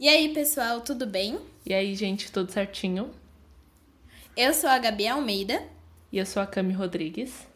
E 0.00 0.08
aí, 0.08 0.30
pessoal, 0.30 0.80
tudo 0.80 1.04
bem? 1.04 1.38
E 1.66 1.74
aí, 1.74 1.94
gente, 1.94 2.32
tudo 2.32 2.50
certinho? 2.50 3.10
Eu 4.34 4.54
sou 4.54 4.70
a 4.70 4.78
Gabi 4.78 5.06
Almeida. 5.06 5.62
E 6.10 6.16
eu 6.16 6.24
sou 6.24 6.40
a 6.40 6.46
Cami 6.46 6.72
Rodrigues. 6.72 7.46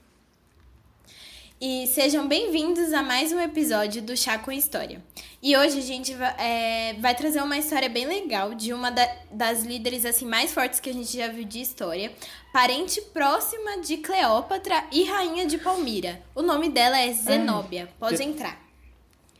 E 1.59 1.87
sejam 1.87 2.29
bem-vindos 2.29 2.93
a 2.93 3.03
mais 3.03 3.33
um 3.33 3.41
episódio 3.41 4.03
do 4.03 4.15
Chá 4.15 4.38
com 4.38 4.53
História. 4.53 5.03
E 5.43 5.57
hoje 5.57 5.79
a 5.79 5.83
gente 5.83 6.15
vai, 6.15 6.35
é, 6.38 6.93
vai 7.01 7.15
trazer 7.15 7.43
uma 7.43 7.57
história 7.57 7.89
bem 7.89 8.07
legal 8.07 8.53
de 8.53 8.75
uma 8.75 8.91
da, 8.91 9.09
das 9.31 9.65
líderes 9.65 10.05
assim 10.05 10.27
mais 10.27 10.53
fortes 10.53 10.81
que 10.81 10.91
a 10.91 10.93
gente 10.93 11.17
já 11.17 11.29
viu 11.29 11.45
de 11.45 11.63
história, 11.63 12.13
parente 12.53 13.01
próxima 13.01 13.81
de 13.81 13.97
Cleópatra 13.97 14.85
e 14.93 15.05
rainha 15.05 15.47
de 15.47 15.57
Palmira. 15.57 16.21
O 16.35 16.43
nome 16.43 16.69
dela 16.69 17.01
é 17.01 17.11
Zenóbia. 17.11 17.89
Pode 17.99 18.23
entrar. 18.23 18.63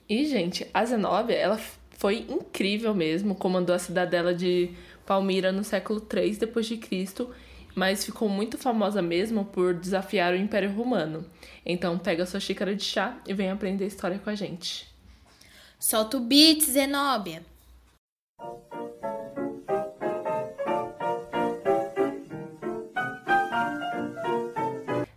E, 0.09 0.25
gente, 0.27 0.67
a 0.73 0.87
Zenóbia, 0.87 1.35
ela 1.35 1.61
foi 1.99 2.27
incrível 2.29 2.95
mesmo, 2.95 3.35
comandou 3.35 3.75
a 3.75 3.79
cidadela 3.79 4.35
de 4.35 4.71
Palmira 5.07 5.53
no 5.53 5.65
século 5.65 6.01
3 6.01 6.39
depois 6.39 6.67
de 6.67 6.77
Cristo, 6.77 7.31
mas 7.75 8.05
ficou 8.05 8.29
muito 8.29 8.57
famosa 8.57 9.03
mesmo 9.03 9.45
por 9.45 9.75
desafiar 9.75 10.33
o 10.33 10.37
Império 10.37 10.73
Romano. 10.73 11.25
Então, 11.67 11.99
pega 11.99 12.27
sua 12.27 12.41
xícara 12.41 12.75
de 12.75 12.85
chá 12.85 13.19
e 13.27 13.35
vem 13.35 13.51
aprender 13.51 13.87
história 13.87 14.19
com 14.19 14.31
a 14.31 14.35
gente. 14.35 14.87
Solta 15.79 16.17
o 16.17 16.21
beat, 16.21 16.63
Zenóbia. 16.63 17.43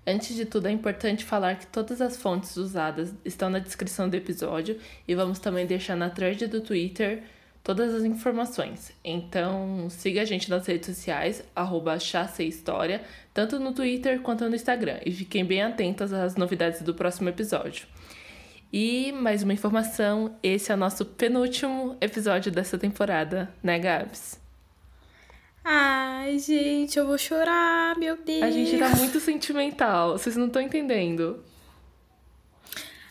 Antes 0.09 0.37
de 0.37 0.45
tudo, 0.45 0.69
é 0.69 0.71
importante 0.71 1.25
falar 1.25 1.55
que 1.55 1.67
todas 1.67 1.99
as 1.99 2.15
fontes 2.15 2.55
usadas 2.55 3.13
estão 3.25 3.49
na 3.49 3.59
descrição 3.59 4.07
do 4.07 4.15
episódio 4.15 4.79
e 5.05 5.13
vamos 5.13 5.37
também 5.37 5.65
deixar 5.67 5.97
na 5.97 6.09
thread 6.09 6.47
do 6.47 6.61
Twitter 6.61 7.23
todas 7.61 7.93
as 7.93 8.05
informações. 8.05 8.93
Então, 9.03 9.89
siga 9.89 10.21
a 10.21 10.25
gente 10.25 10.49
nas 10.49 10.65
redes 10.65 10.95
sociais, 10.95 11.43
arroba 11.53 11.97
História, 12.39 13.01
tanto 13.33 13.59
no 13.59 13.73
Twitter 13.73 14.21
quanto 14.21 14.47
no 14.47 14.55
Instagram. 14.55 14.99
E 15.05 15.11
fiquem 15.11 15.43
bem 15.43 15.61
atentas 15.61 16.13
às 16.13 16.37
novidades 16.37 16.81
do 16.81 16.93
próximo 16.93 17.27
episódio. 17.27 17.85
E 18.71 19.11
mais 19.11 19.43
uma 19.43 19.51
informação, 19.51 20.37
esse 20.41 20.71
é 20.71 20.75
o 20.75 20.77
nosso 20.77 21.03
penúltimo 21.03 21.97
episódio 21.99 22.49
dessa 22.49 22.77
temporada, 22.77 23.53
né, 23.61 23.77
Gabs? 23.77 24.46
Ai, 25.69 26.39
gente, 26.39 26.97
eu 26.97 27.05
vou 27.05 27.17
chorar, 27.17 27.97
meu 27.97 28.15
Deus. 28.15 28.41
A 28.41 28.49
gente 28.49 28.77
tá 28.77 28.87
muito 28.95 29.19
sentimental, 29.19 30.17
vocês 30.17 30.37
não 30.37 30.47
estão 30.47 30.61
entendendo. 30.61 31.43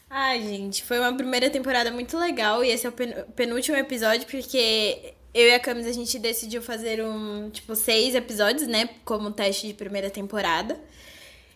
Ai, 0.09 0.41
gente, 0.41 0.83
foi 0.83 0.99
uma 0.99 1.15
primeira 1.15 1.51
temporada 1.51 1.91
muito 1.91 2.17
legal 2.17 2.65
e 2.65 2.71
esse 2.71 2.87
é 2.87 2.89
o 2.89 2.93
penúltimo 3.35 3.77
episódio 3.77 4.27
porque 4.27 5.13
eu 5.35 5.49
e 5.49 5.55
a 5.55 5.61
Camis 5.61 5.87
a 5.87 5.93
gente 5.93 6.19
decidiu 6.19 6.63
fazer 6.63 7.05
um, 7.05 7.51
tipo, 7.51 7.77
seis 7.77 8.15
episódios, 8.15 8.67
né, 8.67 8.89
como 9.05 9.31
teste 9.31 9.67
de 9.67 9.75
primeira 9.75 10.09
temporada. 10.09 10.81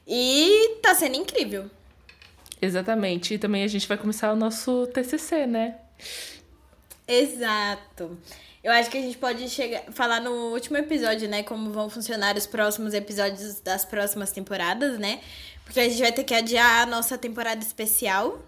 E 0.06 0.76
tá 0.82 0.94
sendo 0.94 1.16
incrível. 1.16 1.70
Exatamente. 2.60 3.32
E 3.32 3.38
também 3.38 3.64
a 3.64 3.68
gente 3.68 3.88
vai 3.88 3.96
começar 3.96 4.34
o 4.34 4.36
nosso 4.36 4.86
TCC, 4.88 5.46
né? 5.46 5.78
Exato. 7.08 8.18
Eu 8.62 8.72
acho 8.72 8.90
que 8.90 8.98
a 8.98 9.00
gente 9.00 9.16
pode 9.16 9.48
chegar, 9.48 9.84
falar 9.92 10.20
no 10.20 10.52
último 10.52 10.76
episódio, 10.76 11.28
né? 11.28 11.42
Como 11.42 11.70
vão 11.70 11.88
funcionar 11.88 12.36
os 12.36 12.46
próximos 12.46 12.92
episódios 12.92 13.60
das 13.60 13.84
próximas 13.84 14.32
temporadas, 14.32 14.98
né? 14.98 15.20
Porque 15.64 15.80
a 15.80 15.88
gente 15.88 16.00
vai 16.00 16.12
ter 16.12 16.24
que 16.24 16.34
adiar 16.34 16.82
a 16.82 16.86
nossa 16.86 17.16
temporada 17.16 17.62
especial, 17.62 18.42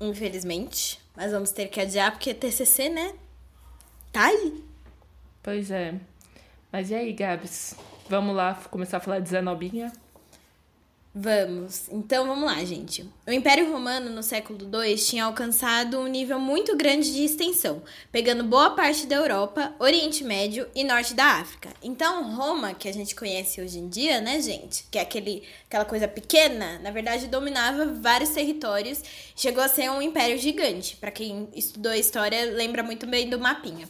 infelizmente. 0.00 1.00
Mas 1.16 1.32
vamos 1.32 1.50
ter 1.50 1.66
que 1.66 1.80
adiar 1.80 2.12
porque 2.12 2.32
TCC, 2.32 2.88
né? 2.88 3.12
Tá 4.12 4.26
aí. 4.26 4.64
Pois 5.42 5.70
é. 5.70 5.94
Mas 6.70 6.90
e 6.90 6.94
aí, 6.94 7.12
Gabs? 7.12 7.74
Vamos 8.08 8.36
lá 8.36 8.54
começar 8.70 8.98
a 8.98 9.00
falar 9.00 9.18
de 9.18 9.30
Zenobinha? 9.30 9.92
Vamos. 11.12 11.88
Então 11.90 12.24
vamos 12.24 12.44
lá, 12.44 12.64
gente. 12.64 13.04
O 13.26 13.32
Império 13.32 13.72
Romano 13.72 14.10
no 14.10 14.22
século 14.22 14.60
II 14.60 14.94
tinha 14.94 15.24
alcançado 15.24 15.98
um 15.98 16.06
nível 16.06 16.38
muito 16.38 16.76
grande 16.76 17.12
de 17.12 17.24
extensão, 17.24 17.82
pegando 18.12 18.44
boa 18.44 18.70
parte 18.70 19.08
da 19.08 19.16
Europa, 19.16 19.74
Oriente 19.80 20.22
Médio 20.22 20.68
e 20.72 20.84
Norte 20.84 21.12
da 21.12 21.24
África. 21.24 21.70
Então 21.82 22.32
Roma, 22.36 22.74
que 22.74 22.88
a 22.88 22.92
gente 22.92 23.16
conhece 23.16 23.60
hoje 23.60 23.80
em 23.80 23.88
dia, 23.88 24.20
né, 24.20 24.40
gente, 24.40 24.84
que 24.88 24.98
é 24.98 25.02
aquele, 25.02 25.42
aquela 25.66 25.84
coisa 25.84 26.06
pequena, 26.06 26.78
na 26.78 26.92
verdade 26.92 27.26
dominava 27.26 27.86
vários 27.86 28.30
territórios, 28.30 29.02
chegou 29.34 29.64
a 29.64 29.68
ser 29.68 29.90
um 29.90 30.00
império 30.00 30.38
gigante. 30.38 30.96
Para 30.96 31.10
quem 31.10 31.48
estudou 31.56 31.92
história, 31.92 32.52
lembra 32.52 32.84
muito 32.84 33.04
bem 33.04 33.28
do 33.28 33.36
mapinha. 33.36 33.88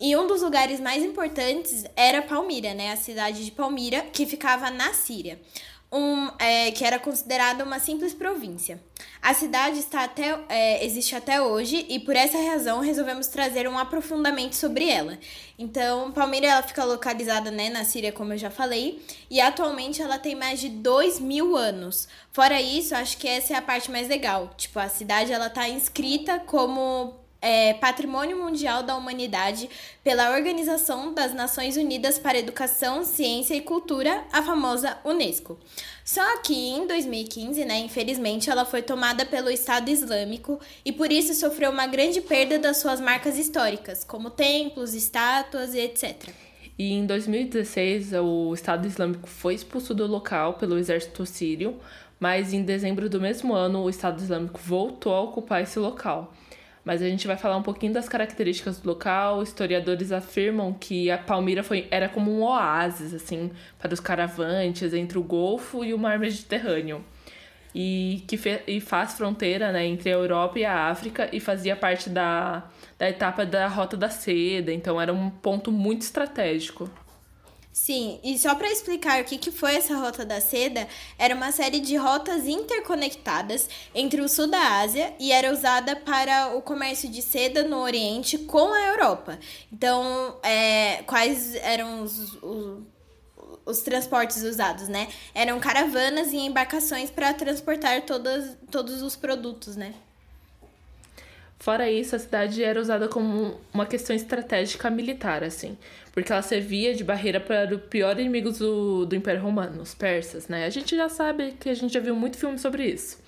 E 0.00 0.16
um 0.16 0.26
dos 0.26 0.42
lugares 0.42 0.80
mais 0.80 1.04
importantes 1.04 1.84
era 1.94 2.22
Palmira, 2.22 2.72
né, 2.72 2.90
a 2.90 2.96
cidade 2.96 3.44
de 3.44 3.50
Palmira, 3.50 4.00
que 4.00 4.24
ficava 4.24 4.70
na 4.70 4.94
Síria 4.94 5.38
um, 5.94 6.28
é, 6.40 6.72
que 6.72 6.84
era 6.84 6.98
considerada 6.98 7.62
uma 7.62 7.78
simples 7.78 8.12
província. 8.12 8.82
A 9.22 9.32
cidade 9.32 9.78
está 9.78 10.02
até, 10.02 10.36
é, 10.48 10.84
existe 10.84 11.14
até 11.14 11.40
hoje 11.40 11.86
e 11.88 12.00
por 12.00 12.16
essa 12.16 12.36
razão 12.36 12.80
resolvemos 12.80 13.28
trazer 13.28 13.68
um 13.68 13.78
aprofundamento 13.78 14.56
sobre 14.56 14.88
ela. 14.90 15.16
Então, 15.56 16.10
Palmira 16.10 16.48
ela 16.48 16.62
fica 16.64 16.82
localizada 16.82 17.50
né, 17.52 17.70
na 17.70 17.84
Síria, 17.84 18.10
como 18.10 18.32
eu 18.32 18.38
já 18.38 18.50
falei, 18.50 19.00
e 19.30 19.40
atualmente 19.40 20.02
ela 20.02 20.18
tem 20.18 20.34
mais 20.34 20.58
de 20.58 20.68
2 20.68 21.20
mil 21.20 21.56
anos. 21.56 22.08
Fora 22.32 22.60
isso, 22.60 22.94
acho 22.96 23.16
que 23.16 23.28
essa 23.28 23.54
é 23.54 23.56
a 23.56 23.62
parte 23.62 23.88
mais 23.88 24.08
legal. 24.08 24.50
Tipo, 24.56 24.80
a 24.80 24.88
cidade 24.88 25.32
ela 25.32 25.46
está 25.46 25.68
inscrita 25.68 26.40
como 26.40 27.14
é, 27.44 27.74
Patrimônio 27.74 28.38
Mundial 28.42 28.82
da 28.82 28.96
Humanidade 28.96 29.68
pela 30.02 30.34
Organização 30.34 31.12
das 31.12 31.34
Nações 31.34 31.76
Unidas 31.76 32.18
para 32.18 32.38
Educação, 32.38 33.04
Ciência 33.04 33.54
e 33.54 33.60
Cultura, 33.60 34.24
a 34.32 34.42
famosa 34.42 34.96
Unesco. 35.04 35.58
Só 36.02 36.38
que 36.38 36.54
em 36.54 36.86
2015, 36.86 37.62
né, 37.66 37.80
infelizmente, 37.80 38.48
ela 38.48 38.64
foi 38.64 38.80
tomada 38.80 39.26
pelo 39.26 39.50
Estado 39.50 39.90
Islâmico 39.90 40.58
e 40.86 40.90
por 40.90 41.12
isso 41.12 41.34
sofreu 41.34 41.70
uma 41.70 41.86
grande 41.86 42.22
perda 42.22 42.58
das 42.58 42.78
suas 42.78 42.98
marcas 42.98 43.36
históricas, 43.36 44.02
como 44.02 44.30
templos, 44.30 44.94
estátuas 44.94 45.74
e 45.74 45.80
etc. 45.80 46.30
E 46.78 46.92
em 46.92 47.04
2016, 47.04 48.14
o 48.14 48.54
Estado 48.54 48.88
Islâmico 48.88 49.28
foi 49.28 49.54
expulso 49.54 49.94
do 49.94 50.06
local 50.06 50.54
pelo 50.54 50.78
exército 50.78 51.26
sírio, 51.26 51.78
mas 52.18 52.54
em 52.54 52.62
dezembro 52.62 53.10
do 53.10 53.20
mesmo 53.20 53.52
ano, 53.52 53.82
o 53.82 53.90
Estado 53.90 54.22
Islâmico 54.22 54.58
voltou 54.58 55.14
a 55.14 55.20
ocupar 55.20 55.62
esse 55.62 55.78
local 55.78 56.32
mas 56.84 57.00
a 57.00 57.08
gente 57.08 57.26
vai 57.26 57.36
falar 57.36 57.56
um 57.56 57.62
pouquinho 57.62 57.92
das 57.92 58.08
características 58.08 58.78
do 58.78 58.88
local. 58.88 59.42
Historiadores 59.42 60.12
afirmam 60.12 60.72
que 60.72 61.10
a 61.10 61.16
Palmira 61.16 61.62
foi, 61.62 61.88
era 61.90 62.08
como 62.08 62.30
um 62.30 62.42
oásis, 62.42 63.14
assim, 63.14 63.50
para 63.78 63.94
os 63.94 64.00
caravantes 64.00 64.92
entre 64.92 65.18
o 65.18 65.22
Golfo 65.22 65.82
e 65.82 65.94
o 65.94 65.98
Mar 65.98 66.18
Mediterrâneo. 66.18 67.02
E 67.74 68.22
que 68.28 68.36
fe, 68.36 68.60
e 68.66 68.80
faz 68.80 69.14
fronteira 69.14 69.72
né, 69.72 69.84
entre 69.86 70.10
a 70.10 70.14
Europa 70.14 70.58
e 70.58 70.64
a 70.64 70.90
África 70.90 71.28
e 71.32 71.40
fazia 71.40 71.74
parte 71.74 72.08
da, 72.08 72.64
da 72.98 73.08
etapa 73.08 73.44
da 73.44 73.66
Rota 73.66 73.96
da 73.96 74.08
Seda, 74.08 74.72
então 74.72 75.00
era 75.00 75.12
um 75.12 75.28
ponto 75.30 75.72
muito 75.72 76.02
estratégico. 76.02 76.88
Sim, 77.74 78.20
e 78.22 78.38
só 78.38 78.54
para 78.54 78.70
explicar 78.70 79.20
o 79.20 79.24
que, 79.24 79.36
que 79.36 79.50
foi 79.50 79.74
essa 79.74 79.96
Rota 79.96 80.24
da 80.24 80.40
Seda, 80.40 80.86
era 81.18 81.34
uma 81.34 81.50
série 81.50 81.80
de 81.80 81.96
rotas 81.96 82.46
interconectadas 82.46 83.68
entre 83.92 84.20
o 84.20 84.28
sul 84.28 84.46
da 84.46 84.78
Ásia 84.78 85.12
e 85.18 85.32
era 85.32 85.52
usada 85.52 85.96
para 85.96 86.54
o 86.56 86.62
comércio 86.62 87.08
de 87.10 87.20
seda 87.20 87.64
no 87.64 87.78
Oriente 87.78 88.38
com 88.38 88.72
a 88.72 88.80
Europa. 88.80 89.40
Então, 89.72 90.38
é, 90.44 91.02
quais 91.02 91.56
eram 91.56 92.04
os, 92.04 92.40
os, 92.40 92.82
os, 93.66 93.80
transportes 93.80 94.44
usados, 94.44 94.86
né? 94.86 95.08
Eram 95.34 95.58
caravanas 95.58 96.32
e 96.32 96.36
embarcações 96.36 97.10
para 97.10 97.34
transportar 97.34 98.02
todas, 98.02 98.56
todos 98.70 99.02
os 99.02 99.16
produtos, 99.16 99.74
né? 99.74 99.94
Fora 101.64 101.90
isso, 101.90 102.14
a 102.14 102.18
cidade 102.18 102.62
era 102.62 102.78
usada 102.78 103.08
como 103.08 103.58
uma 103.72 103.86
questão 103.86 104.14
estratégica 104.14 104.90
militar, 104.90 105.42
assim, 105.42 105.78
porque 106.12 106.30
ela 106.30 106.42
servia 106.42 106.94
de 106.94 107.02
barreira 107.02 107.40
para 107.40 107.74
o 107.74 107.78
pior 107.78 108.20
inimigo 108.20 108.52
do, 108.52 109.06
do 109.06 109.16
Império 109.16 109.40
Romano, 109.40 109.80
os 109.80 109.94
persas, 109.94 110.46
né? 110.46 110.66
A 110.66 110.68
gente 110.68 110.94
já 110.94 111.08
sabe 111.08 111.52
que 111.52 111.70
a 111.70 111.74
gente 111.74 111.94
já 111.94 112.00
viu 112.00 112.14
muito 112.14 112.36
filme 112.36 112.58
sobre 112.58 112.84
isso. 112.84 113.18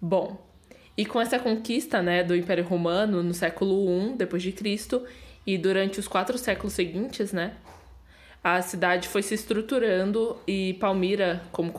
Bom, 0.00 0.40
e 0.96 1.04
com 1.04 1.20
essa 1.20 1.40
conquista, 1.40 2.00
né, 2.00 2.22
do 2.22 2.36
Império 2.36 2.62
Romano 2.62 3.20
no 3.20 3.34
século 3.34 4.12
I 4.12 4.14
depois 4.14 4.44
de 4.44 4.52
Cristo 4.52 5.04
e 5.44 5.58
durante 5.58 5.98
os 5.98 6.06
quatro 6.06 6.38
séculos 6.38 6.72
seguintes, 6.72 7.32
né, 7.32 7.54
a 8.48 8.62
cidade 8.62 9.08
foi 9.08 9.24
se 9.24 9.34
estruturando 9.34 10.38
e 10.46 10.74
Palmira, 10.74 11.42
como, 11.50 11.74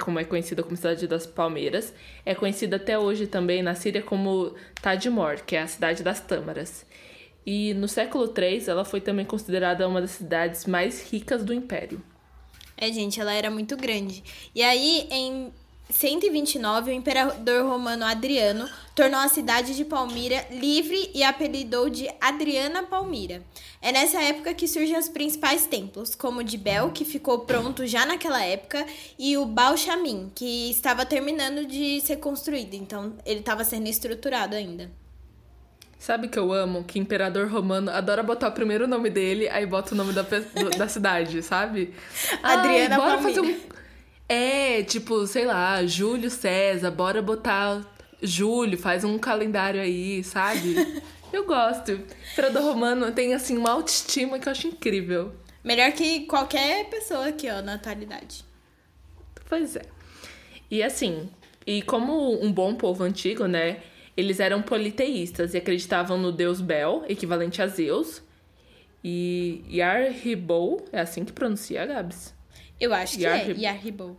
como 0.00 0.20
é 0.20 0.24
conhecida 0.24 0.62
como 0.62 0.76
cidade 0.76 1.08
das 1.08 1.26
Palmeiras, 1.26 1.92
é 2.24 2.32
conhecida 2.32 2.76
até 2.76 2.96
hoje 2.96 3.26
também 3.26 3.60
na 3.60 3.74
Síria 3.74 4.00
como 4.00 4.54
Tadmor, 4.80 5.42
que 5.44 5.56
é 5.56 5.62
a 5.62 5.66
cidade 5.66 6.00
das 6.04 6.20
Tâmaras. 6.20 6.86
E 7.44 7.74
no 7.74 7.88
século 7.88 8.32
III 8.32 8.62
ela 8.68 8.84
foi 8.84 9.00
também 9.00 9.24
considerada 9.24 9.88
uma 9.88 10.00
das 10.00 10.12
cidades 10.12 10.64
mais 10.64 11.10
ricas 11.10 11.42
do 11.44 11.52
império. 11.52 12.00
É, 12.76 12.92
gente, 12.92 13.20
ela 13.20 13.32
era 13.32 13.50
muito 13.50 13.76
grande. 13.76 14.22
E 14.54 14.62
aí, 14.62 15.08
em 15.10 15.52
129, 15.92 16.90
o 16.90 16.94
imperador 16.94 17.64
romano 17.66 18.04
Adriano 18.04 18.68
tornou 18.94 19.20
a 19.20 19.28
cidade 19.28 19.76
de 19.76 19.84
Palmira 19.84 20.46
livre 20.50 21.10
e 21.14 21.22
apelidou 21.22 21.88
de 21.88 22.08
Adriana 22.20 22.82
Palmira. 22.82 23.42
É 23.80 23.92
nessa 23.92 24.20
época 24.22 24.54
que 24.54 24.66
surgem 24.66 24.98
os 24.98 25.08
principais 25.08 25.66
templos, 25.66 26.14
como 26.14 26.40
o 26.40 26.44
de 26.44 26.56
Bel, 26.56 26.90
que 26.90 27.04
ficou 27.04 27.40
pronto 27.40 27.86
já 27.86 28.06
naquela 28.06 28.42
época, 28.42 28.84
e 29.18 29.36
o 29.36 29.44
Baal 29.44 29.76
Shamin, 29.76 30.32
que 30.34 30.70
estava 30.70 31.04
terminando 31.04 31.66
de 31.66 32.00
ser 32.00 32.16
construído, 32.16 32.74
então 32.74 33.14
ele 33.24 33.40
estava 33.40 33.62
sendo 33.62 33.88
estruturado 33.88 34.56
ainda. 34.56 34.90
Sabe 35.98 36.26
que 36.26 36.36
eu 36.36 36.52
amo? 36.52 36.82
Que 36.82 36.98
imperador 36.98 37.46
romano 37.48 37.88
adora 37.88 38.24
botar 38.24 38.48
o 38.48 38.52
primeiro 38.52 38.88
nome 38.88 39.08
dele, 39.08 39.48
aí 39.48 39.64
bota 39.64 39.94
o 39.94 39.96
nome 39.96 40.12
da, 40.12 40.24
da 40.76 40.88
cidade, 40.88 41.42
sabe? 41.42 41.94
Adriana 42.42 42.96
Ai, 42.96 43.00
bora 43.00 43.18
Palmira. 43.18 43.22
fazer 43.22 43.40
um... 43.40 43.71
É, 44.32 44.82
tipo, 44.82 45.26
sei 45.26 45.44
lá, 45.44 45.84
Júlio 45.84 46.30
César, 46.30 46.90
bora 46.90 47.20
botar 47.20 47.84
Júlio, 48.22 48.78
faz 48.78 49.04
um 49.04 49.18
calendário 49.18 49.78
aí, 49.78 50.24
sabe? 50.24 50.74
Eu 51.30 51.44
gosto. 51.44 52.00
Imperador 52.32 52.62
romano 52.62 53.12
tem, 53.12 53.34
assim, 53.34 53.58
uma 53.58 53.72
autoestima 53.72 54.38
que 54.38 54.48
eu 54.48 54.52
acho 54.52 54.68
incrível. 54.68 55.34
Melhor 55.62 55.92
que 55.92 56.20
qualquer 56.20 56.88
pessoa 56.88 57.26
aqui, 57.26 57.50
ó, 57.50 57.60
na 57.60 57.74
atualidade. 57.74 58.42
Pois 59.50 59.76
é. 59.76 59.82
E 60.70 60.82
assim, 60.82 61.28
e 61.66 61.82
como 61.82 62.42
um 62.42 62.50
bom 62.50 62.74
povo 62.74 63.04
antigo, 63.04 63.46
né? 63.46 63.82
Eles 64.16 64.40
eram 64.40 64.62
politeístas 64.62 65.52
e 65.52 65.58
acreditavam 65.58 66.16
no 66.16 66.32
deus 66.32 66.62
Bel, 66.62 67.04
equivalente 67.06 67.60
a 67.60 67.66
Zeus. 67.66 68.22
E 69.04 69.62
Yarribou, 69.68 70.86
é 70.90 71.00
assim 71.00 71.22
que 71.22 71.32
pronuncia, 71.32 71.84
Gabs? 71.84 72.34
Eu 72.82 72.92
acho 72.94 73.16
que 73.18 73.24
é 73.26 73.52
Yarribou. 73.56 74.16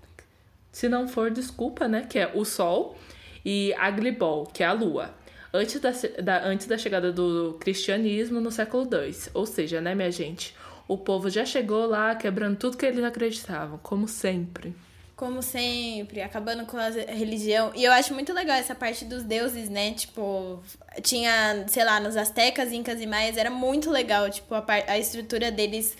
Se 0.71 0.87
não 0.89 1.07
for, 1.07 1.29
desculpa, 1.29 1.87
né? 1.87 2.05
Que 2.09 2.19
é 2.19 2.31
o 2.33 2.43
Sol. 2.45 2.97
E 3.45 3.73
Aglibol, 3.77 4.45
que 4.47 4.63
é 4.63 4.65
a 4.65 4.71
Lua. 4.73 5.13
Antes 5.53 5.79
da, 5.79 5.91
da- 6.21 6.43
antes 6.45 6.65
da 6.65 6.77
chegada 6.77 7.11
do 7.11 7.57
cristianismo 7.59 8.39
no 8.39 8.49
século 8.49 8.83
II. 8.91 9.13
Ou 9.33 9.45
seja, 9.45 9.81
né, 9.81 9.93
minha 9.93 10.09
gente? 10.11 10.55
O 10.87 10.97
povo 10.97 11.29
já 11.29 11.45
chegou 11.45 11.85
lá 11.85 12.15
quebrando 12.15 12.57
tudo 12.57 12.77
que 12.77 12.85
eles 12.85 13.03
acreditavam, 13.03 13.77
como 13.83 14.07
sempre. 14.07 14.73
Como 15.15 15.41
sempre, 15.43 16.21
acabando 16.21 16.65
com 16.65 16.75
a 16.77 16.89
religião. 16.89 17.71
E 17.75 17.83
eu 17.83 17.91
acho 17.91 18.13
muito 18.13 18.33
legal 18.33 18.55
essa 18.57 18.73
parte 18.73 19.05
dos 19.05 19.23
deuses, 19.23 19.69
né? 19.69 19.91
Tipo, 19.93 20.61
tinha, 21.03 21.65
sei 21.67 21.83
lá, 21.85 21.99
nos 21.99 22.17
astecas, 22.17 22.71
incas 22.71 22.99
e 22.99 23.05
maias, 23.05 23.37
era 23.37 23.49
muito 23.51 23.91
legal, 23.91 24.29
tipo, 24.29 24.55
a, 24.55 24.65
a 24.87 24.97
estrutura 24.97 25.51
deles, 25.51 25.95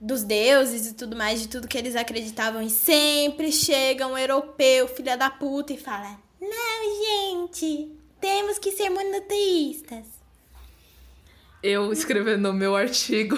dos 0.00 0.22
deuses 0.22 0.86
e 0.90 0.94
tudo 0.94 1.16
mais, 1.16 1.40
de 1.40 1.48
tudo 1.48 1.68
que 1.68 1.78
eles 1.78 1.96
acreditavam. 1.96 2.62
E 2.62 2.70
sempre 2.70 3.50
chega 3.52 4.06
um 4.06 4.16
europeu, 4.18 4.88
filha 4.88 5.16
da 5.16 5.30
puta, 5.30 5.72
e 5.72 5.78
fala: 5.78 6.18
Não, 6.40 7.04
gente, 7.40 7.90
temos 8.20 8.58
que 8.58 8.72
ser 8.72 8.90
monoteístas. 8.90 10.04
eu 11.62 11.90
escrevendo 11.92 12.50
o 12.50 12.52
meu 12.52 12.76
artigo 12.76 13.36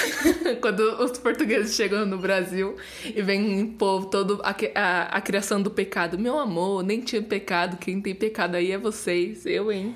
quando 0.62 0.80
os 1.02 1.18
portugueses 1.18 1.74
chegam 1.76 2.06
no 2.06 2.16
Brasil 2.18 2.76
e 3.04 3.20
vem 3.20 3.60
impor 3.60 4.06
todo 4.06 4.40
a, 4.42 4.54
que- 4.54 4.72
a, 4.74 5.02
a 5.04 5.20
criação 5.20 5.60
do 5.60 5.70
pecado. 5.70 6.18
Meu 6.18 6.38
amor, 6.38 6.82
nem 6.82 7.00
tinha 7.02 7.22
pecado, 7.22 7.76
quem 7.76 8.00
tem 8.00 8.14
pecado 8.14 8.54
aí 8.56 8.72
é 8.72 8.78
vocês, 8.78 9.44
eu, 9.44 9.70
hein? 9.70 9.94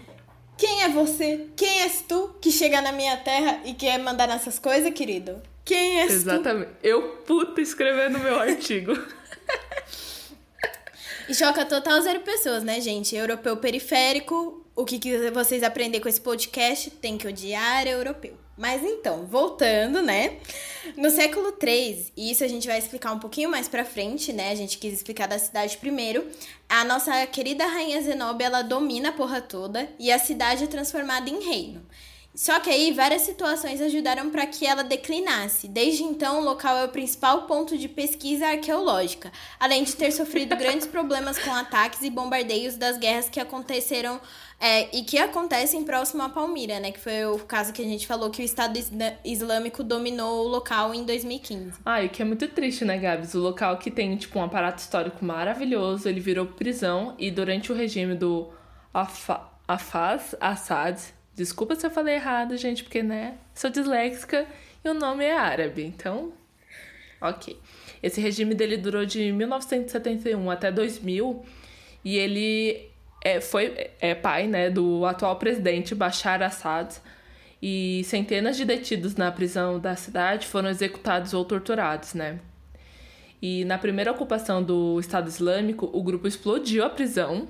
Quem 0.59 0.83
é 0.83 0.91
você? 0.91 1.47
Quem 1.57 1.81
és 1.81 2.03
tu 2.07 2.35
que 2.39 2.53
chega 2.53 2.83
na 2.83 2.93
minha 2.93 3.17
terra 3.17 3.63
e 3.65 3.73
quer 3.73 3.99
mandar 3.99 4.29
nessas 4.29 4.59
coisas, 4.59 4.93
querido? 4.93 5.41
Quem 5.65 6.01
és 6.01 6.09
tu? 6.09 6.15
Exatamente. 6.15 6.71
Eu, 6.83 7.17
puta, 7.27 7.61
escrevendo 7.61 8.19
meu 8.19 8.39
artigo. 8.41 8.93
E 11.29 11.35
choca 11.35 11.65
total 11.65 12.01
zero 12.03 12.21
pessoas, 12.21 12.65
né, 12.65 12.81
gente? 12.81 13.15
Europeu 13.15 13.57
periférico, 13.57 14.67
o 14.75 14.85
que, 14.85 14.99
que 14.99 15.31
vocês 15.31 15.63
aprender 15.63 16.01
com 16.01 16.09
esse 16.09 16.21
podcast 16.21 16.91
tem 16.91 17.17
que 17.17 17.29
odiar 17.29 17.87
europeu. 17.87 18.37
Mas 18.57 18.83
então, 18.83 19.27
voltando, 19.27 20.03
né? 20.03 20.39
No 20.97 21.09
século 21.09 21.57
III, 21.63 22.13
e 22.17 22.31
isso 22.31 22.45
a 22.45 22.49
gente 22.49 22.67
vai 22.67 22.79
explicar 22.79 23.13
um 23.13 23.19
pouquinho 23.19 23.49
mais 23.49 23.69
pra 23.69 23.85
frente, 23.85 24.33
né? 24.33 24.51
A 24.51 24.55
gente 24.55 24.77
quis 24.77 24.93
explicar 24.93 25.29
da 25.29 25.39
cidade 25.39 25.79
primeiro. 25.79 26.27
A 26.69 26.85
nossa 26.85 27.27
querida 27.27 27.65
rainha 27.65 28.03
Zenobia, 28.03 28.49
ela 28.49 28.63
domina 28.63 29.09
a 29.09 29.13
porra 29.13 29.41
toda 29.41 29.89
e 29.99 30.13
a 30.13 30.19
cidade 30.19 30.65
é 30.65 30.67
transformada 30.67 31.31
em 31.31 31.43
reino. 31.43 31.87
Só 32.33 32.61
que 32.61 32.71
aí 32.71 32.93
várias 32.93 33.23
situações 33.23 33.81
ajudaram 33.81 34.31
para 34.31 34.47
que 34.47 34.65
ela 34.65 34.85
declinasse. 34.85 35.67
Desde 35.67 36.05
então, 36.05 36.41
o 36.41 36.45
local 36.45 36.77
é 36.79 36.85
o 36.85 36.89
principal 36.89 37.43
ponto 37.43 37.77
de 37.77 37.89
pesquisa 37.89 38.47
arqueológica, 38.47 39.33
além 39.59 39.83
de 39.83 39.97
ter 39.97 40.13
sofrido 40.13 40.55
grandes 40.57 40.87
problemas 40.87 41.39
com 41.39 41.53
ataques 41.53 42.03
e 42.03 42.09
bombardeios 42.11 42.77
das 42.77 42.97
guerras 42.99 43.29
que 43.29 43.41
aconteceram 43.41 44.21
é, 44.61 44.95
e 44.97 45.03
que 45.03 45.19
acontecem 45.19 45.83
próximo 45.83 46.23
a 46.23 46.29
Palmira, 46.29 46.79
né? 46.79 46.93
Que 46.93 47.01
foi 47.01 47.25
o 47.25 47.39
caso 47.41 47.73
que 47.73 47.83
a 47.83 47.85
gente 47.85 48.07
falou 48.07 48.31
que 48.31 48.43
o 48.43 48.45
Estado 48.45 48.79
Isla- 48.79 49.19
Islâmico 49.25 49.83
dominou 49.83 50.45
o 50.45 50.49
local 50.49 50.95
em 50.95 51.05
2015. 51.05 51.81
Ah, 51.85 52.03
e 52.03 52.07
o 52.07 52.11
que 52.11 52.23
é 52.23 52.25
muito 52.25 52.47
triste, 52.47 52.85
né, 52.85 52.97
Gabs? 52.97 53.35
O 53.35 53.41
local 53.41 53.77
que 53.79 53.91
tem, 53.91 54.17
tipo, 54.17 54.39
um 54.39 54.45
aparato 54.45 54.81
histórico 54.81 55.25
maravilhoso, 55.25 56.09
ele 56.09 56.21
virou 56.21 56.47
prisão 56.47 57.15
e 57.19 57.31
durante 57.31 57.73
o 57.73 57.75
regime 57.75 58.15
do 58.15 58.49
Afa 58.95 59.49
Afaz 59.67 60.35
Assad, 60.41 61.01
desculpa 61.41 61.75
se 61.75 61.87
eu 61.87 61.91
falei 61.91 62.17
errado, 62.17 62.55
gente, 62.59 62.83
porque, 62.83 63.03
né, 63.03 63.39
sou 63.55 63.71
disléxica 63.71 64.47
e 64.85 64.89
o 64.89 64.95
nome 64.95 65.25
é 65.25 65.35
árabe, 65.35 65.83
então, 65.83 66.35
ok. 67.19 67.59
Esse 68.03 68.21
regime 68.21 68.55
dele 68.55 68.77
durou 68.77 69.07
de 69.07 69.33
1971 69.33 70.51
até 70.51 70.71
2000 70.71 71.43
e 72.05 72.19
ele 72.19 72.91
é, 73.25 73.41
foi 73.41 73.91
é 74.01 74.15
pai, 74.15 74.47
né, 74.47 74.69
do 74.69 75.07
atual 75.07 75.37
presidente 75.37 75.95
Bashar 75.95 76.43
Assad 76.43 76.97
e 77.63 78.03
centenas 78.05 78.57
de 78.59 78.67
detidos 78.67 79.17
na 79.17 79.33
prisão 79.33 79.79
da 79.81 79.97
cidade 79.97 80.47
foram 80.47 80.69
executados 80.69 81.33
ou 81.33 81.45
torturados, 81.45 82.13
né? 82.13 82.39
E 83.41 83.65
na 83.65 83.79
primeira 83.79 84.13
ocupação 84.13 84.63
do 84.63 85.01
Estado 85.01 85.29
Islâmico, 85.29 85.89
o 85.91 86.03
grupo 86.03 86.29
explodiu 86.29 86.85
a 86.85 86.91
prisão 86.91 87.49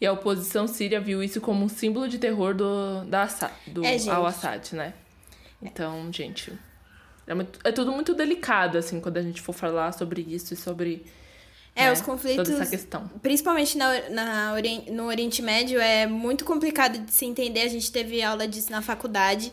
e 0.00 0.06
a 0.06 0.12
oposição 0.12 0.66
síria 0.66 1.00
viu 1.00 1.22
isso 1.22 1.40
como 1.40 1.64
um 1.64 1.68
símbolo 1.68 2.08
de 2.08 2.18
terror 2.18 2.54
do, 2.54 3.04
da 3.04 3.22
Assad, 3.22 3.52
do 3.66 3.84
É, 3.84 3.98
gente. 3.98 4.10
al-Assad, 4.10 4.72
né? 4.74 4.94
Então, 5.62 6.12
gente, 6.12 6.52
é, 7.26 7.34
muito- 7.34 7.58
é 7.64 7.72
tudo 7.72 7.90
muito 7.92 8.14
delicado, 8.14 8.78
assim, 8.78 9.00
quando 9.00 9.16
a 9.16 9.22
gente 9.22 9.40
for 9.40 9.52
falar 9.52 9.92
sobre 9.92 10.22
isso 10.22 10.54
e 10.54 10.56
sobre 10.56 11.04
É, 11.74 11.84
né, 11.86 11.92
os 11.92 12.00
conflitos. 12.00 12.48
toda 12.48 12.60
essa 12.62 12.70
questão. 12.70 13.08
Principalmente 13.22 13.76
na, 13.76 14.08
na, 14.10 14.54
no 14.90 15.06
Oriente 15.06 15.42
Médio 15.42 15.80
é 15.80 16.06
muito 16.06 16.44
complicado 16.44 16.98
de 16.98 17.12
se 17.12 17.24
entender. 17.24 17.62
A 17.62 17.68
gente 17.68 17.90
teve 17.90 18.22
aula 18.22 18.46
disso 18.48 18.70
na 18.70 18.82
faculdade. 18.82 19.52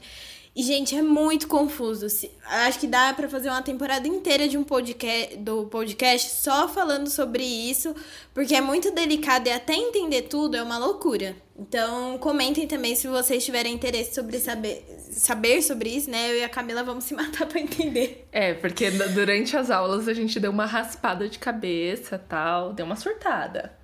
E, 0.56 0.64
gente, 0.64 0.96
é 0.96 1.02
muito 1.02 1.50
confuso. 1.50 2.08
Acho 2.46 2.80
que 2.80 2.88
dá 2.88 3.14
pra 3.14 3.28
fazer 3.28 3.50
uma 3.50 3.62
temporada 3.62 4.08
inteira 4.08 4.48
de 4.48 4.58
um 4.58 4.64
podcast, 4.64 5.36
do 5.36 5.66
podcast 5.66 6.32
só 6.32 6.70
falando 6.70 7.10
sobre 7.10 7.44
isso, 7.44 7.94
porque 8.34 8.56
é 8.56 8.62
muito 8.62 8.90
delicado 8.92 9.50
e 9.50 9.52
até 9.52 9.74
entender 9.74 10.24
tudo 10.24 10.56
é 10.56 10.64
uma 10.64 10.78
loucura. 10.78 11.36
Então, 11.60 12.18
comentem 12.20 12.66
também 12.68 12.96
se 12.96 13.06
vocês 13.06 13.44
tiverem 13.44 13.74
interesse 13.74 14.16
sobre 14.16 14.40
saber, 14.40 14.86
saber 15.12 15.62
sobre 15.62 15.90
isso, 15.90 16.10
né? 16.10 16.32
Eu 16.32 16.38
e 16.38 16.44
a 16.46 16.50
Camila 16.50 16.84
vamos 16.84 17.04
se 17.04 17.14
matar 17.16 17.48
pra 17.48 17.60
entender. 17.60 18.26
É, 18.32 18.54
porque 18.54 18.90
durante 18.90 19.58
as 19.58 19.70
aulas 19.70 20.08
a 20.08 20.14
gente 20.14 20.40
deu 20.40 20.52
uma 20.52 20.66
raspada 20.66 21.28
de 21.28 21.38
cabeça 21.38 22.18
tal, 22.18 22.72
deu 22.72 22.86
uma 22.86 22.96
surtada. 22.96 23.78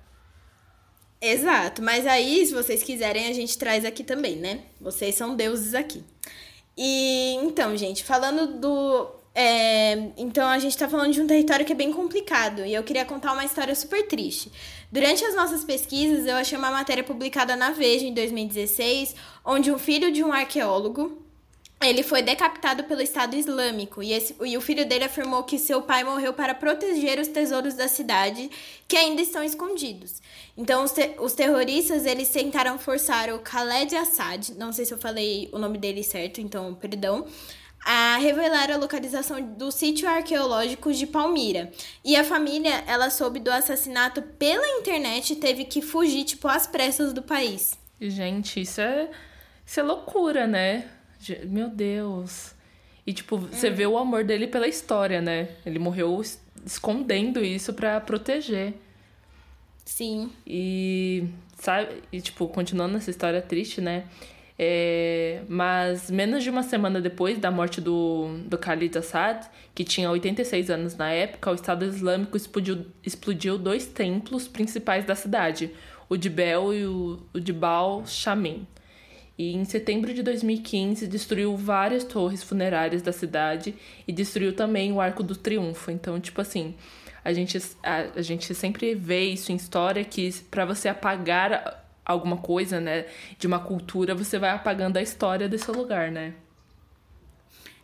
Exato, 1.20 1.82
mas 1.82 2.06
aí, 2.06 2.46
se 2.46 2.54
vocês 2.54 2.82
quiserem, 2.82 3.28
a 3.28 3.32
gente 3.34 3.58
traz 3.58 3.84
aqui 3.84 4.02
também, 4.02 4.36
né? 4.36 4.62
Vocês 4.80 5.14
são 5.14 5.36
deuses 5.36 5.74
aqui. 5.74 6.02
E 6.76 7.34
então, 7.42 7.76
gente, 7.76 8.02
falando 8.04 8.58
do. 8.58 9.10
é, 9.34 10.10
então, 10.16 10.48
a 10.48 10.58
gente 10.58 10.76
tá 10.76 10.88
falando 10.88 11.12
de 11.12 11.20
um 11.20 11.26
território 11.26 11.64
que 11.64 11.72
é 11.72 11.76
bem 11.76 11.92
complicado 11.92 12.64
e 12.64 12.74
eu 12.74 12.82
queria 12.82 13.04
contar 13.04 13.32
uma 13.32 13.44
história 13.44 13.74
super 13.74 14.06
triste. 14.06 14.50
Durante 14.90 15.24
as 15.24 15.34
nossas 15.34 15.64
pesquisas, 15.64 16.26
eu 16.26 16.36
achei 16.36 16.56
uma 16.56 16.70
matéria 16.70 17.04
publicada 17.04 17.56
na 17.56 17.70
Veja 17.70 18.04
em 18.06 18.14
2016, 18.14 19.14
onde 19.44 19.70
um 19.70 19.78
filho 19.78 20.12
de 20.12 20.22
um 20.22 20.32
arqueólogo 20.32 21.21
ele 21.84 22.02
foi 22.02 22.22
decapitado 22.22 22.84
pelo 22.84 23.00
Estado 23.02 23.34
Islâmico 23.36 24.02
e, 24.02 24.12
esse- 24.12 24.36
e 24.44 24.56
o 24.56 24.60
filho 24.60 24.86
dele 24.86 25.04
afirmou 25.04 25.42
que 25.44 25.58
seu 25.58 25.82
pai 25.82 26.04
morreu 26.04 26.32
para 26.32 26.54
proteger 26.54 27.18
os 27.18 27.28
tesouros 27.28 27.74
da 27.74 27.88
cidade 27.88 28.50
que 28.88 28.96
ainda 28.96 29.20
estão 29.22 29.42
escondidos. 29.42 30.20
Então, 30.56 30.84
os, 30.84 30.92
te- 30.92 31.14
os 31.18 31.32
terroristas 31.32 32.04
eles 32.06 32.28
tentaram 32.28 32.78
forçar 32.78 33.30
o 33.30 33.38
Khaled 33.40 33.94
Assad, 33.96 34.50
não 34.58 34.72
sei 34.72 34.84
se 34.84 34.92
eu 34.94 34.98
falei 34.98 35.48
o 35.52 35.58
nome 35.58 35.78
dele 35.78 36.02
certo, 36.02 36.40
então 36.40 36.74
perdão, 36.74 37.26
a 37.84 38.16
revelar 38.18 38.70
a 38.70 38.76
localização 38.76 39.40
do 39.42 39.72
sítio 39.72 40.08
arqueológico 40.08 40.92
de 40.92 41.06
Palmira. 41.06 41.72
E 42.04 42.14
a 42.16 42.22
família, 42.22 42.84
ela 42.86 43.10
soube 43.10 43.40
do 43.40 43.50
assassinato 43.50 44.22
pela 44.22 44.66
internet 44.78 45.32
e 45.32 45.36
teve 45.36 45.64
que 45.64 45.82
fugir, 45.82 46.22
tipo, 46.24 46.46
às 46.46 46.66
pressas 46.66 47.12
do 47.12 47.22
país. 47.22 47.72
Gente, 48.00 48.60
isso 48.60 48.80
é, 48.80 49.10
isso 49.66 49.80
é 49.80 49.82
loucura, 49.82 50.46
né? 50.46 50.88
Meu 51.46 51.68
Deus. 51.68 52.54
E, 53.06 53.12
tipo, 53.12 53.36
você 53.36 53.68
vê 53.70 53.86
o 53.86 53.98
amor 53.98 54.24
dele 54.24 54.46
pela 54.46 54.68
história, 54.68 55.20
né? 55.20 55.48
Ele 55.66 55.78
morreu 55.78 56.20
es- 56.20 56.40
escondendo 56.64 57.44
isso 57.44 57.72
pra 57.74 58.00
proteger. 58.00 58.74
Sim. 59.84 60.30
E, 60.46 61.24
sabe, 61.58 61.88
e, 62.12 62.20
tipo, 62.20 62.46
continuando 62.48 62.96
essa 62.96 63.10
história 63.10 63.42
triste, 63.42 63.80
né? 63.80 64.04
É, 64.58 65.42
mas 65.48 66.08
menos 66.10 66.44
de 66.44 66.50
uma 66.50 66.62
semana 66.62 67.00
depois 67.00 67.38
da 67.38 67.50
morte 67.50 67.80
do, 67.80 68.38
do 68.46 68.56
Khalid 68.56 68.96
Assad, 68.96 69.44
que 69.74 69.82
tinha 69.82 70.08
86 70.10 70.70
anos 70.70 70.94
na 70.96 71.10
época, 71.10 71.50
o 71.50 71.54
Estado 71.54 71.84
Islâmico 71.84 72.36
explodiu, 72.36 72.86
explodiu 73.04 73.58
dois 73.58 73.86
templos 73.86 74.46
principais 74.46 75.04
da 75.04 75.16
cidade, 75.16 75.72
o 76.08 76.16
de 76.16 76.30
Bel 76.30 76.72
e 76.74 76.84
o, 76.84 77.18
o 77.34 77.40
de 77.40 77.52
Baal 77.52 78.06
Shamin. 78.06 78.64
E 79.38 79.54
em 79.54 79.64
setembro 79.64 80.12
de 80.12 80.22
2015 80.22 81.06
destruiu 81.06 81.56
várias 81.56 82.04
torres 82.04 82.42
funerárias 82.42 83.02
da 83.02 83.12
cidade 83.12 83.74
e 84.06 84.12
destruiu 84.12 84.54
também 84.54 84.92
o 84.92 85.00
Arco 85.00 85.22
do 85.22 85.34
Triunfo. 85.34 85.90
Então, 85.90 86.20
tipo 86.20 86.40
assim, 86.40 86.74
a 87.24 87.32
gente, 87.32 87.58
a, 87.82 87.96
a 88.16 88.22
gente 88.22 88.54
sempre 88.54 88.94
vê 88.94 89.24
isso 89.24 89.50
em 89.52 89.56
história 89.56 90.04
que 90.04 90.32
para 90.50 90.64
você 90.64 90.88
apagar 90.88 91.82
alguma 92.04 92.36
coisa, 92.36 92.80
né, 92.80 93.06
de 93.38 93.46
uma 93.46 93.60
cultura, 93.60 94.14
você 94.14 94.38
vai 94.38 94.50
apagando 94.50 94.96
a 94.96 95.02
história 95.02 95.48
desse 95.48 95.70
lugar, 95.70 96.10
né? 96.10 96.34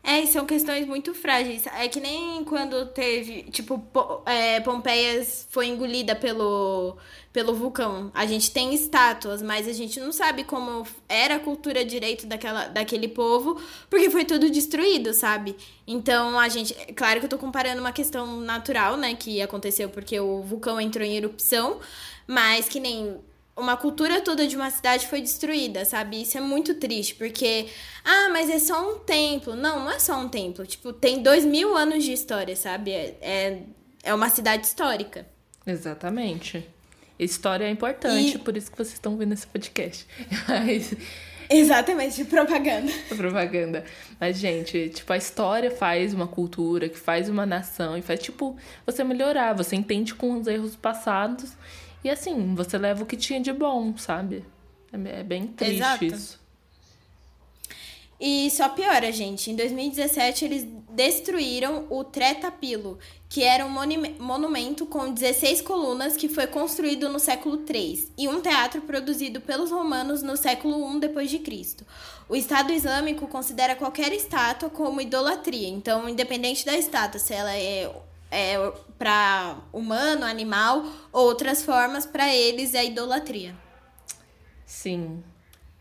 É, 0.02 0.24
são 0.26 0.46
questões 0.46 0.86
muito 0.86 1.12
frágeis. 1.12 1.66
É 1.66 1.86
que 1.86 2.00
nem 2.00 2.42
quando 2.44 2.86
teve, 2.86 3.42
tipo, 3.44 3.84
é, 4.24 4.58
Pompeias 4.60 5.46
foi 5.50 5.66
engolida 5.66 6.16
pelo, 6.16 6.96
pelo 7.38 7.54
vulcão. 7.54 8.10
A 8.14 8.26
gente 8.26 8.50
tem 8.50 8.74
estátuas, 8.74 9.40
mas 9.40 9.68
a 9.68 9.72
gente 9.72 10.00
não 10.00 10.10
sabe 10.10 10.42
como 10.42 10.84
era 11.08 11.36
a 11.36 11.38
cultura 11.38 11.84
direito 11.84 12.26
daquela, 12.26 12.66
daquele 12.66 13.06
povo, 13.06 13.62
porque 13.88 14.10
foi 14.10 14.24
tudo 14.24 14.50
destruído, 14.50 15.14
sabe? 15.14 15.54
Então, 15.86 16.36
a 16.36 16.48
gente. 16.48 16.74
Claro 16.96 17.20
que 17.20 17.26
eu 17.26 17.30
tô 17.30 17.38
comparando 17.38 17.80
uma 17.80 17.92
questão 17.92 18.40
natural, 18.40 18.96
né, 18.96 19.14
que 19.14 19.40
aconteceu 19.40 19.88
porque 19.88 20.18
o 20.18 20.42
vulcão 20.42 20.80
entrou 20.80 21.06
em 21.06 21.16
erupção, 21.16 21.78
mas 22.26 22.68
que 22.68 22.80
nem 22.80 23.20
uma 23.56 23.76
cultura 23.76 24.20
toda 24.20 24.44
de 24.44 24.56
uma 24.56 24.72
cidade 24.72 25.06
foi 25.06 25.20
destruída, 25.20 25.84
sabe? 25.84 26.22
Isso 26.22 26.36
é 26.36 26.40
muito 26.40 26.74
triste, 26.74 27.14
porque, 27.14 27.68
ah, 28.04 28.30
mas 28.32 28.50
é 28.50 28.58
só 28.58 28.94
um 28.94 28.98
templo. 28.98 29.54
Não, 29.54 29.84
não 29.84 29.92
é 29.92 30.00
só 30.00 30.18
um 30.18 30.28
templo. 30.28 30.66
Tipo, 30.66 30.92
tem 30.92 31.22
dois 31.22 31.44
mil 31.44 31.76
anos 31.76 32.02
de 32.02 32.12
história, 32.12 32.56
sabe? 32.56 32.90
É, 32.90 33.16
é, 33.20 33.62
é 34.02 34.12
uma 34.12 34.28
cidade 34.28 34.66
histórica. 34.66 35.24
Exatamente. 35.64 36.68
História 37.18 37.64
é 37.64 37.70
importante, 37.70 38.36
e... 38.36 38.38
por 38.38 38.56
isso 38.56 38.70
que 38.70 38.76
vocês 38.76 38.94
estão 38.94 39.16
vendo 39.16 39.32
esse 39.32 39.46
podcast. 39.46 40.06
Mas... 40.48 40.94
Exatamente, 41.50 42.24
propaganda. 42.26 42.92
propaganda. 43.16 43.84
Mas, 44.20 44.36
gente, 44.36 44.90
tipo, 44.90 45.10
a 45.12 45.16
história 45.16 45.70
faz 45.70 46.12
uma 46.12 46.26
cultura, 46.26 46.90
que 46.90 46.98
faz 46.98 47.28
uma 47.28 47.46
nação, 47.46 47.96
e 47.96 48.02
faz, 48.02 48.20
tipo, 48.20 48.54
você 48.84 49.02
melhorar. 49.02 49.54
Você 49.54 49.74
entende 49.74 50.14
com 50.14 50.38
os 50.38 50.46
erros 50.46 50.76
passados 50.76 51.56
e 52.02 52.10
assim, 52.10 52.54
você 52.54 52.78
leva 52.78 53.02
o 53.02 53.06
que 53.06 53.16
tinha 53.16 53.40
de 53.40 53.52
bom, 53.52 53.96
sabe? 53.96 54.44
É, 54.92 55.20
é 55.20 55.22
bem 55.22 55.46
triste 55.46 55.76
Exato. 55.76 56.04
isso. 56.04 56.47
E 58.20 58.50
só 58.50 58.68
piora, 58.68 59.12
gente. 59.12 59.50
Em 59.50 59.56
2017, 59.56 60.44
eles 60.44 60.66
destruíram 60.90 61.86
o 61.88 62.02
Tretapilo, 62.02 62.98
que 63.28 63.44
era 63.44 63.64
um 63.64 63.70
monumento 64.18 64.84
com 64.86 65.12
16 65.12 65.62
colunas 65.62 66.16
que 66.16 66.28
foi 66.28 66.48
construído 66.48 67.08
no 67.08 67.20
século 67.20 67.64
III 67.68 68.12
e 68.18 68.28
um 68.28 68.40
teatro 68.40 68.82
produzido 68.82 69.40
pelos 69.40 69.70
romanos 69.70 70.22
no 70.22 70.36
século 70.36 71.00
I 71.22 71.38
Cristo. 71.38 71.86
O 72.28 72.34
Estado 72.34 72.72
Islâmico 72.72 73.28
considera 73.28 73.76
qualquer 73.76 74.12
estátua 74.12 74.68
como 74.68 75.00
idolatria. 75.00 75.68
Então, 75.68 76.08
independente 76.08 76.66
da 76.66 76.76
estátua, 76.76 77.20
se 77.20 77.32
ela 77.32 77.54
é 77.54 77.88
é, 78.30 78.56
para 78.98 79.58
humano, 79.72 80.24
animal, 80.24 80.84
outras 81.12 81.62
formas 81.62 82.06
para 82.06 82.34
eles 82.34 82.74
é 82.74 82.84
idolatria. 82.84 83.54
Sim. 84.66 85.22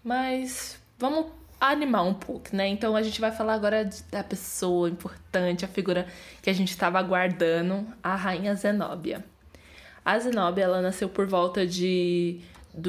Mas 0.03 0.77
vamos 0.97 1.27
animar 1.59 2.03
um 2.03 2.13
pouco, 2.13 2.55
né? 2.55 2.67
Então 2.67 2.95
a 2.95 3.01
gente 3.01 3.19
vai 3.19 3.31
falar 3.31 3.53
agora 3.53 3.89
da 4.11 4.23
pessoa 4.23 4.89
importante, 4.89 5.65
a 5.65 5.67
figura 5.67 6.07
que 6.41 6.49
a 6.49 6.53
gente 6.53 6.69
estava 6.69 6.99
aguardando, 6.99 7.85
a 8.03 8.15
rainha 8.15 8.53
Zenóbia. 8.55 9.23
A 10.05 10.17
Zenóbia, 10.19 10.63
ela 10.63 10.81
nasceu 10.81 11.09
por 11.09 11.27
volta 11.27 11.65
de 11.65 12.39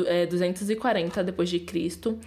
é, 0.06 0.26
240 0.26 1.25
depois 1.25 1.48
de 1.48 1.60
Cristo 1.60 2.18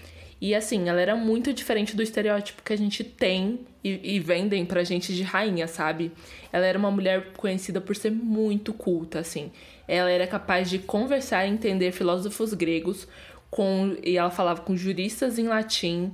e 0.42 0.56
assim, 0.56 0.90
ela 0.90 1.00
era 1.00 1.16
muito 1.16 1.54
diferente 1.54 1.96
do 1.96 2.02
estereótipo 2.02 2.64
que 2.64 2.74
a 2.74 2.76
gente 2.76 3.04
tem 3.04 3.60
e, 3.84 4.16
e, 4.16 4.20
vendem 4.20 4.66
pra 4.66 4.84
gente 4.84 5.14
de 5.14 5.22
rainha, 5.22 5.68
sabe? 5.68 6.12
Ela 6.52 6.66
era 6.66 6.80
uma 6.80 6.90
mulher 6.90 7.34
conhecida 7.38 7.80
por 7.80 7.96
ser 7.96 8.12
muito 8.12 8.74
culta, 8.74 9.20
assim. 9.20 9.52
Ela 9.88 10.10
era 10.10 10.26
capaz 10.26 10.68
de 10.68 10.80
conversar 10.80 11.46
e 11.46 11.52
entender 11.52 11.92
filósofos 11.92 12.56
gregos, 12.56 13.08
com, 13.52 13.96
e 14.04 14.18
ela 14.18 14.32
falava 14.32 14.62
com 14.62 14.76
juristas 14.76 15.38
em 15.38 15.48
latim. 15.48 16.12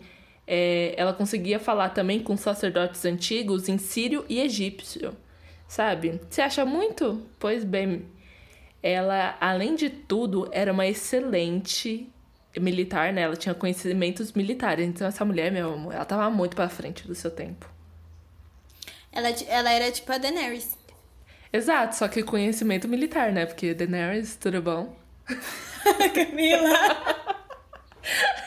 É, 0.47 0.93
ela 0.95 1.13
conseguia 1.13 1.59
falar 1.59 1.89
também 1.89 2.21
com 2.21 2.37
sacerdotes 2.37 3.03
antigos 3.03 3.67
em 3.67 3.77
sírio 3.77 4.25
e 4.29 4.39
egípcio, 4.39 5.15
sabe? 5.67 6.21
Você 6.29 6.41
acha 6.41 6.65
muito? 6.65 7.21
Pois 7.37 7.65
bem, 7.65 8.05
ela, 8.81 9.37
além 9.41 9.75
de 9.75 9.89
tudo, 9.89 10.47
era 10.53 10.71
uma 10.71 10.87
excelente 10.87 12.09
militar, 12.57 13.11
né? 13.11 13.23
Ela 13.23 13.35
tinha 13.35 13.53
conhecimentos 13.53 14.31
militares. 14.31 14.87
Então 14.87 15.05
essa 15.05 15.25
mulher, 15.25 15.51
meu 15.51 15.73
amor, 15.73 15.93
ela 15.93 16.05
tava 16.05 16.29
muito 16.29 16.55
pra 16.55 16.69
frente 16.69 17.05
do 17.05 17.13
seu 17.13 17.29
tempo. 17.29 17.69
Ela, 19.11 19.29
ela 19.47 19.71
era 19.71 19.91
tipo 19.91 20.11
a 20.11 20.17
Daenerys. 20.17 20.77
Exato, 21.51 21.95
só 21.95 22.07
que 22.07 22.23
conhecimento 22.23 22.87
militar, 22.87 23.31
né? 23.33 23.45
Porque 23.45 23.73
Daenerys, 23.73 24.35
tudo 24.37 24.61
bom? 24.61 24.95
Camila! 26.15 27.27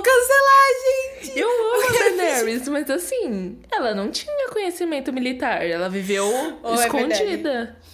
Vão 0.00 0.02
cancelar, 0.02 1.20
gente! 1.20 1.38
Eu 1.38 1.48
amo 1.48 1.88
a 1.88 1.98
Daenerys, 1.98 2.68
mas 2.68 2.90
assim, 2.90 3.60
ela 3.70 3.94
não 3.94 4.10
tinha 4.10 4.48
conhecimento 4.48 5.12
militar. 5.12 5.64
Ela 5.64 5.88
viveu 5.90 6.26
oh, 6.62 6.74
escondida. 6.74 7.76
É 7.76 7.90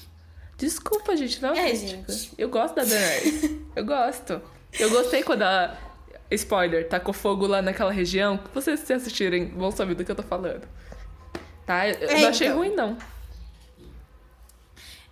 Desculpa, 0.56 1.16
gente, 1.16 1.42
não 1.42 1.52
é, 1.52 1.74
gente. 1.74 2.32
Eu 2.38 2.48
gosto 2.48 2.76
da 2.76 2.84
Daenerys. 2.84 3.50
eu 3.74 3.84
gosto. 3.84 4.40
Eu 4.78 4.90
gostei 4.90 5.22
quando 5.22 5.42
a. 5.42 5.76
Spoiler, 6.30 6.88
tacou 6.88 7.14
fogo 7.14 7.46
lá 7.46 7.60
naquela 7.60 7.92
região. 7.92 8.40
Vocês 8.54 8.80
se 8.80 8.92
assistirem 8.92 9.48
vão 9.56 9.70
saber 9.70 9.94
do 9.94 10.04
que 10.04 10.10
eu 10.10 10.16
tô 10.16 10.22
falando. 10.22 10.66
Tá? 11.64 11.88
Eu 11.88 12.08
é, 12.08 12.20
não 12.20 12.28
achei 12.28 12.46
então. 12.46 12.58
ruim, 12.58 12.74
não. 12.74 12.96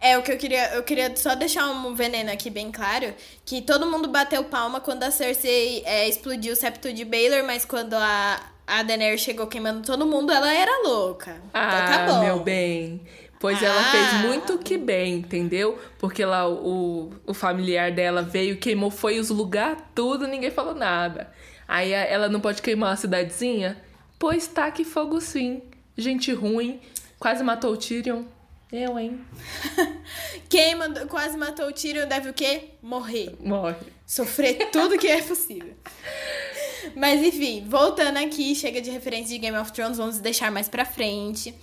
É, 0.04 0.18
o 0.18 0.22
que 0.22 0.30
eu 0.30 0.36
queria. 0.36 0.74
Eu 0.74 0.82
queria 0.82 1.16
só 1.16 1.34
deixar 1.34 1.66
um 1.70 1.94
veneno 1.94 2.30
aqui 2.30 2.50
bem 2.50 2.70
claro. 2.70 3.14
Que 3.42 3.62
todo 3.62 3.86
mundo 3.86 4.06
bateu 4.06 4.44
palma 4.44 4.78
quando 4.78 5.02
a 5.02 5.10
Cersei 5.10 5.82
é, 5.86 6.06
explodiu 6.06 6.52
o 6.52 6.56
septo 6.56 6.92
de 6.92 7.06
Baylor, 7.06 7.42
mas 7.42 7.64
quando 7.64 7.94
a, 7.94 8.38
a 8.66 8.82
Daenerys 8.82 9.22
chegou 9.22 9.46
queimando 9.46 9.80
todo 9.80 10.04
mundo, 10.04 10.30
ela 10.30 10.52
era 10.52 10.86
louca. 10.86 11.40
Ah, 11.54 11.66
então 11.66 11.86
tá 11.86 12.04
ah, 12.04 12.06
bom. 12.06 12.20
meu 12.22 12.40
bem. 12.40 13.00
Pois 13.40 13.62
ah. 13.62 13.66
ela 13.66 13.82
fez 13.84 14.12
muito 14.26 14.58
que 14.58 14.76
bem, 14.76 15.14
entendeu? 15.14 15.78
Porque 15.98 16.22
lá 16.22 16.46
o, 16.46 17.10
o 17.26 17.32
familiar 17.32 17.90
dela 17.90 18.20
veio, 18.20 18.58
queimou, 18.58 18.90
foi 18.90 19.18
os 19.18 19.30
lugar 19.30 19.90
tudo, 19.94 20.26
ninguém 20.26 20.50
falou 20.50 20.74
nada. 20.74 21.32
Aí 21.66 21.92
ela 21.92 22.28
não 22.28 22.40
pode 22.40 22.60
queimar 22.60 22.92
a 22.92 22.96
cidadezinha? 22.96 23.82
Pois 24.18 24.46
tá 24.46 24.70
que 24.70 24.84
fogo 24.84 25.18
sim. 25.18 25.62
Gente 25.96 26.30
ruim, 26.30 26.78
quase 27.18 27.42
matou 27.42 27.72
o 27.72 27.76
Tyrion. 27.78 28.24
Eu, 28.72 28.98
hein? 28.98 29.24
Queima, 30.48 30.88
quase 31.06 31.36
matou 31.36 31.68
o 31.68 31.72
Tyrion 31.72 32.08
deve 32.08 32.30
o 32.30 32.34
quê? 32.34 32.70
Morrer. 32.82 33.36
Morre. 33.40 33.76
Sofrer 34.06 34.70
tudo 34.70 34.98
que 34.98 35.06
é 35.06 35.22
possível. 35.22 35.74
Mas 36.96 37.22
enfim, 37.22 37.64
voltando 37.68 38.18
aqui, 38.18 38.54
chega 38.54 38.80
de 38.80 38.90
referência 38.90 39.28
de 39.28 39.38
Game 39.38 39.56
of 39.56 39.72
Thrones, 39.72 39.96
vamos 39.96 40.18
deixar 40.18 40.50
mais 40.50 40.68
pra 40.68 40.84
frente. 40.84 41.54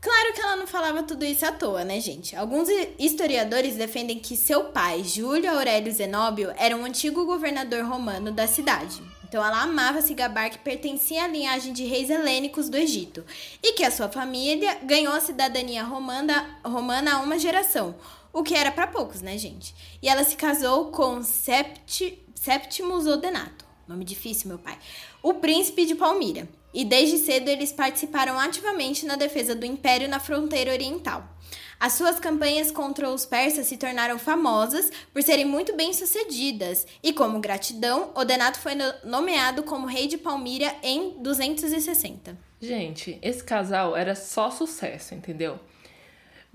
Claro 0.00 0.34
que 0.34 0.40
ela 0.40 0.56
não 0.56 0.66
falava 0.66 1.02
tudo 1.02 1.24
isso 1.24 1.46
à 1.46 1.52
toa, 1.52 1.82
né, 1.82 1.98
gente? 1.98 2.36
Alguns 2.36 2.68
historiadores 2.98 3.76
defendem 3.76 4.18
que 4.18 4.36
seu 4.36 4.64
pai, 4.64 5.02
Júlio 5.02 5.50
Aurélio 5.50 5.90
Zenóbio, 5.90 6.52
era 6.58 6.76
um 6.76 6.84
antigo 6.84 7.24
governador 7.24 7.84
romano 7.84 8.30
da 8.30 8.46
cidade. 8.46 9.02
Então 9.34 9.44
ela 9.44 9.62
amava 9.62 10.00
se 10.00 10.14
gabar 10.14 10.48
que 10.48 10.58
pertencia 10.58 11.24
à 11.24 11.26
linhagem 11.26 11.72
de 11.72 11.84
reis 11.84 12.08
helênicos 12.08 12.68
do 12.68 12.76
Egito 12.76 13.24
e 13.60 13.72
que 13.72 13.82
a 13.82 13.90
sua 13.90 14.08
família 14.08 14.78
ganhou 14.84 15.12
a 15.12 15.18
cidadania 15.18 15.82
romana, 15.82 16.60
romana 16.64 17.14
há 17.14 17.18
uma 17.18 17.36
geração, 17.36 17.96
o 18.32 18.44
que 18.44 18.54
era 18.54 18.70
para 18.70 18.86
poucos, 18.86 19.22
né, 19.22 19.36
gente? 19.36 19.74
E 20.00 20.08
ela 20.08 20.22
se 20.22 20.36
casou 20.36 20.92
com 20.92 21.20
Sept, 21.20 22.16
Septimus 22.32 23.08
Odenato, 23.08 23.64
nome 23.88 24.04
difícil, 24.04 24.46
meu 24.46 24.58
pai, 24.60 24.78
o 25.20 25.34
príncipe 25.34 25.84
de 25.84 25.96
Palmira 25.96 26.48
e 26.72 26.84
desde 26.84 27.18
cedo 27.18 27.48
eles 27.48 27.72
participaram 27.72 28.38
ativamente 28.38 29.04
na 29.04 29.16
defesa 29.16 29.52
do 29.52 29.66
império 29.66 30.08
na 30.08 30.20
fronteira 30.20 30.70
oriental. 30.70 31.33
As 31.78 31.94
suas 31.94 32.18
campanhas 32.18 32.70
contra 32.70 33.08
os 33.08 33.26
persas 33.26 33.66
se 33.66 33.76
tornaram 33.76 34.18
famosas 34.18 34.90
por 35.12 35.22
serem 35.22 35.44
muito 35.44 35.76
bem 35.76 35.92
sucedidas, 35.92 36.86
e 37.02 37.12
como 37.12 37.40
gratidão, 37.40 38.10
Odenato 38.14 38.58
foi 38.58 38.72
nomeado 39.04 39.62
como 39.62 39.86
rei 39.86 40.06
de 40.06 40.16
Palmira 40.16 40.74
em 40.82 41.14
260. 41.18 42.36
Gente, 42.60 43.18
esse 43.20 43.44
casal 43.44 43.96
era 43.96 44.14
só 44.14 44.50
sucesso, 44.50 45.14
entendeu? 45.14 45.58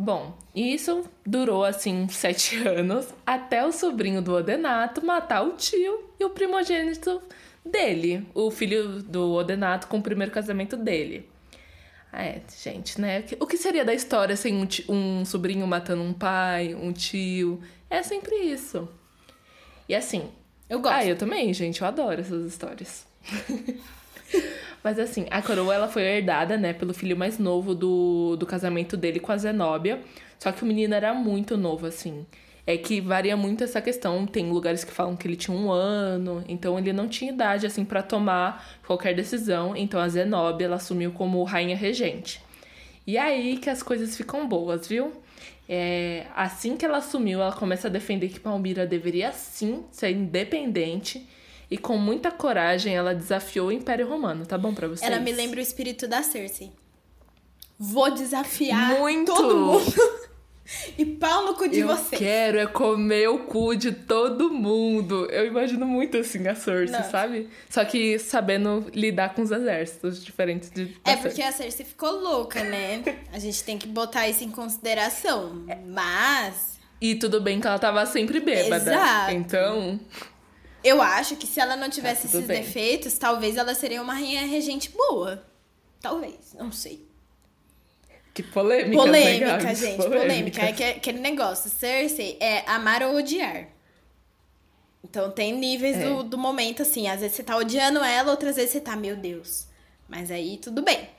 Bom, 0.02 0.38
isso 0.56 1.04
durou 1.26 1.66
assim 1.66 2.08
sete 2.08 2.56
anos 2.66 3.08
até 3.26 3.66
o 3.66 3.72
sobrinho 3.72 4.22
do 4.22 4.34
Odenato 4.34 5.06
matar 5.06 5.42
o 5.44 5.58
tio 5.58 6.10
e 6.18 6.24
o 6.24 6.30
primogênito 6.30 7.22
dele, 7.66 8.26
o 8.34 8.50
filho 8.50 9.04
do 9.04 9.34
Odenato 9.34 9.88
com 9.88 9.98
o 9.98 10.02
primeiro 10.02 10.32
casamento 10.32 10.78
dele. 10.78 11.29
É, 12.12 12.42
gente, 12.62 13.00
né? 13.00 13.24
O 13.40 13.46
que 13.46 13.58
seria 13.58 13.86
da 13.86 13.94
história 13.94 14.36
sem 14.36 14.56
um, 14.56 14.66
tio, 14.66 14.86
um 14.90 15.24
sobrinho 15.24 15.66
matando 15.68 16.02
um 16.02 16.14
pai, 16.14 16.74
um 16.74 16.92
tio? 16.92 17.62
É 17.90 18.02
sempre 18.02 18.36
isso. 18.36 18.90
E 19.88 19.96
assim. 19.96 20.30
Eu 20.70 20.80
gosto. 20.80 20.96
Ah, 20.96 21.06
eu 21.06 21.16
também, 21.16 21.54
gente. 21.54 21.82
Eu 21.82 21.88
adoro 21.88 22.20
essas 22.20 22.46
histórias. 22.46 23.06
Mas 24.84 24.98
assim, 24.98 25.26
a 25.30 25.42
coroa 25.42 25.74
ela 25.74 25.88
foi 25.88 26.04
herdada, 26.04 26.58
né, 26.58 26.72
pelo 26.72 26.94
filho 26.94 27.18
mais 27.18 27.38
novo 27.38 27.76
do, 27.76 28.38
do 28.38 28.46
casamento 28.46 28.96
dele 28.96 29.20
com 29.20 29.32
a 29.32 29.38
Zenóbia. 29.38 30.02
Só 30.38 30.52
que 30.52 30.64
o 30.64 30.66
menino 30.66 30.94
era 30.94 31.14
muito 31.14 31.58
novo, 31.58 31.86
assim. 31.86 32.26
É 32.70 32.78
que 32.78 33.02
varia 33.02 33.36
muito 33.36 33.64
essa 33.64 33.82
questão. 33.82 34.28
Tem 34.28 34.48
lugares 34.52 34.84
que 34.84 34.92
falam 34.92 35.16
que 35.16 35.28
ele 35.28 35.36
tinha 35.36 35.58
um 35.58 35.72
ano, 35.72 36.44
então 36.48 36.78
ele 36.78 36.94
não 36.94 37.08
tinha 37.08 37.32
idade, 37.32 37.66
assim, 37.66 37.84
para 37.84 38.04
tomar 38.04 38.78
qualquer 38.86 39.16
decisão. 39.16 39.76
Então 39.76 40.00
a 40.00 40.08
Zenóbia, 40.08 40.66
ela 40.66 40.76
assumiu 40.76 41.12
como 41.12 41.44
rainha 41.44 41.76
regente. 41.76 42.40
E 43.08 43.18
aí 43.18 43.58
que 43.58 43.72
as 43.72 43.82
coisas 43.82 44.16
ficam 44.16 44.48
boas, 44.48 44.88
viu? 44.88 45.12
É, 45.68 46.28
assim 46.36 46.78
que 46.78 46.86
ela 46.86 47.00
assumiu, 47.00 47.42
ela 47.42 47.54
começa 47.54 47.88
a 47.88 47.90
defender 47.90 48.30
que 48.30 48.40
Palmira 48.40 48.86
deveria 48.86 49.32
sim 49.32 49.84
ser 49.92 50.12
independente 50.12 51.28
e 51.72 51.78
com 51.78 51.98
muita 51.98 52.30
coragem 52.30 52.96
ela 52.96 53.16
desafiou 53.16 53.70
o 53.70 53.72
Império 53.72 54.08
Romano, 54.08 54.46
tá 54.46 54.60
bom 54.60 54.76
para 54.76 54.88
vocês? 54.88 55.10
Ela 55.12 55.20
me 55.20 55.32
lembra 55.32 55.58
o 55.60 55.62
espírito 55.62 56.08
da 56.08 56.22
Cersei. 56.22 56.72
Vou 57.80 58.12
desafiar 58.12 59.00
Muito. 59.00 59.34
todo 59.34 59.58
mundo. 59.58 60.19
E 60.98 61.04
pau 61.06 61.46
no 61.46 61.56
cu 61.56 61.68
de 61.68 61.80
eu 61.80 61.88
vocês. 61.88 62.20
quero 62.20 62.60
é 62.60 62.68
comer 62.68 63.28
o 63.28 63.40
cu 63.40 63.76
de 63.76 63.92
todo 63.92 64.52
mundo. 64.52 65.26
Eu 65.32 65.46
imagino 65.48 65.86
muito 65.88 66.18
assim 66.18 66.48
a 66.48 66.54
Cersei, 66.56 67.00
Não. 67.00 67.10
sabe? 67.10 67.50
Só 67.70 67.84
que 67.84 68.20
sabendo 68.20 68.86
lidar 68.94 69.34
com 69.34 69.42
os 69.42 69.50
exércitos 69.52 70.24
diferentes 70.24 70.70
de. 70.70 70.96
É 71.04 71.16
porque 71.16 71.42
a 71.42 71.52
Cersei 71.52 71.86
ficou 71.86 72.12
louca, 72.12 72.64
né? 72.64 73.04
A 73.34 73.40
gente 73.40 73.64
tem 73.64 73.78
que 73.78 73.88
botar 73.88 74.28
isso 74.28 74.44
em 74.44 74.52
consideração. 74.52 75.66
Mas 75.88 76.78
E 77.02 77.16
tudo 77.16 77.42
bem 77.42 77.60
que 77.60 77.66
ela 77.68 77.80
tava 77.80 78.06
sempre 78.06 78.40
bêbada. 78.40 78.92
Exato. 78.92 79.32
Então, 79.34 80.00
eu 80.84 81.02
acho 81.02 81.36
que 81.36 81.48
se 81.48 81.60
ela 81.60 81.76
não 81.76 81.90
tivesse 81.90 82.28
Tá, 82.28 82.38
esses 82.38 82.46
bem. 82.48 82.62
defeitos, 82.62 83.18
talvez 83.18 83.58
ela 83.58 83.74
seria 83.74 84.02
uma 84.02 84.14
rainha 84.14 84.46
regente 84.46 84.92
boa. 84.92 85.44
Talvez, 86.00 86.54
não 86.58 86.72
sei. 86.72 87.09
Que 88.44 88.52
polêmica. 88.52 88.96
Polêmica, 89.04 89.58
né, 89.58 89.76
gente, 89.76 89.98
polêmica. 89.98 90.62
É 90.62 90.72
que- 90.74 90.84
aquele 90.84 91.20
negócio. 91.20 91.70
Cersei 91.70 92.38
é 92.40 92.64
amar 92.70 93.04
ou 93.04 93.16
odiar. 93.16 93.68
Então 95.04 95.32
tem 95.32 95.54
níveis 95.58 95.98
É. 95.98 96.06
do, 96.06 96.24
do 96.24 96.38
momento, 96.38 96.82
assim. 96.82 97.08
Às 97.08 97.22
vezes 97.22 97.36
você 97.38 97.44
tá 97.44 97.56
odiando 97.58 98.00
ela, 98.04 98.32
outras 98.32 98.56
vezes 98.56 98.72
você 98.72 98.82
tá, 98.82 98.96
meu 98.96 99.16
Deus. 99.16 99.66
Mas 100.08 100.30
aí 100.32 100.58
tudo 100.58 100.82
bem. 100.82 101.10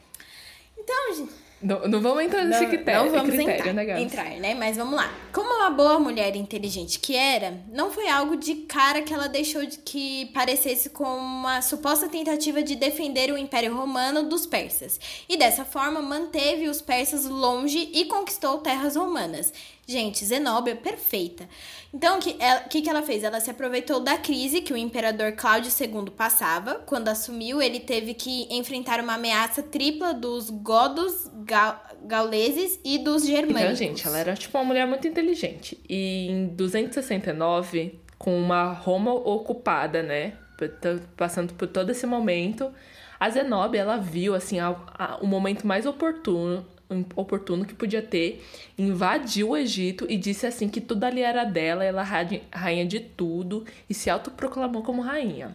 Então, 0.79 1.15
gente. 1.15 1.33
Não, 1.62 1.87
não 1.87 2.00
vamos 2.00 2.25
entrar 2.25 2.45
nesse 2.45 2.62
Não, 2.62 2.71
critério, 2.71 3.05
não 3.05 3.11
vamos 3.11 3.35
critério 3.35 3.71
entrar, 3.71 3.73
né, 3.75 4.02
entrar, 4.02 4.31
né? 4.40 4.55
Mas 4.55 4.79
vamos 4.79 4.95
lá. 4.95 5.12
Como 5.31 5.52
uma 5.52 5.69
boa 5.69 5.99
mulher 5.99 6.35
inteligente 6.35 6.99
que 6.99 7.14
era, 7.14 7.61
não 7.71 7.90
foi 7.90 8.09
algo 8.09 8.37
de 8.37 8.55
cara 8.55 9.02
que 9.02 9.12
ela 9.12 9.29
deixou 9.29 9.67
de 9.67 9.76
que 9.79 10.26
parecesse 10.33 10.88
com 10.88 11.05
uma 11.05 11.61
suposta 11.61 12.09
tentativa 12.09 12.62
de 12.62 12.76
defender 12.76 13.31
o 13.31 13.37
Império 13.37 13.76
Romano 13.76 14.23
dos 14.23 14.47
persas. 14.47 14.99
E 15.29 15.37
dessa 15.37 15.64
forma 15.64 16.00
manteve 16.00 16.67
os 16.67 16.81
persas 16.81 17.26
longe 17.26 17.90
e 17.93 18.07
conquistou 18.07 18.59
terras 18.59 18.97
romanas. 18.97 19.52
Gente, 19.90 20.25
Zenóbia 20.25 20.76
perfeita. 20.76 21.49
Então, 21.92 22.18
o 22.18 22.20
que, 22.20 22.37
ela- 22.38 22.61
que, 22.61 22.80
que 22.80 22.88
ela 22.88 23.02
fez? 23.02 23.25
Ela 23.25 23.40
se 23.40 23.50
aproveitou 23.50 23.99
da 23.99 24.16
crise 24.16 24.61
que 24.61 24.73
o 24.73 24.76
imperador 24.76 25.32
Cláudio 25.32 25.70
II 25.80 26.11
passava. 26.16 26.76
Quando 26.87 27.09
assumiu, 27.09 27.61
ele 27.61 27.80
teve 27.80 28.14
que 28.14 28.47
enfrentar 28.54 29.00
uma 29.00 29.14
ameaça 29.14 29.62
tripla 29.64 30.14
dos 30.14 30.48
godos, 30.48 31.29
ga- 31.44 31.83
gauleses 32.05 32.79
e 32.85 32.98
dos 32.98 33.26
germânicos. 33.26 33.62
Então, 33.62 33.74
gente, 33.74 34.07
ela 34.07 34.18
era 34.18 34.35
tipo 34.35 34.57
uma 34.57 34.64
mulher 34.64 34.87
muito 34.87 35.09
inteligente. 35.09 35.76
E 35.88 36.29
em 36.31 36.46
269, 36.55 37.98
com 38.16 38.38
uma 38.38 38.72
Roma 38.72 39.12
ocupada, 39.12 40.03
né? 40.05 40.35
Passando 41.16 41.55
por 41.55 41.66
todo 41.66 41.90
esse 41.90 42.07
momento, 42.07 42.70
a 43.18 43.29
Zenóbia, 43.31 43.81
ela 43.81 43.96
viu, 43.96 44.35
assim, 44.35 44.61
a- 44.61 44.76
a- 44.96 45.18
o 45.20 45.26
momento 45.26 45.66
mais 45.66 45.87
oportuno 45.87 46.64
oportuno 47.16 47.64
que 47.64 47.74
podia 47.74 48.03
ter, 48.03 48.44
invadiu 48.76 49.50
o 49.50 49.57
Egito 49.57 50.07
e 50.09 50.16
disse 50.16 50.46
assim 50.46 50.68
que 50.68 50.81
tudo 50.81 51.05
ali 51.05 51.22
era 51.22 51.44
dela, 51.44 51.85
ela 51.85 52.03
rainha, 52.03 52.42
rainha 52.53 52.87
de 52.87 53.00
tudo 53.00 53.64
e 53.88 53.94
se 53.94 54.11
autoproclamou 54.11 54.83
como 54.83 55.03
rainha. 55.03 55.55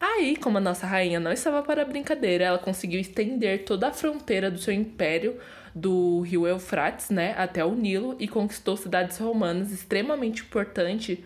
Aí, 0.00 0.36
como 0.36 0.58
a 0.58 0.60
nossa 0.60 0.86
rainha 0.86 1.18
não 1.18 1.32
estava 1.32 1.62
para 1.62 1.84
brincadeira, 1.84 2.44
ela 2.44 2.58
conseguiu 2.58 3.00
estender 3.00 3.64
toda 3.64 3.88
a 3.88 3.92
fronteira 3.92 4.50
do 4.50 4.58
seu 4.58 4.72
império 4.72 5.36
do 5.74 6.20
rio 6.20 6.46
Eufrates, 6.46 7.10
né, 7.10 7.34
até 7.36 7.64
o 7.64 7.74
Nilo 7.74 8.16
e 8.18 8.28
conquistou 8.28 8.76
cidades 8.76 9.18
romanas 9.18 9.72
extremamente 9.72 10.42
importantes 10.42 11.18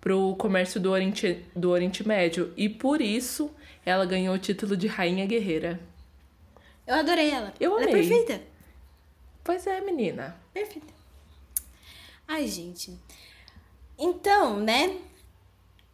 para 0.00 0.14
o 0.14 0.34
comércio 0.36 0.80
do 0.80 0.90
Oriente, 0.90 1.44
do 1.54 1.70
Oriente 1.70 2.06
Médio 2.06 2.52
e 2.56 2.68
por 2.68 3.00
isso 3.00 3.50
ela 3.84 4.04
ganhou 4.04 4.34
o 4.34 4.38
título 4.38 4.76
de 4.76 4.86
rainha 4.86 5.26
guerreira. 5.26 5.80
Eu 6.86 6.94
adorei 6.94 7.30
ela. 7.30 7.52
Eu 7.58 7.72
ela 7.72 7.82
é 7.82 7.90
amei. 7.90 8.08
perfeita. 8.08 8.40
Pois 9.46 9.64
é, 9.64 9.80
menina. 9.80 10.36
Perfeita. 10.52 10.92
Ai, 12.26 12.48
gente. 12.48 12.98
Então, 13.96 14.58
né? 14.58 14.98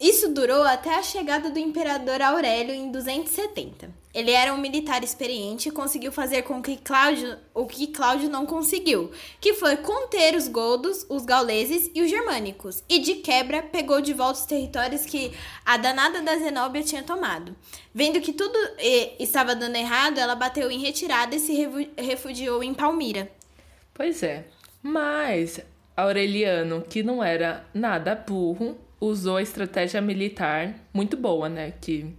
Isso 0.01 0.31
durou 0.31 0.65
até 0.65 0.97
a 0.97 1.03
chegada 1.03 1.51
do 1.51 1.59
imperador 1.59 2.21
Aurélio 2.23 2.75
em 2.75 2.91
270. 2.91 3.89
Ele 4.15 4.31
era 4.31 4.53
um 4.53 4.59
militar 4.59 5.05
experiente 5.05 5.69
e 5.69 5.73
conseguiu 5.73 6.11
fazer 6.11 6.43
com 6.43 6.63
que 6.63 6.79
Cláudio, 6.79 7.39
o 7.55 7.67
que 7.67 7.87
Cláudio 7.87 8.29
não 8.29 8.45
conseguiu, 8.45 9.13
que 9.39 9.55
foi 9.55 9.77
conter 9.77 10.35
os 10.35 10.49
godos, 10.49 11.07
os 11.09 11.25
gauleses 11.25 11.91
e 11.95 12.03
os 12.03 12.11
germânicos, 12.11 12.83
e 12.89 12.99
de 12.99 13.17
quebra 13.17 13.63
pegou 13.63 14.01
de 14.01 14.13
volta 14.13 14.41
os 14.41 14.47
territórios 14.47 15.07
que 15.07 15.33
a 15.65 15.77
danada 15.77 16.21
da 16.21 16.37
Zenóbia 16.37 16.83
tinha 16.83 17.03
tomado. 17.03 17.55
Vendo 17.95 18.21
que 18.21 18.33
tudo 18.33 18.59
eh, 18.79 19.15
estava 19.21 19.55
dando 19.55 19.77
errado, 19.77 20.19
ela 20.19 20.35
bateu 20.35 20.71
em 20.71 20.81
retirada 20.81 21.37
e 21.37 21.39
se 21.39 21.55
refugiou 21.97 22.63
em 22.65 22.75
Palmira. 22.75 23.31
Pois 23.95 24.23
é. 24.23 24.47
Mas 24.83 25.61
Aureliano, 25.97 26.83
que 26.83 27.03
não 27.03 27.23
era 27.23 27.65
nada 27.75 28.15
burro, 28.15 28.79
usou 29.01 29.37
a 29.37 29.43
estratégia 29.43 30.01
militar 30.01 30.75
muito 30.93 31.17
boa, 31.17 31.49
né? 31.49 31.73
Que 31.81 32.15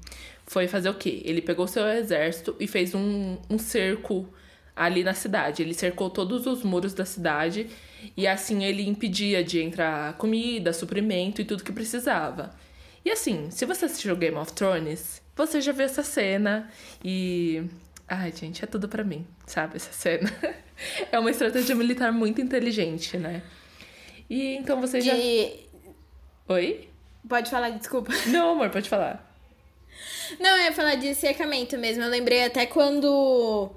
foi 0.45 0.67
fazer 0.67 0.89
o 0.89 0.93
quê? 0.93 1.21
Ele 1.25 1.41
pegou 1.41 1.67
seu 1.67 1.87
exército 1.87 2.55
e 2.59 2.67
fez 2.67 2.93
um, 2.93 3.37
um 3.49 3.57
cerco 3.57 4.27
ali 4.75 5.03
na 5.03 5.13
cidade. 5.13 5.61
Ele 5.61 5.73
cercou 5.73 6.09
todos 6.09 6.45
os 6.45 6.63
muros 6.63 6.93
da 6.93 7.05
cidade 7.05 7.67
e 8.15 8.27
assim 8.27 8.63
ele 8.63 8.87
impedia 8.87 9.43
de 9.43 9.61
entrar 9.61 10.13
comida, 10.17 10.73
suprimento 10.73 11.41
e 11.41 11.45
tudo 11.45 11.63
que 11.63 11.71
precisava. 11.71 12.51
E 13.05 13.11
assim, 13.11 13.49
se 13.51 13.65
você 13.65 13.85
assistiu 13.85 14.15
Game 14.15 14.37
of 14.37 14.53
Thrones, 14.53 15.21
você 15.35 15.59
já 15.59 15.71
viu 15.71 15.85
essa 15.85 16.03
cena 16.03 16.69
e. 17.03 17.63
Ai, 18.07 18.31
gente, 18.31 18.63
é 18.63 18.67
tudo 18.67 18.87
pra 18.87 19.03
mim, 19.03 19.25
sabe? 19.45 19.77
Essa 19.77 19.91
cena. 19.91 20.31
é 21.11 21.19
uma 21.19 21.31
estratégia 21.31 21.75
militar 21.75 22.11
muito 22.11 22.41
inteligente, 22.41 23.17
né? 23.17 23.41
E 24.29 24.55
então 24.55 24.79
você 24.81 25.01
já. 25.01 25.13
De... 25.13 25.67
Oi? 26.47 26.89
Pode 27.27 27.49
falar, 27.49 27.69
desculpa. 27.69 28.11
Não, 28.27 28.51
amor, 28.51 28.69
pode 28.69 28.89
falar. 28.89 29.31
Não, 30.39 30.57
eu 30.57 30.65
ia 30.65 30.71
falar 30.73 30.95
de 30.95 31.13
cercamento 31.15 31.77
mesmo. 31.77 32.03
Eu 32.03 32.09
lembrei 32.09 32.43
até 32.43 32.65
quando 32.65 33.71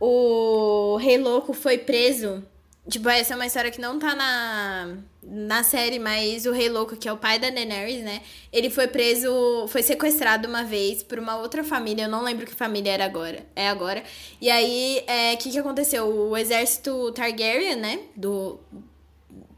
o 0.00 0.96
Rei 0.96 1.18
Louco 1.18 1.52
foi 1.52 1.78
preso. 1.78 2.44
Tipo, 2.88 3.08
essa 3.10 3.34
é 3.34 3.36
uma 3.36 3.46
história 3.46 3.70
que 3.70 3.80
não 3.80 3.98
tá 3.98 4.14
na, 4.14 4.96
na 5.22 5.62
série, 5.62 5.98
mas 5.98 6.46
o 6.46 6.52
Rei 6.52 6.70
Louco, 6.70 6.96
que 6.96 7.06
é 7.06 7.12
o 7.12 7.18
pai 7.18 7.38
da 7.38 7.50
Daenerys, 7.50 8.02
né? 8.02 8.22
Ele 8.50 8.70
foi 8.70 8.88
preso, 8.88 9.66
foi 9.68 9.82
sequestrado 9.82 10.48
uma 10.48 10.64
vez 10.64 11.02
por 11.02 11.18
uma 11.18 11.36
outra 11.36 11.62
família. 11.62 12.04
Eu 12.04 12.08
não 12.08 12.22
lembro 12.22 12.46
que 12.46 12.54
família 12.54 12.92
era 12.92 13.04
agora. 13.04 13.44
É 13.54 13.68
agora. 13.68 14.02
E 14.40 14.50
aí, 14.50 15.04
o 15.34 15.36
que 15.38 15.50
que 15.50 15.58
aconteceu? 15.58 16.08
O 16.08 16.36
exército 16.36 17.12
Targaryen, 17.12 17.76
né? 17.76 18.00
Do, 18.16 18.58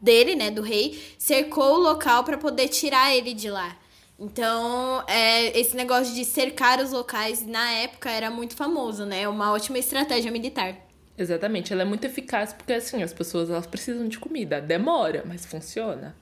dele, 0.01 0.35
né, 0.35 0.51
do 0.51 0.63
rei, 0.63 1.01
cercou 1.19 1.75
o 1.75 1.79
local 1.79 2.25
para 2.25 2.39
poder 2.39 2.69
tirar 2.69 3.15
ele 3.15 3.35
de 3.35 3.51
lá. 3.51 3.77
Então, 4.19 5.03
é, 5.07 5.59
esse 5.59 5.77
negócio 5.77 6.15
de 6.15 6.25
cercar 6.25 6.81
os 6.81 6.93
locais 6.93 7.47
na 7.47 7.71
época 7.73 8.11
era 8.11 8.31
muito 8.31 8.55
famoso, 8.55 9.07
né? 9.07 9.29
Uma 9.29 9.53
ótima 9.53 9.79
estratégia 9.79 10.31
militar. 10.31 10.90
Exatamente, 11.21 11.71
ela 11.71 11.83
é 11.83 11.85
muito 11.85 12.05
eficaz 12.07 12.53
porque 12.55 12.73
assim, 12.73 13.03
as 13.03 13.13
pessoas 13.13 13.51
elas 13.51 13.67
precisam 13.67 14.09
de 14.09 14.19
comida. 14.19 14.59
Demora, 14.59 15.23
mas 15.27 15.45
funciona. 15.45 16.17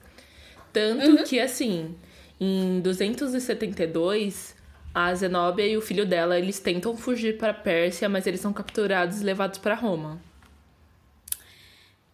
Tanto 0.73 1.23
que 1.23 1.39
assim, 1.39 1.95
em 2.37 2.81
272, 2.81 4.55
a 4.93 5.15
Zenóbia 5.15 5.65
e 5.65 5.77
o 5.77 5.81
filho 5.81 6.05
dela, 6.05 6.37
eles 6.37 6.59
tentam 6.59 6.97
fugir 6.97 7.37
para 7.37 7.51
a 7.51 7.53
Pérsia, 7.53 8.09
mas 8.09 8.27
eles 8.27 8.41
são 8.41 8.51
capturados 8.51 9.21
e 9.21 9.23
levados 9.23 9.57
para 9.57 9.73
Roma. 9.73 10.21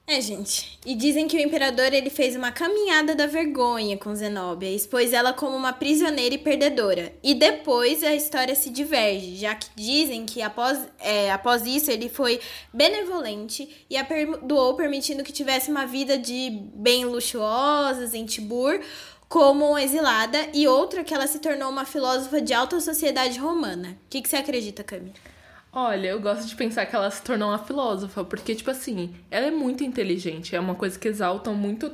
É, 0.08 0.22
gente. 0.22 0.78
E 0.86 0.94
dizem 0.94 1.28
que 1.28 1.36
o 1.36 1.40
imperador 1.40 1.92
ele 1.92 2.12
fez 2.12 2.36
uma 2.36 2.52
caminhada 2.52 3.16
da 3.16 3.26
vergonha 3.26 3.98
com 3.98 4.14
Zenóbia, 4.14 4.70
expôs 4.70 5.12
ela 5.12 5.34
como 5.34 5.58
uma 5.58 5.74
prisioneira 5.74 6.36
e 6.36 6.38
perdedora. 6.38 7.12
E 7.24 7.34
depois 7.34 8.04
a 8.04 8.14
história 8.14 8.54
se 8.54 8.70
diverge, 8.70 9.36
já 9.36 9.56
que 9.56 9.68
dizem 9.76 10.24
que 10.24 10.44
após, 10.44 10.80
é, 11.00 11.32
após 11.32 11.66
isso 11.66 11.90
ele 11.90 12.08
foi 12.08 12.40
benevolente 12.72 13.68
e 13.90 13.98
a 13.98 14.06
perdoou, 14.06 14.76
permitindo 14.76 15.24
que 15.24 15.34
tivesse 15.34 15.72
uma 15.72 15.88
vida 15.88 16.20
de 16.20 16.52
bem 16.76 17.04
luxuosas 17.06 18.14
em 18.14 18.26
Tibur, 18.28 18.80
como 19.28 19.76
exilada, 19.76 20.38
e 20.54 20.68
outra 20.68 21.04
que 21.04 21.16
ela 21.16 21.26
se 21.26 21.40
tornou 21.40 21.68
uma 21.72 21.84
filósofa 21.84 22.40
de 22.40 22.54
alta 22.54 22.80
sociedade 22.80 23.40
romana. 23.40 23.98
O 24.06 24.10
que, 24.10 24.22
que 24.22 24.30
você 24.30 24.36
acredita, 24.36 24.84
Camila? 24.84 25.35
Olha, 25.78 26.08
eu 26.08 26.22
gosto 26.22 26.48
de 26.48 26.56
pensar 26.56 26.86
que 26.86 26.96
ela 26.96 27.12
se 27.12 27.22
tornou 27.22 27.50
uma 27.50 27.60
filósofa, 27.60 28.24
porque, 28.24 28.56
tipo 28.56 28.72
assim, 28.72 29.14
ela 29.30 29.48
é 29.48 29.52
muito 29.52 29.84
inteligente, 29.84 30.56
é 30.56 30.60
uma 30.60 30.74
coisa 30.74 30.98
que 30.98 31.06
exaltam 31.06 31.54
muito 31.54 31.92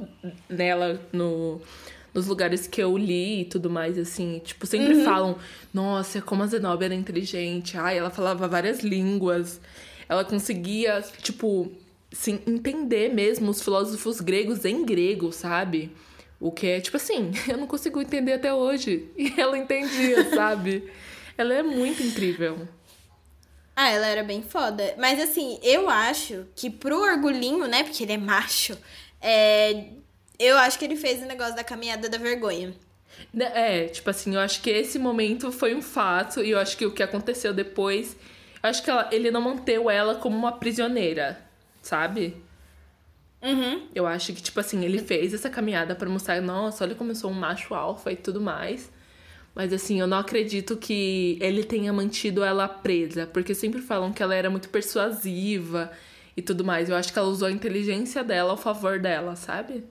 nela 0.47 1.01
no, 1.11 1.59
nos 2.13 2.27
lugares 2.27 2.67
que 2.67 2.79
eu 2.79 2.95
li 2.95 3.41
e 3.41 3.45
tudo 3.45 3.71
mais, 3.71 3.97
assim. 3.97 4.39
Tipo, 4.45 4.67
sempre 4.67 4.93
uhum. 4.93 5.03
falam, 5.03 5.35
nossa, 5.73 6.21
como 6.21 6.43
a 6.43 6.45
Zenobia 6.45 6.85
era 6.85 6.93
inteligente, 6.93 7.75
ai, 7.75 7.97
ela 7.97 8.11
falava 8.11 8.47
várias 8.47 8.81
línguas, 8.81 9.59
ela 10.07 10.23
conseguia, 10.23 11.01
tipo, 11.17 11.71
sim, 12.11 12.39
entender 12.45 13.11
mesmo 13.11 13.49
os 13.49 13.63
filósofos 13.63 14.21
gregos 14.21 14.63
em 14.63 14.85
grego, 14.85 15.31
sabe? 15.31 15.91
O 16.39 16.51
que 16.51 16.67
é, 16.67 16.79
tipo 16.79 16.97
assim, 16.97 17.31
eu 17.49 17.57
não 17.57 17.65
consigo 17.65 17.99
entender 17.99 18.33
até 18.33 18.53
hoje. 18.53 19.09
E 19.17 19.41
ela 19.41 19.57
entendia, 19.57 20.29
sabe? 20.35 20.83
Ela 21.35 21.55
é 21.55 21.63
muito 21.63 22.03
incrível. 22.03 22.67
Ah, 23.75 23.89
ela 23.89 24.07
era 24.07 24.23
bem 24.23 24.41
foda. 24.43 24.95
Mas 24.97 25.19
assim, 25.19 25.59
eu 25.63 25.89
acho 25.89 26.45
que 26.55 26.69
pro 26.69 27.01
orgulhinho, 27.01 27.67
né? 27.67 27.83
Porque 27.83 28.03
ele 28.03 28.13
é 28.13 28.17
macho, 28.17 28.77
é... 29.21 29.85
eu 30.37 30.57
acho 30.57 30.77
que 30.77 30.85
ele 30.85 30.95
fez 30.95 31.21
o 31.21 31.25
negócio 31.25 31.55
da 31.55 31.63
caminhada 31.63 32.09
da 32.09 32.17
vergonha. 32.17 32.73
Né, 33.33 33.51
é, 33.53 33.87
tipo 33.87 34.09
assim, 34.09 34.35
eu 34.35 34.39
acho 34.39 34.61
que 34.61 34.69
esse 34.69 34.97
momento 34.97 35.51
foi 35.51 35.75
um 35.75 35.81
fato, 35.81 36.41
e 36.41 36.51
eu 36.51 36.59
acho 36.59 36.77
que 36.77 36.85
o 36.85 36.91
que 36.91 37.03
aconteceu 37.03 37.53
depois. 37.53 38.15
Eu 38.63 38.69
acho 38.69 38.83
que 38.83 38.89
ela, 38.89 39.09
ele 39.11 39.31
não 39.31 39.41
manteve 39.41 39.91
ela 39.91 40.15
como 40.15 40.35
uma 40.37 40.53
prisioneira, 40.53 41.39
sabe? 41.81 42.35
Uhum. 43.41 43.87
Eu 43.93 44.05
acho 44.05 44.33
que, 44.33 44.41
tipo 44.41 44.59
assim, 44.59 44.83
ele 44.85 44.99
fez 44.99 45.33
essa 45.33 45.49
caminhada 45.49 45.95
para 45.95 46.09
mostrar, 46.09 46.39
nossa, 46.41 46.83
olha 46.83 46.95
como 46.95 47.11
eu 47.11 47.15
sou 47.15 47.31
um 47.31 47.33
macho 47.33 47.73
alfa 47.73 48.11
e 48.11 48.15
tudo 48.15 48.39
mais. 48.39 48.91
Mas 49.53 49.73
assim, 49.73 49.99
eu 49.99 50.07
não 50.07 50.17
acredito 50.17 50.77
que 50.77 51.37
ele 51.41 51.63
tenha 51.63 51.91
mantido 51.91 52.43
ela 52.43 52.67
presa, 52.67 53.27
porque 53.27 53.53
sempre 53.53 53.81
falam 53.81 54.13
que 54.13 54.23
ela 54.23 54.33
era 54.33 54.49
muito 54.49 54.69
persuasiva 54.69 55.91
e 56.35 56.41
tudo 56.41 56.63
mais. 56.63 56.89
Eu 56.89 56.95
acho 56.95 57.11
que 57.11 57.19
ela 57.19 57.27
usou 57.27 57.47
a 57.47 57.51
inteligência 57.51 58.23
dela 58.23 58.51
ao 58.51 58.57
favor 58.57 58.99
dela, 58.99 59.35
sabe? 59.35 59.83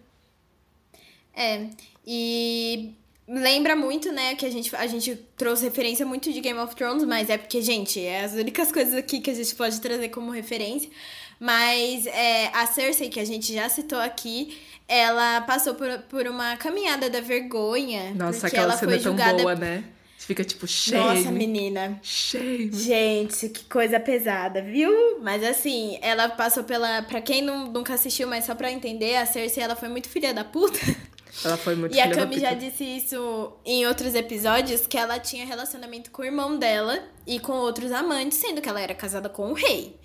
É, 1.34 1.68
e 2.06 2.94
lembra 3.28 3.76
muito, 3.76 4.10
né, 4.10 4.34
que 4.34 4.44
a 4.44 4.50
gente, 4.50 4.74
a 4.74 4.86
gente 4.86 5.14
trouxe 5.36 5.64
referência 5.64 6.04
muito 6.04 6.32
de 6.32 6.40
Game 6.40 6.58
of 6.58 6.74
Thrones, 6.74 7.04
mas 7.04 7.30
é 7.30 7.38
porque, 7.38 7.62
gente, 7.62 8.00
é 8.04 8.24
as 8.24 8.32
únicas 8.32 8.72
coisas 8.72 8.94
aqui 8.94 9.20
que 9.20 9.30
a 9.30 9.34
gente 9.34 9.54
pode 9.54 9.80
trazer 9.80 10.08
como 10.08 10.30
referência. 10.30 10.90
Mas 11.38 12.06
é, 12.06 12.48
a 12.48 12.66
Cersei, 12.66 13.08
que 13.08 13.20
a 13.20 13.24
gente 13.24 13.54
já 13.54 13.68
citou 13.68 13.98
aqui, 13.98 14.58
ela 14.90 15.40
passou 15.42 15.74
por, 15.76 15.88
por 16.08 16.26
uma 16.26 16.56
caminhada 16.56 17.08
da 17.08 17.20
vergonha. 17.20 18.12
Nossa, 18.12 18.48
aquela 18.48 18.72
ela 18.72 18.76
cena 18.76 18.90
foi 18.90 18.98
é 18.98 19.02
tão 19.02 19.12
julgada... 19.12 19.38
boa, 19.40 19.54
né? 19.54 19.84
Você 20.18 20.26
fica 20.26 20.44
tipo, 20.44 20.66
shame. 20.66 20.98
Nossa, 20.98 21.30
menina. 21.30 21.98
Shame. 22.02 22.72
Gente, 22.72 23.48
que 23.48 23.64
coisa 23.64 24.00
pesada, 24.00 24.60
viu? 24.60 25.20
Mas 25.22 25.44
assim, 25.44 25.96
ela 26.02 26.28
passou 26.28 26.64
pela. 26.64 27.02
Pra 27.02 27.22
quem 27.22 27.40
não, 27.40 27.68
nunca 27.68 27.94
assistiu, 27.94 28.26
mas 28.26 28.44
só 28.44 28.54
pra 28.54 28.70
entender, 28.70 29.16
a 29.16 29.24
Cersei 29.24 29.62
ela 29.62 29.76
foi 29.76 29.88
muito 29.88 30.08
filha 30.08 30.34
da 30.34 30.44
puta. 30.44 30.78
Ela 31.44 31.56
foi 31.56 31.76
muito 31.76 31.94
E 31.94 32.00
a 32.00 32.10
Cami 32.10 32.40
já 32.40 32.52
disse 32.54 32.82
isso 32.84 33.52
em 33.64 33.86
outros 33.86 34.16
episódios, 34.16 34.84
que 34.84 34.98
ela 34.98 35.16
tinha 35.18 35.46
relacionamento 35.46 36.10
com 36.10 36.22
o 36.22 36.24
irmão 36.24 36.58
dela 36.58 37.02
e 37.24 37.38
com 37.38 37.52
outros 37.52 37.92
amantes, 37.92 38.36
sendo 38.36 38.60
que 38.60 38.68
ela 38.68 38.80
era 38.80 38.94
casada 38.94 39.28
com 39.28 39.52
o 39.52 39.54
rei. 39.54 39.96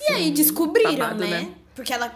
E 0.00 0.12
aí 0.12 0.30
descobriram, 0.32 0.96
babado, 0.96 1.20
né? 1.20 1.42
né? 1.42 1.54
Porque 1.74 1.92
ela. 1.92 2.12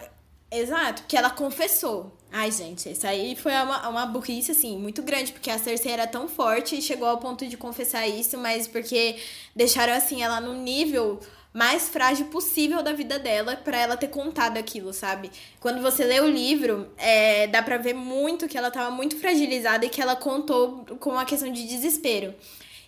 Exato, 0.55 1.03
porque 1.03 1.17
ela 1.17 1.31
confessou. 1.31 2.17
Ai, 2.31 2.51
gente, 2.53 2.89
isso 2.89 3.05
aí 3.07 3.35
foi 3.35 3.53
uma, 3.53 3.89
uma 3.89 4.07
burrice, 4.07 4.53
assim, 4.53 4.79
muito 4.79 5.03
grande, 5.03 5.33
porque 5.33 5.51
a 5.51 5.59
Cersei 5.59 5.91
era 5.91 6.07
tão 6.07 6.29
forte 6.29 6.77
e 6.77 6.83
chegou 6.83 7.09
ao 7.09 7.19
ponto 7.19 7.45
de 7.47 7.57
confessar 7.57 8.07
isso, 8.07 8.39
mas 8.39 8.69
porque 8.69 9.17
deixaram, 9.55 9.93
assim, 9.93 10.23
ela 10.23 10.41
no 10.41 10.55
nível 10.55 11.19
mais 11.53 11.89
frágil 11.89 12.27
possível 12.27 12.83
da 12.85 12.93
vida 12.93 13.19
dela 13.19 13.57
para 13.57 13.79
ela 13.79 13.97
ter 13.97 14.09
contado 14.09 14.57
aquilo, 14.57 14.93
sabe? 14.93 15.31
Quando 15.61 15.83
você 15.83 16.05
lê 16.05 16.21
o 16.21 16.29
livro, 16.29 16.89
é, 16.99 17.49
dá 17.49 17.61
pra 17.63 17.77
ver 17.77 17.95
muito 17.95 18.47
que 18.49 18.57
ela 18.57 18.71
tava 18.71 18.91
muito 18.93 19.17
fragilizada 19.19 19.85
e 19.87 19.89
que 19.89 20.01
ela 20.01 20.15
contou 20.15 20.85
com 21.01 21.11
uma 21.11 21.25
questão 21.25 21.51
de 21.53 21.67
desespero. 21.67 22.33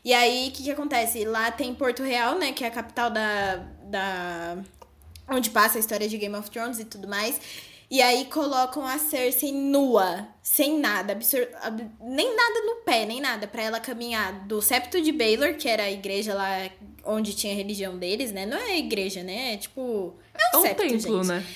E 0.04 0.14
aí, 0.14 0.48
o 0.48 0.52
que, 0.52 0.62
que 0.64 0.70
acontece? 0.70 1.24
Lá 1.24 1.50
tem 1.50 1.74
Porto 1.74 2.02
Real, 2.04 2.38
né, 2.38 2.52
que 2.52 2.64
é 2.64 2.68
a 2.68 2.70
capital 2.70 3.10
da, 3.10 3.56
da 3.84 4.58
onde 5.28 5.50
passa 5.50 5.78
a 5.78 5.80
história 5.80 6.08
de 6.08 6.16
Game 6.18 6.34
of 6.36 6.50
Thrones 6.50 6.78
e 6.78 6.84
tudo 6.84 7.08
mais. 7.08 7.40
E 7.88 8.02
aí 8.02 8.24
colocam 8.24 8.84
a 8.84 8.98
Cersei 8.98 9.52
nua, 9.52 10.26
sem 10.42 10.78
nada, 10.78 11.12
absur... 11.12 11.46
nem 12.00 12.34
nada 12.34 12.60
no 12.66 12.76
pé, 12.84 13.06
nem 13.06 13.20
nada, 13.20 13.46
para 13.46 13.62
ela 13.62 13.78
caminhar 13.78 14.44
do 14.46 14.60
septo 14.60 15.00
de 15.00 15.12
Baylor, 15.12 15.54
que 15.54 15.68
era 15.68 15.84
a 15.84 15.90
igreja 15.90 16.34
lá 16.34 16.68
onde 17.04 17.32
tinha 17.34 17.52
a 17.52 17.56
religião 17.56 17.96
deles, 17.96 18.32
né? 18.32 18.44
Não 18.44 18.58
é 18.58 18.76
igreja, 18.78 19.22
né? 19.22 19.54
É 19.54 19.56
tipo. 19.56 20.14
É 20.34 20.56
um, 20.56 20.58
é 20.58 20.58
um 20.58 20.62
septo, 20.62 20.82
templo, 20.82 21.18
gente. 21.18 21.28
né? 21.28 21.46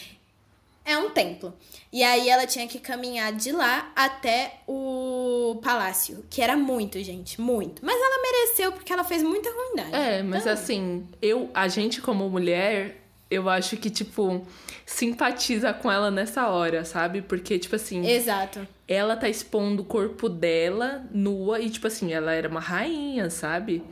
É 0.84 0.96
um 0.98 1.10
templo. 1.10 1.52
E 1.92 2.02
aí 2.02 2.28
ela 2.28 2.46
tinha 2.46 2.66
que 2.66 2.78
caminhar 2.78 3.32
de 3.32 3.52
lá 3.52 3.92
até 3.94 4.60
o 4.66 5.60
palácio, 5.62 6.24
que 6.30 6.40
era 6.40 6.56
muito, 6.56 7.02
gente, 7.02 7.40
muito. 7.40 7.84
Mas 7.84 8.00
ela 8.00 8.22
mereceu 8.22 8.72
porque 8.72 8.92
ela 8.92 9.04
fez 9.04 9.22
muita 9.22 9.50
ruindade. 9.50 9.94
É, 9.94 10.22
mas 10.22 10.42
então... 10.42 10.52
assim, 10.52 11.08
eu, 11.20 11.50
a 11.52 11.68
gente 11.68 12.00
como 12.00 12.28
mulher, 12.30 13.00
eu 13.30 13.48
acho 13.48 13.76
que, 13.76 13.88
tipo, 13.88 14.46
simpatiza 14.84 15.72
com 15.72 15.90
ela 15.90 16.10
nessa 16.10 16.48
hora, 16.48 16.84
sabe? 16.84 17.22
Porque, 17.22 17.58
tipo 17.58 17.76
assim. 17.76 18.04
Exato. 18.06 18.66
Ela 18.88 19.16
tá 19.16 19.28
expondo 19.28 19.82
o 19.82 19.84
corpo 19.84 20.28
dela 20.28 21.04
nua 21.12 21.60
e, 21.60 21.70
tipo 21.70 21.86
assim, 21.86 22.12
ela 22.12 22.32
era 22.32 22.48
uma 22.48 22.60
rainha, 22.60 23.30
sabe? 23.30 23.82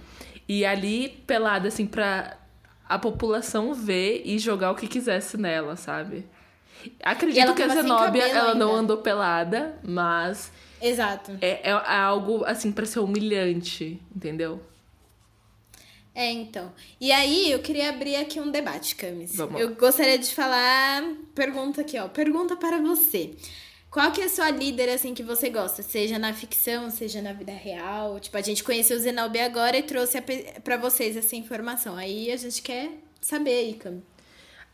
E 0.49 0.65
ali, 0.65 1.23
pelada, 1.27 1.69
assim, 1.69 1.87
pra 1.87 2.37
a 2.89 2.99
população 2.99 3.75
ver 3.75 4.23
e 4.25 4.39
jogar 4.39 4.73
o 4.73 4.75
que 4.75 4.89
quisesse 4.89 5.37
nela, 5.37 5.77
sabe? 5.77 6.27
Acredito 7.03 7.55
que 7.55 7.63
a 7.63 7.69
Zenobia, 7.69 8.27
ela 8.29 8.53
ainda. 8.53 8.55
não 8.55 8.75
andou 8.75 8.99
pelada, 8.99 9.79
mas. 9.83 10.51
Exato. 10.81 11.33
É, 11.41 11.71
é, 11.71 11.71
é 11.71 11.97
algo, 11.97 12.45
assim, 12.45 12.73
para 12.73 12.87
ser 12.87 13.01
humilhante, 13.01 14.01
entendeu? 14.15 14.61
É, 16.19 16.33
então. 16.33 16.73
E 17.01 17.13
aí, 17.13 17.53
eu 17.53 17.61
queria 17.61 17.91
abrir 17.91 18.17
aqui 18.17 18.41
um 18.41 18.51
debate, 18.51 18.97
Camis. 18.97 19.37
Vamos. 19.37 19.61
Eu 19.61 19.77
gostaria 19.77 20.19
de 20.19 20.35
falar. 20.35 21.15
Pergunta 21.33 21.83
aqui, 21.83 21.97
ó. 21.97 22.09
Pergunta 22.09 22.57
para 22.57 22.81
você. 22.81 23.37
Qual 23.89 24.11
que 24.11 24.21
é 24.21 24.25
a 24.25 24.29
sua 24.29 24.51
líder, 24.51 24.89
assim, 24.89 25.15
que 25.15 25.23
você 25.23 25.49
gosta? 25.49 25.81
Seja 25.81 26.19
na 26.19 26.35
ficção, 26.35 26.91
seja 26.91 27.23
na 27.23 27.33
vida 27.33 27.53
real. 27.53 28.19
Tipo, 28.19 28.37
a 28.37 28.41
gente 28.41 28.65
conheceu 28.65 28.97
o 28.97 29.01
Zenobia 29.01 29.47
agora 29.47 29.79
e 29.79 29.83
trouxe 29.85 30.21
para 30.65 30.77
vocês 30.77 31.17
essa 31.17 31.37
informação. 31.37 31.95
Aí 31.95 32.33
a 32.33 32.37
gente 32.37 32.63
quer 32.63 32.91
saber 33.21 33.53
aí, 33.53 33.75
Cam. 33.75 34.03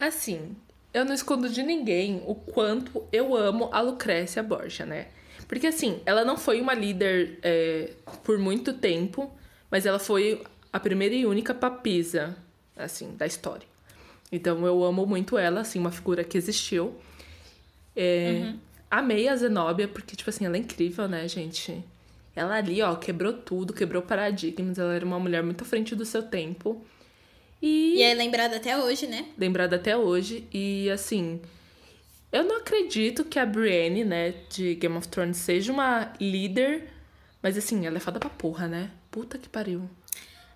Assim, 0.01 0.57
eu 0.95 1.05
não 1.05 1.13
escondo 1.13 1.51
de 1.51 1.63
ninguém 1.63 2.23
o 2.27 2.35
quanto 2.35 3.07
eu 3.13 3.37
amo 3.37 3.69
a 3.71 3.83
Lucrécia 3.83 4.43
Borgia, 4.43 4.87
né? 4.87 5.09
Porque, 5.47 5.67
assim, 5.67 6.01
ela 6.07 6.25
não 6.25 6.39
foi 6.39 6.59
uma 6.59 6.73
líder 6.73 7.39
é, 7.43 7.91
por 8.23 8.39
muito 8.39 8.73
tempo, 8.73 9.31
mas 9.71 9.85
ela 9.85 9.99
foi 9.99 10.43
a 10.75 10.81
primeira 10.81 11.15
e 11.15 11.25
única 11.25 11.55
papisa, 11.55 12.37
assim, 12.77 13.15
da 13.15 13.25
história. 13.25 13.65
Então 14.33 14.67
eu 14.67 14.83
amo 14.83 15.07
muito 15.07 15.39
ela, 15.39 15.61
assim, 15.61 15.79
uma 15.79 15.93
figura 15.93 16.25
que 16.25 16.37
existiu. 16.37 16.97
É, 17.95 18.41
uhum. 18.43 18.59
Amei 18.91 19.29
a 19.29 19.37
Zenobia, 19.37 19.87
porque, 19.87 20.17
tipo 20.17 20.29
assim, 20.29 20.45
ela 20.45 20.57
é 20.57 20.59
incrível, 20.59 21.07
né, 21.07 21.29
gente? 21.29 21.81
Ela 22.35 22.57
ali, 22.57 22.83
ó, 22.83 22.97
quebrou 22.97 23.33
tudo, 23.33 23.73
quebrou 23.73 24.03
paradigmas. 24.03 24.77
Ela 24.77 24.95
era 24.95 25.07
uma 25.07 25.21
mulher 25.21 25.45
muito 25.45 25.63
à 25.63 25.65
frente 25.65 25.95
do 25.95 26.05
seu 26.05 26.25
tempo. 26.25 26.85
E, 27.63 27.99
e 27.99 28.03
é 28.03 28.13
lembrada 28.13 28.57
até 28.57 28.77
hoje, 28.77 29.07
né? 29.07 29.27
Lembrada 29.39 29.77
até 29.77 29.97
hoje. 29.97 30.45
E, 30.53 30.91
assim, 30.91 31.41
eu 32.33 32.43
não 32.43 32.57
acredito 32.57 33.25
que 33.25 33.39
a 33.39 33.47
Brienne, 33.47 34.03
né, 34.03 34.35
de 34.51 34.75
Game 34.75 34.97
of 34.97 35.07
Thrones, 35.07 35.37
seja 35.37 35.73
uma 35.73 36.13
líder. 36.21 36.89
Mas, 37.41 37.57
assim, 37.57 37.87
ela 37.87 37.99
é 37.99 38.01
foda 38.01 38.19
pra 38.19 38.29
porra, 38.29 38.67
né? 38.67 38.91
Puta 39.13 39.39
que 39.39 39.49
pariu. 39.49 39.89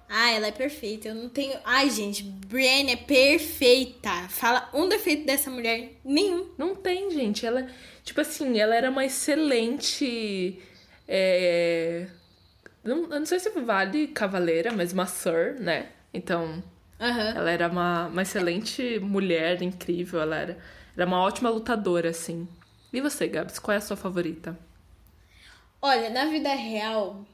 Ah, 0.08 0.30
ela 0.30 0.46
é 0.46 0.52
perfeita. 0.52 1.08
Eu 1.08 1.14
não 1.14 1.28
tenho. 1.28 1.58
Ai, 1.64 1.90
gente, 1.90 2.22
Brienne 2.22 2.92
é 2.92 2.96
perfeita. 2.96 4.10
Fala 4.28 4.68
um 4.72 4.88
defeito 4.88 5.26
dessa 5.26 5.50
mulher, 5.50 5.92
nenhum. 6.04 6.48
Não 6.56 6.74
tem, 6.74 7.10
gente. 7.10 7.44
Ela, 7.44 7.68
tipo 8.02 8.20
assim, 8.20 8.58
ela 8.58 8.74
era 8.74 8.90
uma 8.90 9.04
excelente. 9.04 10.58
É... 11.06 12.06
Não, 12.82 13.02
eu 13.02 13.20
não 13.20 13.26
sei 13.26 13.38
se 13.38 13.50
vale 13.50 14.08
cavaleira, 14.08 14.72
mas 14.72 14.92
uma 14.92 15.06
sir, 15.06 15.56
né? 15.60 15.90
Então, 16.14 16.62
uhum. 16.98 17.28
ela 17.36 17.50
era 17.50 17.68
uma, 17.68 18.06
uma 18.06 18.22
excelente 18.22 18.98
mulher, 19.00 19.62
incrível. 19.62 20.20
Ela 20.22 20.36
era, 20.36 20.58
Era 20.96 21.06
uma 21.06 21.20
ótima 21.20 21.50
lutadora, 21.50 22.08
assim. 22.10 22.48
E 22.92 23.00
você, 23.00 23.28
Gabs, 23.28 23.58
qual 23.58 23.74
é 23.74 23.78
a 23.78 23.80
sua 23.82 23.96
favorita? 23.96 24.58
Olha, 25.82 26.08
na 26.10 26.24
vida 26.26 26.52
real, 26.54 27.26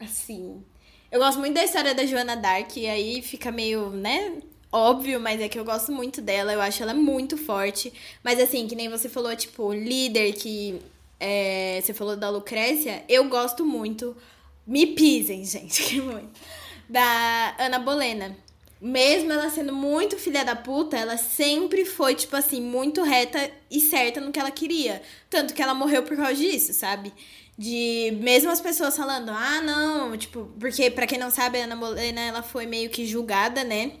assim. 0.00 0.64
Eu 1.12 1.20
gosto 1.20 1.38
muito 1.38 1.52
da 1.52 1.62
história 1.62 1.94
da 1.94 2.06
Joana 2.06 2.34
Dark, 2.34 2.74
e 2.74 2.88
aí 2.88 3.20
fica 3.20 3.52
meio, 3.52 3.90
né? 3.90 4.32
Óbvio, 4.72 5.20
mas 5.20 5.42
é 5.42 5.46
que 5.46 5.58
eu 5.58 5.64
gosto 5.64 5.92
muito 5.92 6.22
dela, 6.22 6.54
eu 6.54 6.60
acho 6.62 6.82
ela 6.82 6.94
muito 6.94 7.36
forte. 7.36 7.92
Mas 8.24 8.40
assim, 8.40 8.66
que 8.66 8.74
nem 8.74 8.88
você 8.88 9.10
falou, 9.10 9.36
tipo, 9.36 9.74
líder 9.74 10.32
que. 10.32 10.80
É, 11.20 11.78
você 11.82 11.92
falou 11.92 12.16
da 12.16 12.30
Lucrécia, 12.30 13.04
eu 13.10 13.28
gosto 13.28 13.62
muito. 13.62 14.16
Me 14.66 14.86
pisem, 14.86 15.44
gente, 15.44 15.82
que 15.82 16.00
muito. 16.00 16.30
Da 16.88 17.56
Ana 17.58 17.78
Bolena. 17.78 18.34
Mesmo 18.80 19.30
ela 19.32 19.50
sendo 19.50 19.74
muito 19.74 20.18
filha 20.18 20.42
da 20.44 20.56
puta, 20.56 20.96
ela 20.96 21.18
sempre 21.18 21.84
foi, 21.84 22.14
tipo 22.14 22.34
assim, 22.34 22.60
muito 22.62 23.02
reta 23.02 23.50
e 23.70 23.80
certa 23.80 24.18
no 24.18 24.32
que 24.32 24.40
ela 24.40 24.50
queria. 24.50 25.02
Tanto 25.28 25.52
que 25.52 25.62
ela 25.62 25.74
morreu 25.74 26.02
por 26.04 26.16
causa 26.16 26.34
disso, 26.34 26.72
sabe? 26.72 27.12
De 27.62 28.18
mesmo 28.20 28.50
as 28.50 28.60
pessoas 28.60 28.96
falando, 28.96 29.30
ah, 29.30 29.60
não, 29.60 30.16
tipo, 30.16 30.50
porque 30.58 30.90
para 30.90 31.06
quem 31.06 31.16
não 31.16 31.30
sabe, 31.30 31.60
a 31.60 31.64
Ana 31.64 31.76
Bolena, 31.76 32.20
ela 32.20 32.42
foi 32.42 32.66
meio 32.66 32.90
que 32.90 33.06
julgada, 33.06 33.62
né? 33.62 33.92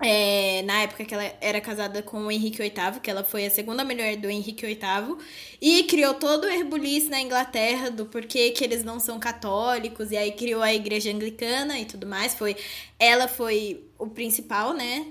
É, 0.00 0.62
na 0.62 0.82
época 0.82 1.04
que 1.04 1.14
ela 1.14 1.32
era 1.40 1.60
casada 1.60 2.02
com 2.02 2.26
o 2.26 2.30
Henrique 2.32 2.58
VIII, 2.58 3.00
que 3.00 3.08
ela 3.08 3.22
foi 3.22 3.46
a 3.46 3.50
segunda 3.50 3.84
mulher 3.84 4.16
do 4.16 4.28
Henrique 4.28 4.66
VIII, 4.66 5.18
e 5.60 5.84
criou 5.84 6.14
todo 6.14 6.46
o 6.46 6.50
herbulice 6.50 7.08
na 7.08 7.20
Inglaterra 7.20 7.92
do 7.92 8.06
porquê 8.06 8.50
que 8.50 8.64
eles 8.64 8.82
não 8.82 8.98
são 8.98 9.20
católicos, 9.20 10.10
e 10.10 10.16
aí 10.16 10.32
criou 10.32 10.60
a 10.60 10.74
igreja 10.74 11.10
anglicana 11.12 11.78
e 11.78 11.84
tudo 11.84 12.08
mais. 12.08 12.34
Foi 12.34 12.56
Ela 12.98 13.28
foi 13.28 13.84
o 13.98 14.08
principal, 14.08 14.74
né? 14.74 15.06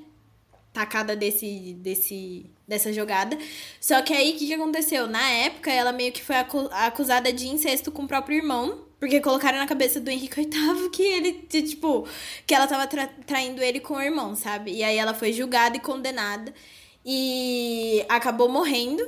Tacada 0.73 1.15
desse, 1.15 1.73
desse, 1.75 2.45
dessa 2.67 2.91
jogada. 2.91 3.37
Só 3.79 4.01
que 4.01 4.13
aí, 4.13 4.31
o 4.31 4.37
que, 4.37 4.47
que 4.47 4.53
aconteceu? 4.53 5.07
Na 5.07 5.29
época, 5.29 5.71
ela 5.71 5.91
meio 5.91 6.11
que 6.11 6.23
foi 6.23 6.35
acusada 6.71 7.31
de 7.31 7.47
incesto 7.47 7.91
com 7.91 8.03
o 8.03 8.07
próprio 8.07 8.37
irmão, 8.37 8.79
porque 8.99 9.19
colocaram 9.19 9.57
na 9.57 9.67
cabeça 9.67 9.99
do 9.99 10.09
Henrique 10.09 10.41
VIII 10.41 10.89
que 10.89 11.03
ele, 11.03 11.33
tipo, 11.49 12.07
que 12.47 12.55
ela 12.55 12.67
tava 12.67 12.87
tra 12.87 13.07
traindo 13.25 13.61
ele 13.61 13.79
com 13.79 13.95
o 13.95 14.01
irmão, 14.01 14.35
sabe? 14.35 14.71
E 14.71 14.83
aí 14.83 14.97
ela 14.97 15.13
foi 15.13 15.31
julgada 15.31 15.77
e 15.77 15.79
condenada. 15.79 16.53
E 17.05 18.03
acabou 18.09 18.49
morrendo. 18.49 19.05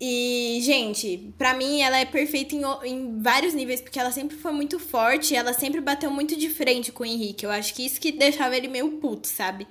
E, 0.00 0.60
gente, 0.62 1.32
pra 1.38 1.54
mim 1.54 1.80
ela 1.80 1.96
é 1.96 2.04
perfeita 2.04 2.54
em, 2.54 2.62
em 2.84 3.22
vários 3.22 3.54
níveis, 3.54 3.80
porque 3.80 3.98
ela 3.98 4.12
sempre 4.12 4.36
foi 4.36 4.52
muito 4.52 4.78
forte, 4.78 5.34
ela 5.34 5.52
sempre 5.52 5.80
bateu 5.80 6.10
muito 6.10 6.36
de 6.36 6.50
frente 6.50 6.92
com 6.92 7.02
o 7.04 7.06
Henrique. 7.06 7.46
Eu 7.46 7.50
acho 7.50 7.72
que 7.74 7.86
isso 7.86 8.00
que 8.00 8.12
deixava 8.12 8.56
ele 8.56 8.68
meio 8.68 8.98
puto, 8.98 9.26
sabe? 9.26 9.66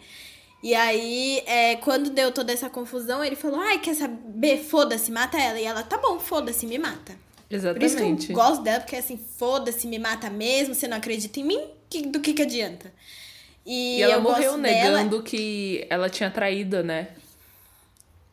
E 0.64 0.74
aí, 0.74 1.44
é, 1.46 1.76
quando 1.76 2.10
deu 2.10 2.32
toda 2.32 2.54
essa 2.54 2.70
confusão, 2.70 3.22
ele 3.22 3.36
falou: 3.36 3.60
Ai, 3.60 3.80
quer 3.80 3.94
saber? 3.96 4.64
Foda-se, 4.64 5.12
mata 5.12 5.38
ela. 5.38 5.60
E 5.60 5.66
ela, 5.66 5.84
tá 5.84 5.98
bom, 5.98 6.18
foda-se, 6.18 6.66
me 6.66 6.80
mata. 6.80 7.14
Exatamente. 7.50 7.80
Por 7.80 7.86
isso 7.86 8.28
que 8.28 8.32
eu 8.32 8.36
gosto 8.36 8.64
dela, 8.64 8.80
porque 8.80 8.96
assim, 8.96 9.20
foda-se, 9.38 9.86
me 9.86 10.00
mata 10.00 10.30
mesmo, 10.30 10.74
você 10.74 10.88
não 10.88 10.96
acredita 10.96 11.40
em 11.40 11.44
mim, 11.44 11.68
que, 11.90 12.04
do 12.04 12.22
que 12.22 12.34
que 12.34 12.42
adianta? 12.42 12.92
E, 13.66 13.98
e 13.98 14.02
ela 14.02 14.22
morreu 14.22 14.58
negando 14.58 15.18
dela... 15.18 15.24
que 15.24 15.86
ela 15.90 16.10
tinha 16.10 16.32
traído, 16.32 16.82
né? 16.82 17.10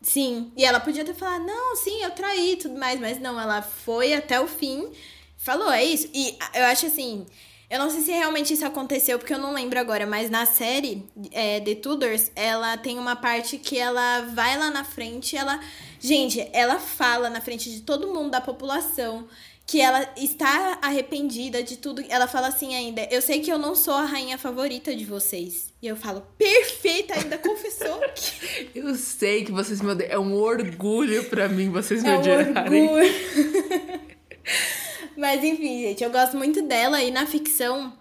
Sim, 0.00 0.50
e 0.56 0.64
ela 0.64 0.80
podia 0.80 1.04
ter 1.04 1.14
falado, 1.14 1.44
não, 1.44 1.76
sim, 1.76 2.02
eu 2.02 2.10
traí 2.12 2.52
e 2.52 2.56
tudo 2.56 2.78
mais, 2.78 2.98
mas 2.98 3.20
não, 3.20 3.38
ela 3.38 3.60
foi 3.60 4.14
até 4.14 4.40
o 4.40 4.46
fim, 4.46 4.88
falou, 5.36 5.70
é 5.70 5.84
isso. 5.84 6.08
E 6.14 6.38
eu 6.54 6.64
acho 6.64 6.86
assim, 6.86 7.26
eu 7.70 7.78
não 7.78 7.88
sei 7.88 8.00
se 8.00 8.10
realmente 8.10 8.52
isso 8.52 8.66
aconteceu, 8.66 9.18
porque 9.18 9.32
eu 9.32 9.38
não 9.38 9.54
lembro 9.54 9.78
agora, 9.78 10.06
mas 10.06 10.28
na 10.28 10.44
série 10.44 11.04
é, 11.30 11.60
The 11.60 11.76
Tudors, 11.76 12.32
ela 12.34 12.76
tem 12.76 12.98
uma 12.98 13.16
parte 13.16 13.56
que 13.56 13.78
ela 13.78 14.22
vai 14.34 14.58
lá 14.58 14.70
na 14.70 14.84
frente, 14.84 15.36
ela 15.36 15.60
Gente, 16.00 16.48
ela 16.54 16.78
fala 16.78 17.28
na 17.28 17.42
frente 17.42 17.70
de 17.70 17.82
todo 17.82 18.08
mundo 18.08 18.30
da 18.30 18.40
população 18.40 19.28
que 19.66 19.80
ela 19.80 20.08
está 20.16 20.78
arrependida 20.80 21.62
de 21.62 21.76
tudo. 21.76 22.02
Ela 22.08 22.26
fala 22.26 22.48
assim 22.48 22.74
ainda: 22.74 23.06
Eu 23.10 23.20
sei 23.20 23.40
que 23.40 23.52
eu 23.52 23.58
não 23.58 23.76
sou 23.76 23.92
a 23.92 24.06
rainha 24.06 24.38
favorita 24.38 24.96
de 24.96 25.04
vocês. 25.04 25.68
E 25.82 25.86
eu 25.86 25.94
falo: 25.94 26.22
Perfeita, 26.38 27.14
ainda 27.14 27.36
confessou. 27.36 28.00
Que... 28.14 28.70
eu 28.80 28.94
sei 28.94 29.44
que 29.44 29.52
vocês 29.52 29.82
me 29.82 29.90
odeiam. 29.90 30.10
É 30.10 30.18
um 30.18 30.32
orgulho 30.34 31.22
para 31.24 31.48
mim 31.48 31.68
vocês 31.68 32.00
me 32.02 32.08
é 32.08 32.16
odiarem. 32.16 32.54
Um 32.54 32.92
orgulho. 32.92 34.00
Mas 35.16 35.42
enfim, 35.44 35.82
gente, 35.82 36.02
eu 36.02 36.10
gosto 36.10 36.36
muito 36.36 36.62
dela 36.62 37.02
e 37.02 37.10
na 37.10 37.26
ficção 37.26 37.92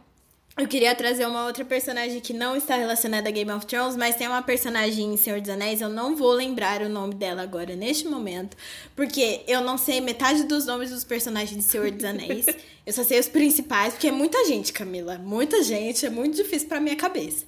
eu 0.60 0.67
queria 0.67 0.93
trazer 0.93 1.26
uma 1.26 1.45
outra 1.45 1.63
personagem 1.63 2.19
que 2.19 2.34
não 2.34 2.54
está 2.54 2.76
relacionada 2.76 3.30
a 3.30 3.32
Game 3.32 3.50
of 3.50 3.65
Thrones, 3.65 3.95
mas 3.95 4.15
tem 4.15 4.28
uma 4.28 4.41
personagem 4.41 5.13
em 5.13 5.15
Senhor 5.15 5.39
dos 5.39 5.50
Anéis, 5.50 5.80
eu 5.80 5.88
não 5.88 6.17
vou 6.17 6.32
lembrar 6.34 6.82
o 6.82 6.89
nome 6.89 7.15
dela 7.15 7.41
agora 7.41 7.78
neste 7.78 8.06
momento, 8.06 8.58
porque 8.93 9.41
eu 9.48 9.62
não 9.62 9.78
sei 9.78 10.02
metade 10.02 10.43
dos 10.43 10.65
nomes 10.65 10.89
dos 10.89 11.06
personagens 11.06 11.56
de 11.56 11.63
Senhor 11.63 11.89
dos 11.91 12.04
Anéis. 12.04 12.45
eu 12.86 12.91
só 12.91 13.06
sei 13.06 13.19
os 13.22 13.30
principais, 13.30 13.93
porque 13.93 14.10
é 14.10 14.12
muita 14.12 14.45
gente, 14.45 14.74
Camila, 14.74 15.17
muita 15.17 15.63
gente, 15.63 16.06
é 16.06 16.10
muito 16.10 16.36
difícil 16.36 16.67
para 16.67 16.82
minha 16.82 16.98
cabeça. 16.98 17.45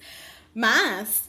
Mas 0.55 1.23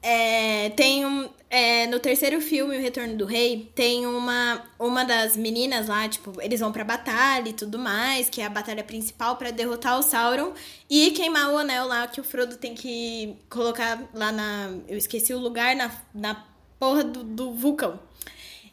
é, 0.00 0.70
tem 0.70 1.04
um, 1.04 1.28
é, 1.54 1.86
no 1.86 2.00
terceiro 2.00 2.40
filme, 2.40 2.76
O 2.76 2.80
Retorno 2.80 3.16
do 3.16 3.24
Rei, 3.24 3.70
tem 3.76 4.06
uma, 4.06 4.60
uma 4.76 5.04
das 5.04 5.36
meninas 5.36 5.86
lá, 5.86 6.08
tipo, 6.08 6.32
eles 6.42 6.58
vão 6.58 6.72
pra 6.72 6.82
batalha 6.82 7.48
e 7.48 7.52
tudo 7.52 7.78
mais, 7.78 8.28
que 8.28 8.40
é 8.40 8.46
a 8.46 8.50
batalha 8.50 8.82
principal 8.82 9.36
para 9.36 9.52
derrotar 9.52 9.96
o 9.96 10.02
Sauron 10.02 10.52
e 10.90 11.12
queimar 11.12 11.52
o 11.52 11.58
anel 11.58 11.86
lá 11.86 12.08
que 12.08 12.20
o 12.20 12.24
Frodo 12.24 12.56
tem 12.56 12.74
que 12.74 13.36
colocar 13.48 14.02
lá 14.12 14.32
na. 14.32 14.74
Eu 14.88 14.98
esqueci 14.98 15.32
o 15.32 15.38
lugar, 15.38 15.76
na, 15.76 15.92
na 16.12 16.44
porra 16.76 17.04
do, 17.04 17.22
do 17.22 17.52
vulcão. 17.52 18.00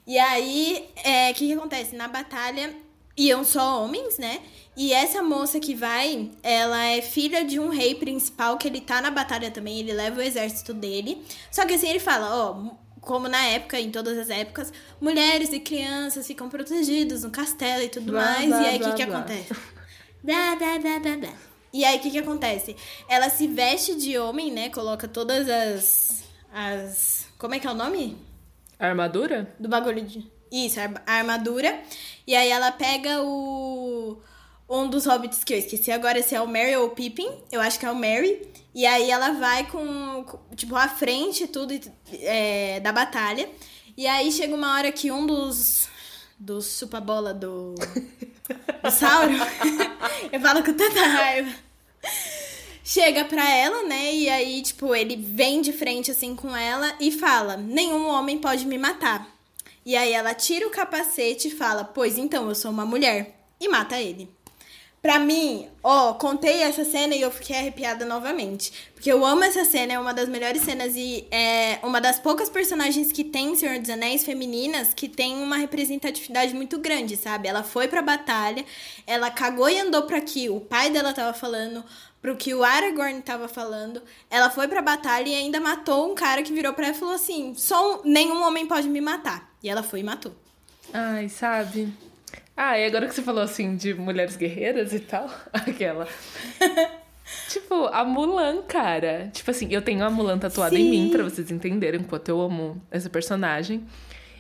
E 0.08 0.18
aí, 0.18 0.90
o 0.98 1.08
é, 1.08 1.34
que, 1.34 1.46
que 1.46 1.54
acontece? 1.54 1.96
Na 1.96 2.08
batalha 2.08 2.76
iam 3.16 3.44
só 3.44 3.84
homens, 3.84 4.18
né? 4.18 4.42
E 4.76 4.94
essa 4.94 5.22
moça 5.22 5.60
que 5.60 5.76
vai, 5.76 6.32
ela 6.42 6.84
é 6.86 7.02
filha 7.02 7.44
de 7.44 7.60
um 7.60 7.70
rei 7.70 7.94
principal 7.96 8.58
que 8.58 8.68
ele 8.68 8.80
tá 8.80 9.02
na 9.02 9.12
batalha 9.12 9.52
também, 9.52 9.80
ele 9.80 9.92
leva 9.92 10.20
o 10.20 10.24
exército 10.24 10.74
dele. 10.74 11.22
Só 11.52 11.66
que 11.66 11.74
assim 11.74 11.90
ele 11.90 12.00
fala, 12.00 12.34
ó, 12.34 12.76
como 13.02 13.28
na 13.28 13.44
época, 13.48 13.80
em 13.80 13.92
todas 13.92 14.18
as 14.18 14.30
épocas, 14.30 14.72
mulheres 15.00 15.52
e 15.52 15.60
crianças 15.60 16.26
ficam 16.26 16.48
protegidos 16.48 17.24
no 17.24 17.32
castelo 17.32 17.84
e 17.84 17.90
tudo 17.90 18.12
blá, 18.12 18.24
mais. 18.24 18.48
Blá, 18.48 18.62
e 18.62 18.66
aí 18.68 18.78
o 18.78 18.84
que 18.84 18.94
que 18.94 19.04
acontece? 19.04 19.54
Blá, 20.24 20.56
blá, 20.56 20.80
blá, 20.80 21.00
blá, 21.00 21.18
blá. 21.18 21.34
E 21.74 21.84
aí 21.84 21.98
o 21.98 22.02
que 22.02 22.12
que 22.12 22.20
acontece? 22.20 22.76
Ela 23.10 23.30
se 23.30 23.48
veste 23.48 23.96
de 23.96 24.18
homem, 24.18 24.52
né? 24.52 24.70
Coloca 24.70 25.08
todas 25.08 25.50
as 25.50 26.24
as 26.54 27.26
como 27.38 27.56
é 27.56 27.60
que 27.60 27.66
é 27.66 27.72
o 27.72 27.76
nome? 27.76 28.18
A 28.78 28.88
armadura? 28.88 29.54
Do 29.60 29.68
bagulho 29.68 30.04
de 30.04 30.30
isso, 30.52 30.80
a 30.80 31.14
armadura. 31.14 31.82
E 32.28 32.36
aí 32.36 32.50
ela 32.50 32.72
pega 32.72 33.22
o 33.24 34.22
um 34.72 34.90
dos 34.90 35.06
hobbits 35.06 35.44
que 35.44 35.54
eu 35.54 35.58
esqueci 35.58 35.92
agora 35.92 36.24
se 36.24 36.34
é 36.34 36.42
o 36.42 36.48
Merry 36.48 36.78
ou 36.78 36.88
o 36.88 36.92
Pippin. 36.92 37.30
Eu 37.52 37.60
acho 37.60 37.78
que 37.78 37.86
é 37.86 37.92
o 37.92 37.96
Merry. 37.96 38.42
E 38.74 38.86
aí 38.86 39.12
ela 39.12 39.32
vai 39.34 39.70
com, 39.70 40.26
tipo, 40.56 40.78
à 40.78 40.88
frente 40.88 41.46
tudo 41.46 41.78
é, 42.14 42.80
da 42.80 42.94
batalha. 42.94 43.50
E 43.98 44.08
aí 44.08 44.32
chega 44.32 44.56
uma 44.56 44.74
hora 44.74 44.92
que 44.92 45.12
um 45.12 45.26
dos. 45.26 45.90
Dos 46.40 46.80
chupa-bola 46.80 47.34
do. 47.34 47.76
do 47.76 48.90
Sauron. 48.90 49.34
eu 50.32 50.40
falo 50.40 50.64
com 50.64 50.74
tanta 50.74 51.06
raiva. 51.06 51.54
Chega 52.84 53.26
pra 53.26 53.48
ela, 53.48 53.84
né? 53.84 54.16
E 54.16 54.28
aí, 54.28 54.62
tipo, 54.64 54.96
ele 54.96 55.16
vem 55.18 55.62
de 55.62 55.72
frente 55.72 56.10
assim 56.10 56.36
com 56.36 56.56
ela 56.56 56.96
e 57.00 57.12
fala: 57.12 57.58
Nenhum 57.58 58.08
homem 58.08 58.40
pode 58.40 58.66
me 58.66 58.78
matar. 58.78 59.30
E 59.86 59.96
aí 59.96 60.14
ela 60.14 60.34
tira 60.34 60.66
o 60.66 60.72
capacete 60.72 61.50
e 61.50 61.52
fala: 61.52 61.84
Pois 61.84 62.18
então, 62.18 62.48
eu 62.50 62.56
sou 62.56 62.72
uma 62.72 62.86
mulher. 62.86 63.38
E 63.60 63.68
mata 63.68 64.02
ele. 64.02 64.28
Pra 65.02 65.18
mim, 65.18 65.68
ó, 65.82 66.14
contei 66.14 66.62
essa 66.62 66.86
cena 66.86 67.16
e 67.16 67.22
eu 67.22 67.32
fiquei 67.32 67.56
arrepiada 67.58 68.06
novamente. 68.06 68.92
Porque 68.94 69.12
eu 69.12 69.26
amo 69.26 69.44
essa 69.44 69.66
cena, 69.66 69.94
é 69.94 70.00
uma 70.00 70.14
das 70.14 70.30
melhores 70.30 70.62
cenas 70.62 70.94
e 70.96 71.28
é 71.32 71.80
uma 71.82 72.00
das 72.00 72.20
poucas 72.20 72.50
personagens 72.50 73.12
que 73.12 73.24
tem 73.24 73.56
Senhor 73.56 73.80
dos 73.80 73.90
Anéis 73.90 74.24
femininas 74.24 74.94
que 74.94 75.10
tem 75.10 75.42
uma 75.42 75.58
representatividade 75.58 76.54
muito 76.54 76.78
grande, 76.78 77.18
sabe? 77.18 77.48
Ela 77.48 77.64
foi 77.64 77.88
pra 77.88 78.04
batalha, 78.04 78.64
ela 79.08 79.32
cagou 79.32 79.68
e 79.68 79.80
andou 79.80 80.04
pra 80.04 80.22
que 80.22 80.52
o 80.52 80.60
pai 80.60 80.92
dela 80.92 81.14
tava 81.14 81.34
falando, 81.34 81.84
pro 82.22 82.36
que 82.36 82.54
o 82.54 82.64
Aragorn 82.64 83.24
tava 83.24 83.48
falando. 83.48 84.04
Ela 84.30 84.52
foi 84.52 84.68
pra 84.68 84.84
batalha 84.84 85.28
e 85.28 85.34
ainda 85.34 85.60
matou 85.60 86.12
um 86.12 86.14
cara 86.14 86.44
que 86.44 86.54
virou 86.54 86.74
pra 86.74 86.86
ela 86.86 86.96
e 86.96 87.00
falou 87.00 87.16
assim: 87.16 87.56
só 87.56 87.96
um, 87.96 88.02
nenhum 88.06 88.44
homem 88.44 88.68
pode 88.68 88.88
me 88.88 89.02
matar. 89.02 89.50
E 89.64 89.70
ela 89.70 89.82
foi 89.82 90.02
e 90.02 90.04
matou. 90.04 90.36
Ai, 90.94 91.28
sabe? 91.28 91.92
Ah, 92.64 92.78
e 92.78 92.86
agora 92.86 93.08
que 93.08 93.16
você 93.16 93.24
falou 93.24 93.42
assim 93.42 93.76
de 93.76 93.92
mulheres 93.92 94.38
guerreiras 94.38 94.94
e 94.94 95.00
tal, 95.00 95.28
aquela. 95.52 96.08
tipo, 97.50 97.86
a 97.88 98.04
Mulan, 98.04 98.62
cara. 98.62 99.32
Tipo 99.34 99.50
assim, 99.50 99.68
eu 99.72 99.82
tenho 99.82 100.04
a 100.06 100.12
Mulan 100.12 100.38
tatuada 100.38 100.76
Sim. 100.76 100.84
em 100.84 100.90
mim, 100.92 101.10
para 101.10 101.24
vocês 101.24 101.50
entenderem 101.50 102.04
quanto 102.04 102.30
eu 102.30 102.40
amo 102.40 102.80
essa 102.92 103.10
personagem. 103.10 103.84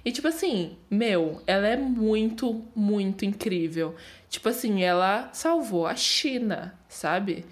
E, 0.06 0.12
tipo 0.12 0.28
assim, 0.28 0.78
meu, 0.88 1.42
ela 1.48 1.68
é 1.68 1.76
muito, 1.76 2.64
muito 2.76 3.26
incrível. 3.26 3.96
Tipo 4.30 4.50
assim, 4.50 4.84
ela 4.84 5.32
salvou 5.34 5.88
a 5.88 5.96
China, 5.96 6.78
sabe? 6.88 7.44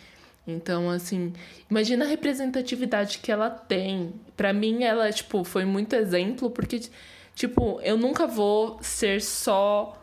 Então, 0.46 0.88
assim, 0.88 1.34
imagina 1.68 2.06
a 2.06 2.08
representatividade 2.08 3.18
que 3.18 3.32
ela 3.32 3.50
tem. 3.50 4.14
Para 4.38 4.54
mim, 4.54 4.84
ela, 4.84 5.12
tipo, 5.12 5.44
foi 5.44 5.66
muito 5.66 5.96
exemplo, 5.96 6.52
porque 6.52 6.80
Tipo, 7.40 7.80
eu 7.84 7.96
nunca 7.96 8.28
vou 8.28 8.80
ser 8.82 9.22
só 9.22 9.99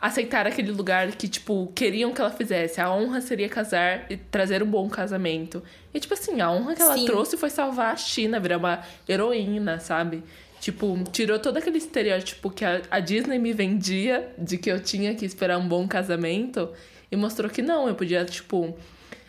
aceitar 0.00 0.46
aquele 0.46 0.72
lugar 0.72 1.12
que, 1.12 1.28
tipo, 1.28 1.70
queriam 1.74 2.12
que 2.12 2.20
ela 2.20 2.30
fizesse. 2.30 2.80
A 2.80 2.90
honra 2.92 3.20
seria 3.20 3.48
casar 3.48 4.06
e 4.08 4.16
trazer 4.16 4.62
um 4.62 4.66
bom 4.66 4.88
casamento. 4.88 5.62
E, 5.92 6.00
tipo 6.00 6.14
assim, 6.14 6.40
a 6.40 6.50
honra 6.50 6.74
que 6.74 6.82
ela 6.82 6.96
Sim. 6.96 7.04
trouxe 7.04 7.36
foi 7.36 7.50
salvar 7.50 7.92
a 7.92 7.96
China, 7.96 8.40
virar 8.40 8.56
uma 8.56 8.82
heroína, 9.08 9.78
sabe? 9.78 10.22
Tipo, 10.58 10.98
tirou 11.12 11.38
todo 11.38 11.56
aquele 11.58 11.78
estereótipo 11.78 12.50
que 12.50 12.64
a, 12.64 12.82
a 12.90 13.00
Disney 13.00 13.38
me 13.38 13.52
vendia 13.52 14.30
de 14.38 14.56
que 14.56 14.70
eu 14.70 14.80
tinha 14.80 15.14
que 15.14 15.24
esperar 15.24 15.58
um 15.58 15.68
bom 15.68 15.86
casamento 15.86 16.70
e 17.10 17.16
mostrou 17.16 17.50
que 17.50 17.60
não, 17.60 17.88
eu 17.88 17.94
podia, 17.94 18.24
tipo, 18.24 18.76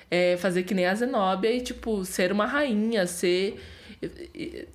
é, 0.10 0.38
fazer 0.38 0.63
que 0.63 0.73
nem 0.73 0.86
a 0.86 0.95
Zenobia 0.95 1.51
e, 1.51 1.62
tipo, 1.62 2.05
ser 2.05 2.31
uma 2.31 2.45
rainha, 2.45 3.05
ser. 3.07 3.60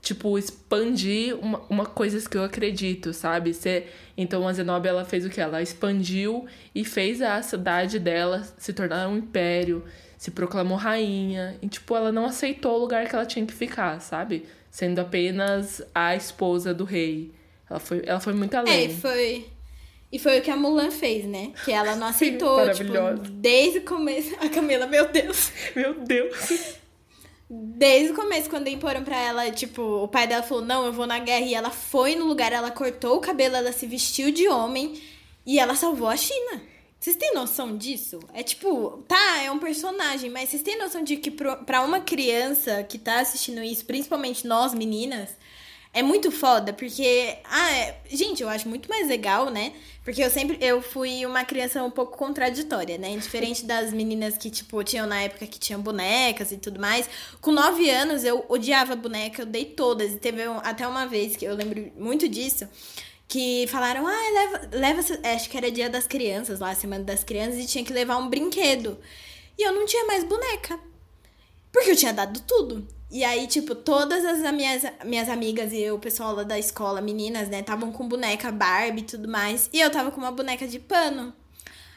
Tipo, 0.01 0.39
expandir 0.39 1.37
uma, 1.37 1.61
uma 1.69 1.85
coisas 1.87 2.29
que 2.29 2.37
eu 2.37 2.45
acredito, 2.45 3.13
sabe? 3.13 3.53
Ser, 3.53 3.93
então 4.17 4.47
a 4.47 4.53
Zenobia 4.53 4.91
ela 4.91 5.05
fez 5.05 5.25
o 5.25 5.31
que? 5.31 5.41
Ela 5.41 5.61
expandiu 5.63 6.47
e 6.75 6.85
fez 6.85 7.21
a 7.21 7.43
cidade 7.43 7.99
dela 7.99 8.47
se 8.57 8.73
tornar 8.73 9.09
um 9.09 9.17
império, 9.19 9.85
se 10.17 10.31
proclamou 10.31 10.77
rainha. 10.79 11.57
E, 11.61 11.69
tipo, 11.69 11.97
ela 11.97 12.13
não 12.13 12.25
aceitou 12.25 12.75
o 12.77 12.79
lugar 12.79 13.09
que 13.09 13.15
ela 13.17 13.27
tinha 13.27 13.45
que 13.45 13.53
ficar, 13.55 14.01
sabe? 14.01 14.47
Sendo 14.71 15.01
apenas 15.01 15.83
a 15.95 16.15
esposa 16.15 16.73
do 16.73 16.85
rei. 16.85 17.33
Ela 17.69 17.81
foi, 17.81 18.03
ela 18.07 18.21
foi 18.21 18.33
muito 18.33 18.55
É, 18.55 18.59
além. 18.59 18.91
e 18.91 18.95
foi. 18.97 19.47
E 20.13 20.21
foi 20.21 20.39
o 20.39 20.43
que 20.43 20.51
a 20.53 20.57
Mulan 20.57 20.93
fez, 20.93 21.25
né? 21.25 21.51
Que 21.65 21.73
ela 21.73 21.97
não 21.97 22.07
aceitou, 22.09 22.61
tipo, 22.73 22.93
maravilhosa. 22.93 23.23
desde 23.33 23.79
o 23.81 23.83
começo. 23.83 24.35
A 24.41 24.49
Camila, 24.49 24.87
meu 24.87 25.09
Deus. 25.11 25.51
Meu 25.75 25.95
Deus! 25.95 26.77
Desde 27.49 28.13
o 28.13 28.17
começo, 28.17 28.51
quando 28.51 28.69
imporam 28.69 29.05
pra 29.05 29.17
ela, 29.17 29.51
tipo, 29.53 29.83
o 29.83 30.09
pai 30.09 30.27
dela 30.27 30.43
falou, 30.43 30.65
não, 30.65 30.85
eu 30.85 30.93
vou 30.93 31.07
na 31.07 31.19
guerra. 31.19 31.47
E 31.47 31.55
ela 31.55 31.71
foi 31.71 32.17
no 32.17 32.27
lugar, 32.27 32.53
ela 32.53 32.71
cortou 32.71 33.17
o 33.17 33.21
cabelo, 33.21 33.57
ela 33.57 33.73
se 33.73 33.87
vestiu 33.87 34.33
de 34.33 34.49
homem 34.49 35.01
e 35.45 35.59
ela 35.59 35.77
salvou 35.77 36.09
a 36.09 36.17
China. 36.17 36.63
Vocês 36.99 37.15
têm 37.15 37.35
noção 37.35 37.77
disso? 37.77 38.19
É 38.35 38.43
tipo, 38.43 39.05
tá, 39.07 39.43
é 39.43 39.51
um 39.51 39.61
personagem, 39.61 40.29
mas 40.29 40.49
vocês 40.49 40.63
têm 40.63 40.79
noção 40.79 41.05
de 41.05 41.17
que 41.17 41.31
pra 41.31 41.83
uma 41.83 42.01
criança 42.01 42.83
que 42.83 42.99
tá 42.99 43.21
assistindo 43.21 43.63
isso, 43.63 43.85
principalmente 43.85 44.47
nós 44.47 44.75
meninas, 44.75 45.37
é 45.99 46.03
muito 46.03 46.31
foda, 46.31 46.73
porque. 46.73 47.37
Ah, 47.45 47.73
é- 47.73 48.01
gente, 48.11 48.43
eu 48.43 48.49
acho 48.49 48.69
muito 48.69 48.89
mais 48.89 49.09
legal, 49.09 49.51
né? 49.51 49.73
Porque 50.05 50.23
eu 50.23 50.31
sempre. 50.31 50.59
Eu 50.61 50.81
fui 50.83 51.25
uma 51.27 51.45
criança 51.45 51.83
um 51.83 51.91
pouco 51.91 52.17
contraditória, 52.17 52.99
né? 52.99 53.17
Diferente 53.17 53.65
das 53.67 53.93
meninas 53.93 54.37
que, 54.39 54.51
tipo, 54.51 54.83
tinham 54.85 55.07
na 55.07 55.21
época 55.23 55.47
que 55.47 55.59
tinham 55.59 55.81
bonecas 55.81 56.53
e 56.53 56.59
tudo 56.59 56.79
mais. 56.81 57.09
Com 57.41 57.51
nove 57.53 57.89
anos, 57.91 58.25
eu 58.25 58.45
odiava 58.49 58.95
boneca, 58.95 59.43
eu 59.43 59.47
dei 59.47 59.65
todas. 59.65 60.13
E 60.13 60.17
teve 60.19 60.47
um- 60.49 60.59
até 60.59 60.87
uma 60.87 61.07
vez 61.07 61.37
que 61.37 61.45
eu 61.45 61.55
lembro 61.55 61.91
muito 61.97 62.29
disso. 62.29 62.69
Que 63.29 63.67
falaram, 63.69 64.07
ah, 64.07 64.31
leva, 64.35 64.69
leva. 64.73 65.19
é, 65.23 65.35
Acho 65.35 65.51
que 65.51 65.57
era 65.57 65.71
dia 65.71 65.91
das 65.91 66.07
crianças 66.07 66.61
lá, 66.61 66.75
semana 66.75 67.03
das 67.05 67.25
crianças, 67.25 67.59
e 67.59 67.67
tinha 67.67 67.85
que 67.85 67.93
levar 67.93 68.19
um 68.19 68.29
brinquedo. 68.29 68.99
E 69.59 69.63
eu 69.67 69.73
não 69.73 69.85
tinha 69.87 70.05
mais 70.07 70.23
boneca. 70.25 70.79
Porque 71.73 71.91
eu 71.91 71.97
tinha 71.97 72.13
dado 72.13 72.41
tudo. 72.41 72.87
E 73.11 73.23
aí, 73.23 73.47
tipo, 73.47 73.75
todas 73.75 74.25
as 74.25 74.53
minhas, 74.53 74.83
minhas 75.05 75.29
amigas 75.29 75.73
e 75.73 75.91
o 75.91 75.99
pessoal 75.99 76.35
lá 76.35 76.43
da 76.43 76.59
escola, 76.59 77.01
meninas, 77.01 77.49
né, 77.49 77.61
estavam 77.61 77.93
com 77.93 78.09
boneca 78.09 78.51
Barbie 78.51 79.03
e 79.03 79.05
tudo 79.05 79.29
mais. 79.29 79.71
E 79.73 79.81
eu 79.81 79.91
tava 79.91 80.11
com 80.11 80.21
uma 80.21 80.33
boneca 80.33 80.67
de 80.67 80.81
pano. 80.81 81.33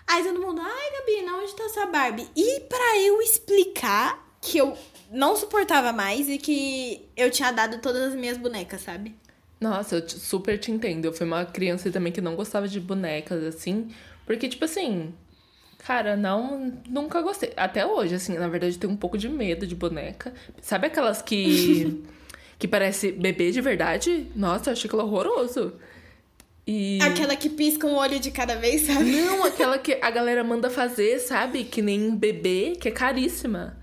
Aí 0.07 0.23
todo 0.23 0.39
mundo, 0.39 0.61
ai, 0.61 0.91
Gabi, 0.99 1.31
onde 1.31 1.55
tá 1.55 1.69
sua 1.69 1.87
Barbie? 1.87 2.27
E 2.35 2.61
pra 2.61 2.97
eu 2.99 3.21
explicar 3.21 4.27
que 4.41 4.57
eu 4.57 4.75
não 5.11 5.35
suportava 5.35 5.91
mais 5.91 6.29
e 6.29 6.37
que 6.37 7.09
eu 7.15 7.29
tinha 7.29 7.51
dado 7.51 7.79
todas 7.79 8.01
as 8.09 8.15
minhas 8.15 8.37
bonecas, 8.37 8.81
sabe? 8.81 9.15
Nossa, 9.59 9.97
eu 9.97 10.09
super 10.09 10.57
te 10.57 10.71
entendo. 10.71 11.05
Eu 11.05 11.13
fui 11.13 11.25
uma 11.25 11.45
criança 11.45 11.91
também 11.91 12.13
que 12.13 12.21
não 12.21 12.35
gostava 12.35 12.67
de 12.67 12.79
bonecas, 12.79 13.43
assim. 13.43 13.89
Porque, 14.25 14.47
tipo 14.47 14.63
assim. 14.65 15.13
Cara, 15.85 16.15
não. 16.15 16.73
Nunca 16.87 17.21
gostei. 17.21 17.53
Até 17.55 17.85
hoje, 17.85 18.15
assim, 18.15 18.37
na 18.37 18.47
verdade, 18.47 18.75
eu 18.75 18.79
tenho 18.79 18.93
um 18.93 18.97
pouco 18.97 19.17
de 19.17 19.29
medo 19.29 19.65
de 19.65 19.75
boneca. 19.75 20.33
Sabe 20.61 20.87
aquelas 20.87 21.21
que. 21.21 22.03
que 22.59 22.67
parece 22.67 23.11
bebê 23.11 23.51
de 23.51 23.61
verdade? 23.61 24.27
Nossa, 24.35 24.69
eu 24.69 24.73
achei 24.73 24.87
aquilo 24.87 25.03
horroroso. 25.03 25.73
E. 26.67 26.99
Aquela 27.01 27.35
que 27.35 27.49
pisca 27.49 27.87
um 27.87 27.95
olho 27.95 28.19
de 28.19 28.29
cada 28.29 28.55
vez, 28.55 28.83
sabe? 28.83 29.09
Não, 29.09 29.43
aquela 29.45 29.79
que 29.79 29.97
a 30.01 30.11
galera 30.11 30.43
manda 30.43 30.69
fazer, 30.69 31.19
sabe? 31.19 31.63
Que 31.63 31.81
nem 31.81 32.03
um 32.03 32.15
bebê, 32.15 32.77
que 32.79 32.87
é 32.87 32.91
caríssima. 32.91 33.77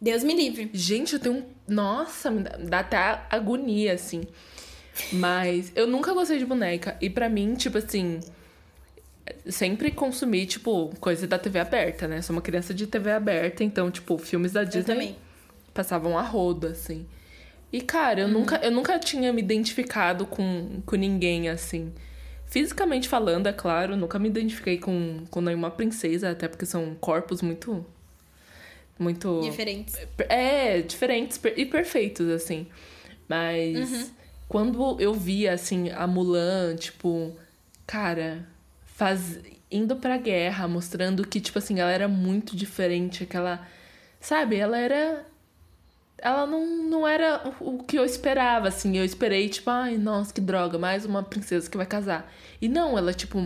Deus 0.00 0.24
me 0.24 0.34
livre. 0.34 0.68
Gente, 0.74 1.14
eu 1.14 1.20
tenho 1.20 1.36
um. 1.36 1.44
Nossa, 1.66 2.30
me 2.30 2.42
dá, 2.42 2.56
dá 2.58 2.78
até 2.80 2.96
agonia, 3.30 3.94
assim. 3.94 4.24
Mas 5.12 5.72
eu 5.74 5.86
nunca 5.86 6.12
gostei 6.12 6.38
de 6.38 6.44
boneca. 6.44 6.98
E 7.00 7.08
pra 7.08 7.28
mim, 7.28 7.54
tipo 7.54 7.78
assim. 7.78 8.20
Sempre 9.48 9.90
consumi, 9.90 10.46
tipo, 10.46 10.92
coisa 11.00 11.26
da 11.26 11.38
TV 11.38 11.60
aberta, 11.60 12.08
né? 12.08 12.20
Sou 12.22 12.34
uma 12.34 12.42
criança 12.42 12.74
de 12.74 12.86
TV 12.86 13.12
aberta, 13.12 13.62
então, 13.62 13.90
tipo, 13.90 14.18
filmes 14.18 14.52
da 14.52 14.64
Disney 14.64 14.82
também. 14.82 15.16
passavam 15.72 16.18
a 16.18 16.22
roda, 16.22 16.68
assim. 16.68 17.06
E, 17.72 17.80
cara, 17.80 18.20
eu, 18.20 18.28
nunca, 18.28 18.56
eu 18.56 18.70
nunca 18.70 18.98
tinha 18.98 19.32
me 19.32 19.40
identificado 19.40 20.26
com, 20.26 20.82
com 20.84 20.96
ninguém, 20.96 21.48
assim. 21.48 21.92
Fisicamente 22.46 23.08
falando, 23.08 23.46
é 23.46 23.52
claro, 23.52 23.96
nunca 23.96 24.18
me 24.18 24.28
identifiquei 24.28 24.76
com, 24.76 25.24
com 25.30 25.40
nenhuma 25.40 25.70
princesa, 25.70 26.30
até 26.30 26.48
porque 26.48 26.66
são 26.66 26.94
corpos 27.00 27.40
muito. 27.40 27.86
Muito. 28.98 29.40
Diferentes. 29.40 29.96
É, 30.28 30.82
diferentes 30.82 31.40
e 31.56 31.64
perfeitos, 31.64 32.28
assim. 32.28 32.66
Mas 33.26 34.12
quando 34.48 35.00
eu 35.00 35.14
via, 35.14 35.54
assim, 35.54 35.88
a 35.88 36.06
Mulan, 36.06 36.76
tipo, 36.76 37.34
cara, 37.86 38.46
faz... 38.92 39.40
indo 39.70 39.96
pra 39.96 40.16
guerra, 40.16 40.68
mostrando 40.68 41.26
que, 41.26 41.40
tipo 41.40 41.58
assim, 41.58 41.80
ela 41.80 41.90
era 41.90 42.08
muito 42.08 42.56
diferente, 42.56 43.24
aquela. 43.24 43.66
Sabe, 44.20 44.56
ela 44.56 44.78
era. 44.78 45.26
Ela 46.18 46.46
não, 46.46 46.64
não 46.88 47.08
era 47.08 47.42
o 47.58 47.82
que 47.82 47.98
eu 47.98 48.04
esperava, 48.04 48.68
assim. 48.68 48.96
Eu 48.96 49.04
esperei, 49.04 49.48
tipo, 49.48 49.68
ai, 49.68 49.98
nossa, 49.98 50.32
que 50.32 50.40
droga, 50.40 50.78
mais 50.78 51.04
uma 51.04 51.22
princesa 51.22 51.68
que 51.68 51.76
vai 51.76 51.86
casar. 51.86 52.32
E 52.60 52.68
não, 52.68 52.96
ela, 52.96 53.12
tipo, 53.12 53.38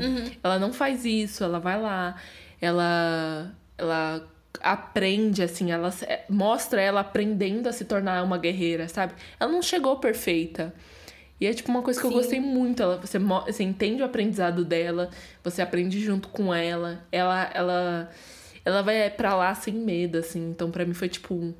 ela 0.44 0.58
não 0.58 0.72
faz 0.74 1.04
isso, 1.04 1.42
ela 1.42 1.58
vai 1.58 1.80
lá, 1.80 2.16
ela. 2.60 3.50
Ela 3.78 4.26
aprende, 4.62 5.42
assim, 5.42 5.70
ela 5.70 5.92
mostra 6.28 6.80
ela 6.80 7.00
aprendendo 7.00 7.68
a 7.68 7.72
se 7.72 7.84
tornar 7.84 8.22
uma 8.24 8.38
guerreira, 8.38 8.88
sabe? 8.88 9.14
Ela 9.38 9.52
não 9.52 9.62
chegou 9.62 9.96
perfeita. 9.96 10.74
E 11.40 11.46
é 11.46 11.52
tipo 11.52 11.70
uma 11.70 11.82
coisa 11.82 12.00
que 12.00 12.06
eu 12.06 12.10
Sim. 12.10 12.16
gostei 12.16 12.40
muito. 12.40 12.82
Ela, 12.82 12.96
você, 12.98 13.18
você 13.18 13.62
entende 13.62 14.02
o 14.02 14.06
aprendizado 14.06 14.64
dela, 14.64 15.10
você 15.44 15.60
aprende 15.62 16.00
junto 16.02 16.28
com 16.28 16.52
ela. 16.54 17.04
Ela 17.12 17.50
ela 17.54 18.10
ela 18.64 18.82
vai 18.82 19.10
pra 19.10 19.34
lá 19.34 19.54
sem 19.54 19.74
medo, 19.74 20.18
assim. 20.18 20.48
Então 20.50 20.70
pra 20.70 20.84
mim 20.86 20.94
foi 20.94 21.08
tipo 21.08 21.54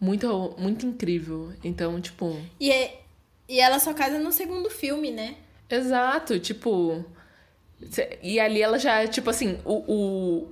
muito 0.00 0.54
muito 0.58 0.86
incrível. 0.86 1.52
Então, 1.62 2.00
tipo, 2.00 2.36
E, 2.58 2.70
é- 2.72 3.00
e 3.48 3.60
ela 3.60 3.78
só 3.78 3.92
casa 3.92 4.18
no 4.18 4.32
segundo 4.32 4.70
filme, 4.70 5.10
né? 5.10 5.36
exato, 5.68 6.38
tipo 6.40 7.04
e 8.22 8.38
ali 8.40 8.60
ela 8.60 8.78
já, 8.78 9.06
tipo 9.06 9.30
assim, 9.30 9.58
o, 9.64 9.84
o 10.46 10.48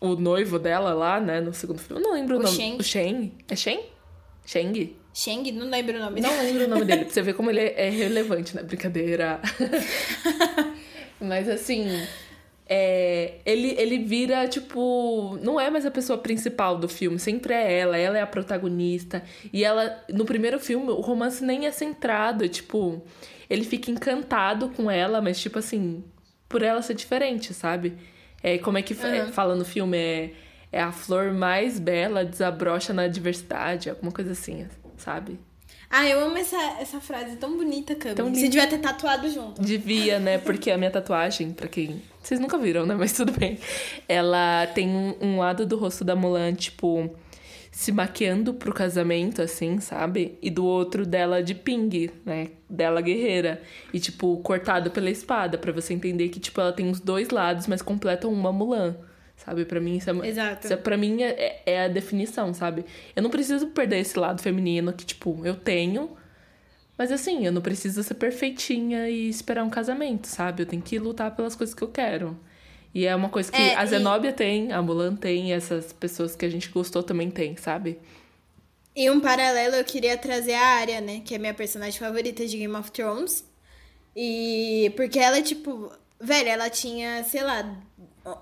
o 0.00 0.16
noivo 0.16 0.58
dela 0.58 0.92
lá, 0.92 1.18
né, 1.18 1.40
no 1.40 1.54
segundo 1.54 1.78
filme, 1.78 2.02
eu 2.02 2.06
não 2.06 2.14
lembro 2.14 2.36
o, 2.36 2.40
O 2.40 2.42
nome. 2.42 2.54
Shang. 2.56 2.76
O 2.78 2.82
Shang? 2.82 3.32
É 3.48 3.56
Shang? 3.56 3.82
Shang? 4.44 4.96
Shang, 5.14 5.50
não 5.52 5.70
lembro 5.70 5.96
o 5.96 6.00
nome 6.00 6.20
Não 6.20 6.30
dele. 6.30 6.42
lembro 6.42 6.64
o 6.64 6.68
nome 6.68 6.84
dele, 6.84 7.04
pra 7.04 7.12
você 7.14 7.22
ver 7.22 7.34
como 7.34 7.48
ele 7.50 7.60
é 7.60 7.88
relevante, 7.88 8.54
né? 8.56 8.62
Brincadeira. 8.64 9.40
Mas 11.20 11.48
assim, 11.48 11.86
é, 12.68 13.34
ele, 13.46 13.74
ele 13.78 13.98
vira, 13.98 14.46
tipo. 14.48 15.38
Não 15.42 15.60
é 15.60 15.70
mais 15.70 15.86
a 15.86 15.90
pessoa 15.90 16.18
principal 16.18 16.76
do 16.78 16.88
filme, 16.88 17.18
sempre 17.18 17.54
é 17.54 17.78
ela, 17.78 17.96
ela 17.96 18.18
é 18.18 18.22
a 18.22 18.26
protagonista. 18.26 19.22
E 19.52 19.64
ela, 19.64 20.02
no 20.12 20.24
primeiro 20.24 20.58
filme, 20.58 20.90
o 20.90 21.00
romance 21.00 21.44
nem 21.44 21.66
é 21.66 21.70
centrado, 21.70 22.48
tipo. 22.48 23.02
Ele 23.48 23.64
fica 23.64 23.90
encantado 23.90 24.70
com 24.70 24.90
ela, 24.90 25.20
mas, 25.20 25.38
tipo 25.40 25.58
assim, 25.58 26.02
por 26.48 26.62
ela 26.62 26.80
ser 26.82 26.94
diferente, 26.94 27.52
sabe? 27.54 27.92
É, 28.42 28.58
como 28.58 28.78
é 28.78 28.82
que 28.82 28.94
Uhum. 28.94 29.32
fala 29.32 29.54
no 29.54 29.64
filme? 29.64 29.96
É, 29.98 30.30
é 30.72 30.80
a 30.82 30.90
flor 30.90 31.30
mais 31.32 31.78
bela, 31.78 32.24
desabrocha 32.24 32.92
na 32.92 33.06
diversidade, 33.06 33.88
alguma 33.88 34.10
coisa 34.10 34.32
assim, 34.32 34.66
sabe? 34.96 35.38
Ah, 35.90 36.08
eu 36.08 36.24
amo 36.24 36.36
essa, 36.36 36.56
essa 36.80 37.00
frase 37.00 37.36
tão 37.36 37.56
bonita, 37.56 37.94
Cami. 37.94 38.14
Tão 38.14 38.34
Você 38.34 38.48
devia 38.48 38.66
ter 38.66 38.78
tatuado 38.78 39.30
junto. 39.30 39.62
Devia, 39.62 40.18
né? 40.18 40.38
Porque 40.42 40.70
a 40.70 40.78
minha 40.78 40.90
tatuagem, 40.90 41.52
pra 41.52 41.68
quem. 41.68 42.02
Vocês 42.20 42.40
nunca 42.40 42.58
viram, 42.58 42.84
né? 42.84 42.94
Mas 42.94 43.12
tudo 43.12 43.32
bem. 43.32 43.58
Ela 44.08 44.66
tem 44.68 44.88
um, 44.88 45.14
um 45.20 45.38
lado 45.38 45.64
do 45.64 45.76
rosto 45.76 46.04
da 46.04 46.16
Mulan, 46.16 46.54
tipo, 46.54 47.14
se 47.70 47.92
maquiando 47.92 48.54
pro 48.54 48.72
casamento, 48.72 49.42
assim, 49.42 49.78
sabe? 49.78 50.38
E 50.42 50.50
do 50.50 50.64
outro 50.64 51.06
dela 51.06 51.42
de 51.42 51.54
ping, 51.54 52.10
né? 52.24 52.48
Dela 52.68 53.00
guerreira. 53.00 53.62
E, 53.92 54.00
tipo, 54.00 54.38
cortado 54.38 54.90
pela 54.90 55.10
espada, 55.10 55.58
pra 55.58 55.70
você 55.70 55.94
entender 55.94 56.28
que, 56.28 56.40
tipo, 56.40 56.60
ela 56.60 56.72
tem 56.72 56.90
os 56.90 56.98
dois 56.98 57.28
lados, 57.30 57.66
mas 57.66 57.82
completam 57.82 58.32
uma 58.32 58.52
Mulan. 58.52 58.96
Sabe? 59.44 59.64
Pra 59.64 59.80
mim, 59.80 59.96
isso 59.96 60.10
é. 60.10 60.28
Exato. 60.28 60.64
Isso 60.66 60.72
é, 60.72 60.76
pra 60.76 60.96
mim 60.96 61.22
é, 61.22 61.62
é 61.66 61.84
a 61.84 61.88
definição, 61.88 62.52
sabe? 62.54 62.84
Eu 63.14 63.22
não 63.22 63.30
preciso 63.30 63.66
perder 63.68 63.98
esse 63.98 64.18
lado 64.18 64.40
feminino 64.42 64.92
que, 64.92 65.04
tipo, 65.04 65.44
eu 65.44 65.54
tenho. 65.54 66.16
Mas 66.96 67.10
assim, 67.12 67.44
eu 67.44 67.52
não 67.52 67.60
preciso 67.60 68.02
ser 68.02 68.14
perfeitinha 68.14 69.08
e 69.08 69.28
esperar 69.28 69.64
um 69.64 69.70
casamento, 69.70 70.26
sabe? 70.28 70.62
Eu 70.62 70.66
tenho 70.66 70.80
que 70.82 70.98
lutar 70.98 71.34
pelas 71.34 71.56
coisas 71.56 71.74
que 71.74 71.82
eu 71.82 71.88
quero. 71.88 72.38
E 72.94 73.04
é 73.06 73.14
uma 73.14 73.28
coisa 73.28 73.50
que 73.50 73.60
É, 73.60 73.74
a 73.74 73.84
e- 73.84 73.88
Zenobia 73.88 74.32
tem, 74.32 74.72
a 74.72 74.80
Mulan 74.80 75.16
tem, 75.16 75.48
e 75.50 75.52
essas 75.52 75.92
pessoas 75.92 76.36
que 76.36 76.44
a 76.46 76.48
gente 76.48 76.68
gostou 76.68 77.02
também 77.02 77.30
tem, 77.30 77.56
sabe? 77.56 77.98
E 78.94 79.10
um 79.10 79.20
paralelo 79.20 79.74
eu 79.74 79.84
queria 79.84 80.16
trazer 80.16 80.54
a 80.54 80.64
Arya, 80.78 81.00
né? 81.00 81.20
Que 81.24 81.34
é 81.34 81.38
minha 81.38 81.52
personagem 81.54 81.98
favorita 81.98 82.46
de 82.46 82.56
Game 82.56 82.74
of 82.76 82.90
Thrones. 82.92 83.44
E 84.16 84.92
porque 84.96 85.18
ela, 85.18 85.42
tipo, 85.42 85.90
velho, 86.20 86.48
ela 86.48 86.70
tinha, 86.70 87.24
sei 87.24 87.42
lá, 87.42 87.76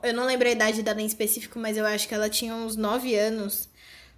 eu 0.03 0.15
não 0.15 0.25
lembro 0.27 0.47
a 0.49 0.51
idade 0.53 0.83
dela 0.83 1.01
em 1.03 1.07
específico, 1.07 1.59
mas 1.59 1.77
eu 1.77 1.85
acho 1.87 2.07
que 2.09 2.15
ela 2.15 2.29
tinha 2.29 2.55
uns 2.55 2.77
9 2.77 3.15
anos 3.17 3.69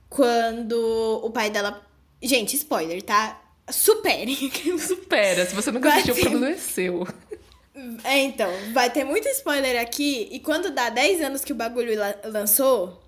quando 0.08 1.20
o 1.22 1.30
pai 1.30 1.50
dela. 1.50 1.82
Gente, 2.22 2.56
spoiler, 2.56 3.02
tá? 3.02 3.40
Supere. 3.70 4.34
Supera, 4.78 5.46
se 5.46 5.54
você 5.54 5.70
nunca 5.70 5.88
Vai 5.88 5.98
assistiu, 6.00 6.14
o 6.14 6.16
ter- 6.16 6.30
problema 6.30 6.54
é 6.54 6.58
seu. 6.58 7.06
É, 8.04 8.18
então, 8.18 8.48
vai 8.72 8.88
ter 8.90 9.04
muito 9.04 9.26
spoiler 9.28 9.80
aqui, 9.80 10.28
e 10.30 10.38
quando 10.38 10.70
dá 10.70 10.90
10 10.90 11.20
anos 11.22 11.44
que 11.44 11.52
o 11.52 11.56
bagulho 11.56 11.98
la- 11.98 12.14
lançou, 12.26 13.02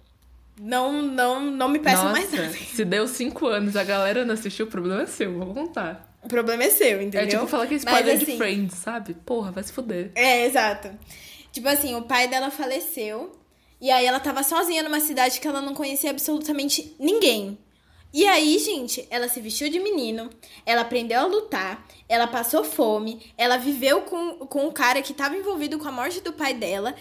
não, 0.61 1.01
não, 1.03 1.41
não 1.41 1.69
me 1.69 1.79
peçam 1.79 2.11
mais 2.11 2.33
nada. 2.33 2.51
se 2.53 2.85
deu 2.85 3.07
cinco 3.07 3.47
anos 3.47 3.77
a 3.77 3.85
galera 3.85 4.25
não 4.25 4.35
assistiu, 4.35 4.67
o 4.67 4.69
problema 4.69 5.03
é 5.03 5.07
seu, 5.07 5.33
vou 5.39 5.55
contar. 5.55 6.13
O 6.23 6.29
problema 6.29 6.65
é 6.65 6.71
seu, 6.71 7.01
entendeu? 7.01 7.21
É 7.21 7.27
tipo 7.27 7.47
falar 7.47 7.67
que 7.69 7.75
é 7.75 7.79
Mas, 7.85 7.85
spoiler 7.85 8.17
de 8.19 8.25
assim, 8.25 8.37
Friends, 8.37 8.75
sabe? 8.79 9.15
Porra, 9.15 9.53
vai 9.53 9.63
se 9.63 9.73
fuder. 9.73 10.11
É, 10.17 10.45
exato. 10.47 10.91
Tipo 11.57 11.71
assim, 11.71 11.95
o 11.95 12.03
pai 12.03 12.29
dela 12.29 12.51
faleceu. 12.51 13.33
E 13.81 13.91
aí 13.91 14.05
ela 14.05 14.21
tava 14.21 14.43
sozinha 14.43 14.83
numa 14.83 15.01
cidade 15.01 15.41
que 15.41 15.49
ela 15.49 15.63
não 15.63 15.73
conhecia 15.73 16.11
absolutamente 16.11 16.95
ninguém. 16.99 17.59
E 18.13 18.27
aí, 18.27 18.59
gente, 18.59 19.07
ela 19.09 19.27
se 19.27 19.41
vestiu 19.41 19.71
de 19.71 19.81
menino, 19.81 20.29
ela 20.67 20.83
aprendeu 20.83 21.19
a 21.19 21.25
lutar, 21.25 21.87
ela 22.07 22.27
passou 22.27 22.63
fome, 22.63 23.33
ela 23.39 23.57
viveu 23.57 24.03
com, 24.03 24.47
com 24.47 24.67
um 24.67 24.71
cara 24.71 25.01
que 25.01 25.15
tava 25.15 25.35
envolvido 25.35 25.79
com 25.79 25.89
a 25.89 25.93
morte 25.93 26.21
do 26.21 26.31
pai 26.31 26.53
dela. 26.53 26.95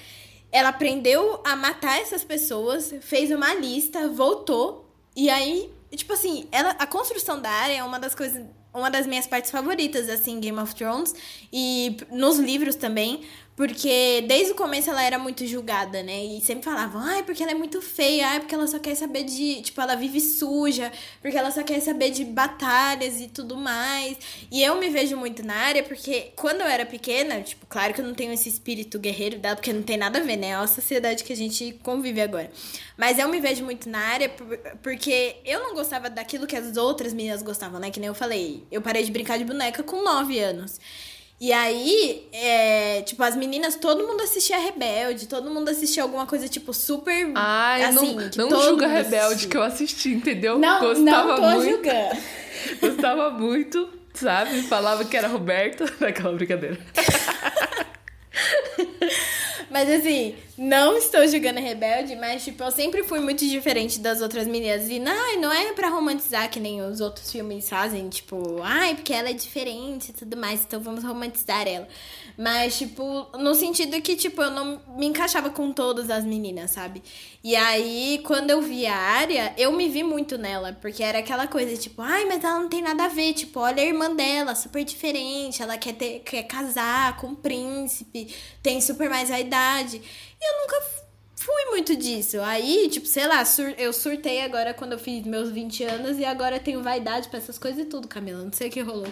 Ela 0.49 0.69
aprendeu 0.69 1.41
a 1.43 1.53
matar 1.57 1.99
essas 1.99 2.23
pessoas, 2.23 2.95
fez 3.01 3.31
uma 3.31 3.53
lista, 3.55 4.07
voltou. 4.07 4.89
E 5.13 5.29
aí, 5.29 5.69
tipo 5.93 6.13
assim, 6.13 6.47
ela, 6.49 6.69
a 6.79 6.87
construção 6.87 7.41
da 7.41 7.49
área 7.49 7.73
é 7.73 7.83
uma 7.83 7.99
das 7.99 8.15
coisas. 8.15 8.41
Uma 8.73 8.91
das 8.91 9.07
minhas 9.07 9.25
partes 9.25 9.51
favoritas, 9.51 10.09
assim, 10.09 10.37
Game 10.41 10.59
of 10.59 10.75
Thrones. 10.75 11.13
E 11.51 11.95
nos 12.09 12.37
livros 12.37 12.75
também. 12.75 13.21
Porque 13.55 14.25
desde 14.27 14.51
o 14.51 14.55
começo 14.55 14.89
ela 14.89 15.01
era 15.01 15.17
muito 15.17 15.47
julgada, 15.47 16.03
né? 16.03 16.25
E 16.25 16.41
sempre 16.41 16.65
falavam, 16.65 16.99
ai, 17.01 17.23
porque 17.23 17.41
ela 17.41 17.53
é 17.53 17.55
muito 17.55 17.81
feia, 17.81 18.27
ai, 18.27 18.39
porque 18.41 18.53
ela 18.53 18.67
só 18.67 18.79
quer 18.79 18.95
saber 18.95 19.23
de. 19.23 19.61
Tipo, 19.61 19.79
ela 19.79 19.95
vive 19.95 20.19
suja, 20.19 20.91
porque 21.21 21.37
ela 21.37 21.49
só 21.51 21.63
quer 21.63 21.79
saber 21.79 22.09
de 22.11 22.25
batalhas 22.25 23.21
e 23.21 23.27
tudo 23.29 23.55
mais. 23.55 24.17
E 24.51 24.61
eu 24.61 24.75
me 24.77 24.89
vejo 24.89 25.15
muito 25.15 25.41
na 25.41 25.55
área, 25.55 25.81
porque 25.83 26.33
quando 26.35 26.59
eu 26.61 26.67
era 26.67 26.85
pequena, 26.85 27.39
tipo, 27.41 27.65
claro 27.65 27.93
que 27.93 28.01
eu 28.01 28.05
não 28.05 28.13
tenho 28.13 28.33
esse 28.33 28.49
espírito 28.49 28.99
guerreiro 28.99 29.39
dela, 29.39 29.55
porque 29.55 29.71
não 29.71 29.83
tem 29.83 29.95
nada 29.95 30.19
a 30.19 30.21
ver, 30.21 30.35
né? 30.35 30.47
É 30.47 30.55
a 30.55 30.67
sociedade 30.67 31.23
que 31.23 31.31
a 31.31 31.37
gente 31.37 31.79
convive 31.81 32.19
agora. 32.19 32.51
Mas 32.97 33.17
eu 33.17 33.29
me 33.29 33.39
vejo 33.39 33.63
muito 33.63 33.87
na 33.89 33.99
área 33.99 34.27
por- 34.27 34.57
porque 34.83 35.37
eu 35.45 35.59
não 35.63 35.73
gostava 35.73 36.09
daquilo 36.09 36.45
que 36.45 36.57
as 36.57 36.75
outras 36.75 37.13
meninas 37.13 37.41
gostavam, 37.41 37.79
né? 37.79 37.89
Que 37.89 38.01
nem 38.01 38.07
eu 38.07 38.15
falei. 38.15 38.65
Eu 38.69 38.81
parei 38.81 39.03
de 39.05 39.11
brincar 39.11 39.37
de 39.37 39.45
boneca 39.45 39.81
com 39.81 40.03
9 40.03 40.39
anos. 40.39 40.77
E 41.39 41.51
aí, 41.51 42.27
é, 42.31 43.01
tipo, 43.01 43.21
as 43.21 43.35
meninas, 43.35 43.75
todo 43.75 44.07
mundo 44.07 44.21
assistia 44.21 44.57
Rebelde, 44.57 45.27
todo 45.27 45.51
mundo 45.51 45.69
assistia 45.69 46.01
alguma 46.01 46.25
coisa, 46.25 46.47
tipo, 46.47 46.73
super. 46.73 47.29
Ai, 47.35 47.83
assim, 47.83 48.15
não, 48.37 48.49
não 48.49 48.61
julga 48.63 48.87
Rebelde 48.87 49.25
assistia. 49.25 49.49
que 49.49 49.57
eu 49.57 49.63
assisti, 49.63 50.09
entendeu? 50.13 50.57
Não, 50.57 50.79
Gostava 50.79 51.27
não 51.27 51.35
tô 51.35 51.41
muito. 51.57 51.69
julgando. 51.71 52.17
Gostava 52.81 53.29
muito, 53.31 53.89
sabe? 54.13 54.61
Falava 54.63 55.03
que 55.03 55.17
era 55.17 55.27
Roberto. 55.27 55.83
Daquela 55.99 56.31
brincadeira. 56.33 56.79
Mas 59.69 59.89
assim, 59.89 60.35
não 60.57 60.97
estou 60.97 61.27
julgando 61.27 61.59
Rebelde, 61.59 62.15
mas 62.15 62.43
tipo, 62.43 62.63
eu 62.63 62.71
sempre 62.71 63.03
fui 63.03 63.19
muito 63.19 63.45
diferente 63.45 63.99
das 63.99 64.21
outras 64.21 64.47
meninas. 64.47 64.89
E 64.89 64.99
não, 64.99 65.41
não 65.41 65.51
é 65.51 65.73
pra 65.73 65.89
romantizar 65.89 66.49
que 66.49 66.59
nem 66.59 66.81
os 66.81 67.01
outros 67.01 67.29
filmes 67.31 67.67
fazem, 67.67 68.07
tipo, 68.07 68.61
ai, 68.63 68.95
porque 68.95 69.13
ela 69.13 69.29
é 69.29 69.33
diferente 69.33 70.09
e 70.09 70.13
tudo 70.13 70.37
mais, 70.37 70.61
então 70.61 70.79
vamos 70.79 71.03
romantizar 71.03 71.67
ela. 71.67 71.87
Mas, 72.37 72.77
tipo, 72.77 73.27
no 73.37 73.53
sentido 73.53 74.01
que, 74.01 74.15
tipo, 74.15 74.41
eu 74.41 74.51
não 74.51 74.81
me 74.97 75.05
encaixava 75.05 75.49
com 75.49 75.71
todas 75.73 76.09
as 76.09 76.23
meninas, 76.23 76.71
sabe? 76.71 77.01
E 77.43 77.55
aí, 77.55 78.21
quando 78.25 78.49
eu 78.49 78.61
vi 78.61 78.85
a 78.85 78.95
área, 78.95 79.53
eu 79.57 79.71
me 79.71 79.87
vi 79.89 80.03
muito 80.03 80.37
nela, 80.37 80.77
porque 80.81 81.03
era 81.03 81.19
aquela 81.19 81.47
coisa, 81.47 81.75
tipo, 81.77 82.01
ai, 82.01 82.25
mas 82.25 82.43
ela 82.43 82.59
não 82.59 82.69
tem 82.69 82.81
nada 82.81 83.05
a 83.05 83.07
ver, 83.07 83.33
tipo, 83.33 83.59
olha 83.59 83.83
a 83.83 83.85
irmã 83.85 84.13
dela, 84.13 84.55
super 84.55 84.83
diferente, 84.83 85.61
ela 85.61 85.77
quer, 85.77 85.93
ter, 85.93 86.19
quer 86.19 86.43
casar 86.43 87.17
com 87.17 87.27
um 87.27 87.35
príncipe, 87.35 88.33
tem 88.63 88.81
super 88.81 89.09
mais 89.09 89.29
a 89.31 89.39
idade. 89.39 90.01
E 90.45 90.53
eu 90.53 90.61
nunca 90.61 90.81
fui 91.35 91.65
muito 91.71 91.95
disso. 91.95 92.39
Aí, 92.41 92.87
tipo, 92.89 93.07
sei 93.07 93.27
lá, 93.27 93.43
sur- 93.43 93.73
eu 93.79 93.91
surtei 93.91 94.41
agora 94.41 94.73
quando 94.75 94.91
eu 94.91 94.99
fiz 94.99 95.25
meus 95.25 95.49
20 95.49 95.83
anos 95.83 96.19
e 96.19 96.25
agora 96.25 96.59
tenho 96.59 96.83
vaidade 96.83 97.29
pra 97.29 97.39
essas 97.39 97.57
coisas 97.57 97.81
e 97.81 97.85
tudo, 97.85 98.07
Camila. 98.07 98.43
Não 98.43 98.53
sei 98.53 98.67
o 98.67 98.71
que 98.71 98.81
rolou. 98.81 99.11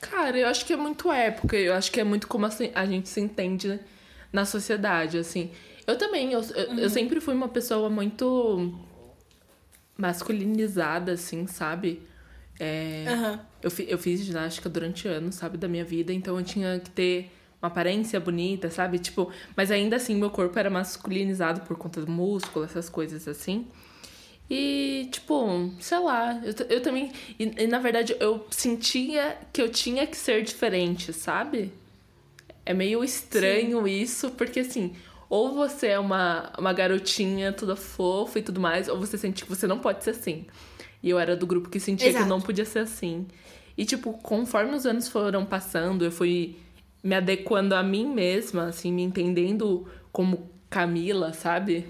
Cara, 0.00 0.36
eu 0.38 0.46
acho 0.48 0.66
que 0.66 0.72
é 0.72 0.76
muito 0.76 1.10
época. 1.10 1.56
Eu 1.56 1.72
acho 1.74 1.90
que 1.90 2.00
é 2.00 2.04
muito 2.04 2.28
como 2.28 2.44
assim, 2.44 2.70
a 2.74 2.84
gente 2.84 3.08
se 3.08 3.20
entende 3.20 3.80
na 4.32 4.44
sociedade, 4.44 5.16
assim. 5.18 5.50
Eu 5.86 5.96
também, 5.96 6.32
eu, 6.32 6.40
eu, 6.42 6.78
eu 6.78 6.90
sempre 6.90 7.18
fui 7.20 7.34
uma 7.34 7.48
pessoa 7.48 7.88
muito 7.88 8.78
masculinizada, 9.96 11.12
assim, 11.12 11.46
sabe? 11.46 12.02
É, 12.58 13.04
Aham. 13.08 13.40
eu, 13.62 13.70
eu 13.88 13.98
fiz 13.98 14.20
ginástica 14.20 14.68
durante 14.68 15.08
anos, 15.08 15.34
sabe, 15.36 15.56
da 15.58 15.66
minha 15.68 15.84
vida, 15.84 16.12
então 16.12 16.36
eu 16.38 16.44
tinha 16.44 16.78
que 16.78 16.90
ter 16.90 17.30
uma 17.62 17.68
aparência 17.68 18.18
bonita, 18.18 18.70
sabe? 18.70 18.98
Tipo, 18.98 19.30
mas 19.56 19.70
ainda 19.70 19.96
assim 19.96 20.14
meu 20.14 20.30
corpo 20.30 20.58
era 20.58 20.70
masculinizado 20.70 21.60
por 21.62 21.76
conta 21.76 22.00
do 22.00 22.10
músculo, 22.10 22.64
essas 22.64 22.88
coisas 22.88 23.28
assim. 23.28 23.66
E, 24.48 25.08
tipo, 25.12 25.70
sei 25.78 25.98
lá, 26.00 26.40
eu, 26.42 26.66
eu 26.68 26.82
também. 26.82 27.12
E, 27.38 27.52
e, 27.56 27.66
na 27.66 27.78
verdade 27.78 28.16
eu 28.18 28.44
sentia 28.50 29.36
que 29.52 29.62
eu 29.62 29.68
tinha 29.68 30.06
que 30.06 30.16
ser 30.16 30.42
diferente, 30.42 31.12
sabe? 31.12 31.72
É 32.66 32.74
meio 32.74 33.04
estranho 33.04 33.86
isso, 33.86 34.30
porque 34.30 34.60
assim, 34.60 34.94
ou 35.28 35.54
você 35.54 35.88
é 35.88 35.98
uma, 35.98 36.52
uma 36.58 36.72
garotinha 36.72 37.52
toda 37.52 37.76
fofa 37.76 38.40
e 38.40 38.42
tudo 38.42 38.60
mais, 38.60 38.88
ou 38.88 38.98
você 38.98 39.16
sente 39.16 39.44
que 39.44 39.48
você 39.48 39.66
não 39.66 39.78
pode 39.78 40.02
ser 40.02 40.10
assim. 40.10 40.46
E 41.02 41.08
eu 41.08 41.18
era 41.18 41.36
do 41.36 41.46
grupo 41.46 41.68
que 41.68 41.78
sentia 41.78 42.06
que 42.06 42.16
Exato. 42.16 42.24
eu 42.24 42.28
não 42.28 42.40
podia 42.40 42.64
ser 42.64 42.80
assim. 42.80 43.26
E, 43.78 43.84
tipo, 43.84 44.12
conforme 44.14 44.74
os 44.74 44.84
anos 44.84 45.08
foram 45.08 45.46
passando, 45.46 46.04
eu 46.04 46.10
fui 46.12 46.56
me 47.02 47.14
adequando 47.14 47.74
a 47.74 47.82
mim 47.82 48.06
mesma, 48.06 48.68
assim, 48.68 48.92
me 48.92 49.02
entendendo 49.02 49.86
como 50.12 50.50
Camila, 50.68 51.32
sabe? 51.32 51.86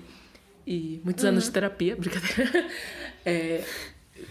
E 0.66 1.00
muitos 1.04 1.24
anos 1.24 1.44
de 1.44 1.50
terapia, 1.50 1.96
brincadeira. 1.96 2.66
É, 3.24 3.64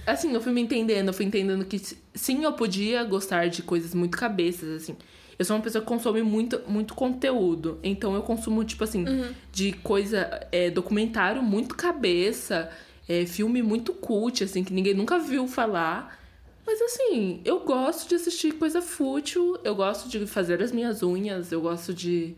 assim, 0.05 0.33
eu 0.33 0.41
fui 0.41 0.51
me 0.51 0.61
entendendo, 0.61 1.07
eu 1.07 1.13
fui 1.13 1.25
entendendo 1.25 1.65
que 1.65 1.79
sim, 2.13 2.43
eu 2.43 2.53
podia 2.53 3.03
gostar 3.03 3.47
de 3.47 3.61
coisas 3.61 3.93
muito 3.93 4.17
cabeças, 4.17 4.81
assim. 4.81 4.95
Eu 5.37 5.45
sou 5.45 5.55
uma 5.55 5.63
pessoa 5.63 5.81
que 5.81 5.87
consome 5.87 6.21
muito, 6.21 6.61
muito 6.67 6.93
conteúdo. 6.93 7.79
Então 7.81 8.13
eu 8.13 8.21
consumo, 8.21 8.61
tipo 8.65 8.83
assim, 8.83 9.05
de 9.53 9.71
coisa. 9.71 10.45
É, 10.51 10.69
documentário 10.69 11.41
muito 11.41 11.75
cabeça, 11.75 12.69
é, 13.07 13.25
filme 13.25 13.61
muito 13.61 13.93
cult, 13.93 14.43
assim, 14.43 14.65
que 14.65 14.73
ninguém 14.73 14.93
nunca 14.93 15.17
viu 15.17 15.47
falar. 15.47 16.18
Mas 16.69 16.83
assim, 16.83 17.41
eu 17.43 17.61
gosto 17.61 18.07
de 18.07 18.13
assistir 18.13 18.51
coisa 18.51 18.79
fútil, 18.79 19.57
eu 19.63 19.73
gosto 19.73 20.07
de 20.07 20.27
fazer 20.27 20.61
as 20.61 20.71
minhas 20.71 21.01
unhas, 21.01 21.51
eu 21.51 21.59
gosto 21.61 21.91
de. 21.91 22.35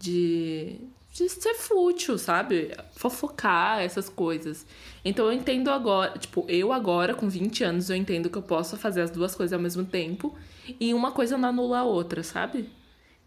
de. 0.00 0.80
de 1.12 1.28
ser 1.28 1.54
fútil, 1.54 2.18
sabe? 2.18 2.72
Fofocar, 2.96 3.80
essas 3.80 4.08
coisas. 4.08 4.66
Então 5.04 5.26
eu 5.26 5.32
entendo 5.32 5.70
agora, 5.70 6.18
tipo, 6.18 6.44
eu 6.48 6.72
agora, 6.72 7.14
com 7.14 7.28
20 7.28 7.62
anos, 7.62 7.88
eu 7.88 7.94
entendo 7.94 8.28
que 8.28 8.36
eu 8.36 8.42
posso 8.42 8.76
fazer 8.76 9.02
as 9.02 9.12
duas 9.12 9.32
coisas 9.32 9.52
ao 9.52 9.60
mesmo 9.60 9.84
tempo. 9.84 10.36
E 10.80 10.92
uma 10.92 11.12
coisa 11.12 11.38
não 11.38 11.50
anula 11.50 11.78
a 11.78 11.84
outra, 11.84 12.24
sabe? 12.24 12.68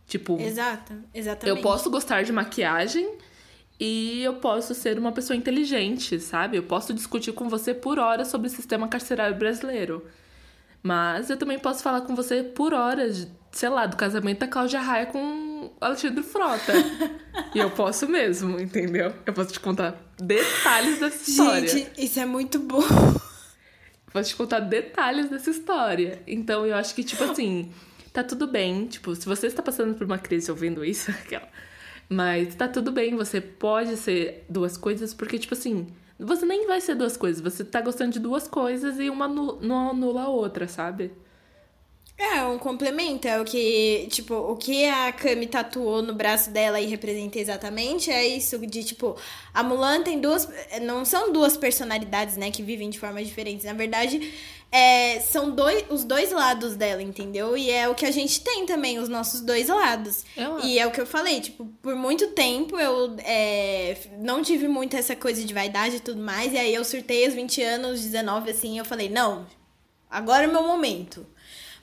Tipo, 0.05 0.37
Exato, 0.37 0.95
exatamente. 1.13 1.57
eu 1.57 1.63
posso 1.63 1.89
gostar 1.89 2.23
de 2.23 2.33
maquiagem 2.33 3.09
e 3.79 4.21
eu 4.21 4.33
posso 4.33 4.75
ser 4.75 4.99
uma 4.99 5.13
pessoa 5.13 5.37
inteligente, 5.37 6.19
sabe? 6.19 6.57
Eu 6.57 6.63
posso 6.63 6.93
discutir 6.93 7.31
com 7.31 7.47
você 7.47 7.73
por 7.73 7.97
horas 7.99 8.27
sobre 8.27 8.47
o 8.47 8.51
sistema 8.51 8.89
carcerário 8.89 9.37
brasileiro. 9.37 10.05
Mas 10.85 11.31
eu 11.31 11.37
também 11.37 11.57
posso 11.57 11.81
falar 11.81 12.01
com 12.01 12.15
você 12.15 12.43
por 12.43 12.71
horas, 12.71 13.27
sei 13.51 13.69
lá, 13.69 13.87
do 13.87 13.97
casamento 13.97 14.41
da 14.41 14.47
Cláudia 14.47 14.79
Raia 14.79 15.07
com 15.07 15.71
Alexandre 15.81 16.21
Frota. 16.21 16.73
e 17.55 17.57
eu 17.57 17.71
posso 17.71 18.07
mesmo, 18.07 18.59
entendeu? 18.59 19.11
Eu 19.25 19.33
posso 19.33 19.51
te 19.51 19.59
contar 19.59 19.99
detalhes 20.19 20.99
dessa 20.99 21.27
história. 21.27 21.67
Gente, 21.67 22.05
isso 22.05 22.19
é 22.19 22.25
muito 22.27 22.59
bom. 22.59 22.83
Posso 24.13 24.29
te 24.29 24.35
contar 24.35 24.59
detalhes 24.59 25.27
dessa 25.27 25.49
história. 25.49 26.21
Então 26.27 26.67
eu 26.67 26.75
acho 26.75 26.93
que, 26.93 27.03
tipo 27.03 27.23
assim, 27.23 27.71
tá 28.13 28.23
tudo 28.23 28.45
bem. 28.45 28.85
Tipo, 28.85 29.15
se 29.15 29.25
você 29.25 29.47
está 29.47 29.63
passando 29.63 29.95
por 29.95 30.05
uma 30.05 30.19
crise 30.19 30.51
ouvindo 30.51 30.85
isso, 30.85 31.09
aquela. 31.19 31.49
Mas 32.07 32.53
tá 32.53 32.67
tudo 32.67 32.91
bem, 32.91 33.15
você 33.15 33.41
pode 33.41 33.97
ser 33.97 34.45
duas 34.47 34.77
coisas, 34.77 35.15
porque, 35.15 35.39
tipo 35.39 35.55
assim, 35.55 35.87
você 36.19 36.45
nem 36.45 36.65
vai 36.67 36.81
ser 36.81 36.95
duas 36.95 37.17
coisas. 37.17 37.41
Você 37.41 37.63
tá 37.63 37.81
gostando 37.81 38.11
de 38.11 38.19
duas 38.19 38.47
coisas 38.47 38.99
e 38.99 39.09
uma 39.09 39.27
não 39.27 39.89
anula 39.89 40.23
a 40.23 40.29
outra, 40.29 40.67
sabe? 40.67 41.11
É, 42.17 42.43
um 42.45 42.57
complemento. 42.57 43.27
É 43.27 43.39
o 43.39 43.43
que, 43.43 44.07
tipo, 44.09 44.33
o 44.33 44.55
que 44.55 44.85
a 44.85 45.11
Kami 45.11 45.47
tatuou 45.47 46.01
no 46.01 46.13
braço 46.13 46.49
dela 46.49 46.79
e 46.79 46.85
representa 46.85 47.37
exatamente 47.39 48.09
é 48.09 48.25
isso 48.25 48.57
de, 48.65 48.83
tipo, 48.85 49.17
a 49.53 49.61
Mulan 49.61 50.01
tem 50.01 50.19
duas. 50.21 50.47
Não 50.81 51.03
são 51.03 51.33
duas 51.33 51.57
personalidades, 51.57 52.37
né, 52.37 52.51
que 52.51 52.63
vivem 52.63 52.89
de 52.89 52.97
formas 52.99 53.27
diferentes. 53.27 53.65
Na 53.65 53.73
verdade, 53.73 54.33
é, 54.71 55.19
são 55.21 55.51
dois, 55.51 55.85
os 55.89 56.03
dois 56.03 56.31
lados 56.31 56.75
dela, 56.75 57.01
entendeu? 57.01 57.55
E 57.55 57.69
é 57.69 57.87
o 57.87 57.95
que 57.95 58.05
a 58.05 58.11
gente 58.11 58.41
tem 58.41 58.65
também, 58.65 58.99
os 58.99 59.07
nossos 59.07 59.41
dois 59.41 59.69
lados. 59.69 60.25
Eu 60.35 60.59
e 60.59 60.77
é 60.77 60.85
o 60.85 60.91
que 60.91 60.99
eu 60.99 61.05
falei, 61.05 61.39
tipo, 61.39 61.65
por 61.81 61.95
muito 61.95 62.27
tempo 62.27 62.77
eu 62.77 63.15
é, 63.19 63.97
não 64.19 64.41
tive 64.41 64.67
muito 64.67 64.95
essa 64.95 65.15
coisa 65.15 65.43
de 65.43 65.53
vaidade 65.53 65.97
e 65.97 65.99
tudo 65.99 66.21
mais. 66.21 66.51
E 66.53 66.57
aí 66.57 66.73
eu 66.73 66.83
surtei 66.83 67.27
os 67.27 67.33
20 67.33 67.61
anos, 67.61 68.01
19, 68.01 68.51
assim, 68.51 68.77
eu 68.77 68.85
falei, 68.85 69.09
não, 69.09 69.47
agora 70.09 70.43
é 70.43 70.47
o 70.47 70.51
meu 70.51 70.63
momento. 70.63 71.25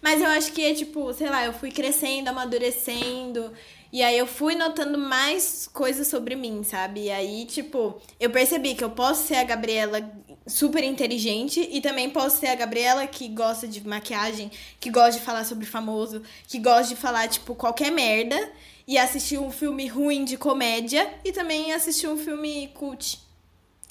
Mas 0.02 0.20
eu 0.20 0.28
acho 0.28 0.52
que 0.52 0.62
é 0.64 0.74
tipo, 0.74 1.14
sei 1.14 1.30
lá, 1.30 1.44
eu 1.44 1.52
fui 1.52 1.70
crescendo, 1.70 2.28
amadurecendo. 2.28 3.52
E 3.92 4.02
aí 4.02 4.16
eu 4.18 4.26
fui 4.26 4.54
notando 4.54 4.98
mais 4.98 5.68
coisas 5.72 6.08
sobre 6.08 6.34
mim, 6.34 6.64
sabe? 6.64 7.04
E 7.04 7.10
aí, 7.10 7.44
tipo, 7.44 8.00
eu 8.18 8.30
percebi 8.30 8.74
que 8.74 8.82
eu 8.82 8.90
posso 8.90 9.26
ser 9.26 9.36
a 9.36 9.44
Gabriela 9.44 10.00
super 10.46 10.82
inteligente 10.82 11.68
e 11.70 11.80
também 11.80 12.10
posso 12.10 12.40
ser 12.40 12.48
a 12.48 12.54
Gabriela 12.54 13.06
que 13.06 13.28
gosta 13.28 13.66
de 13.66 13.86
maquiagem, 13.86 14.50
que 14.80 14.90
gosta 14.90 15.18
de 15.18 15.24
falar 15.24 15.44
sobre 15.44 15.66
famoso, 15.66 16.22
que 16.48 16.58
gosta 16.58 16.94
de 16.94 17.00
falar, 17.00 17.28
tipo, 17.28 17.54
qualquer 17.54 17.90
merda 17.90 18.50
e 18.86 18.98
assistir 18.98 19.38
um 19.38 19.50
filme 19.50 19.86
ruim 19.86 20.24
de 20.24 20.36
comédia 20.36 21.08
e 21.24 21.32
também 21.32 21.72
assistir 21.72 22.08
um 22.08 22.18
filme 22.18 22.68
cult. 22.74 23.20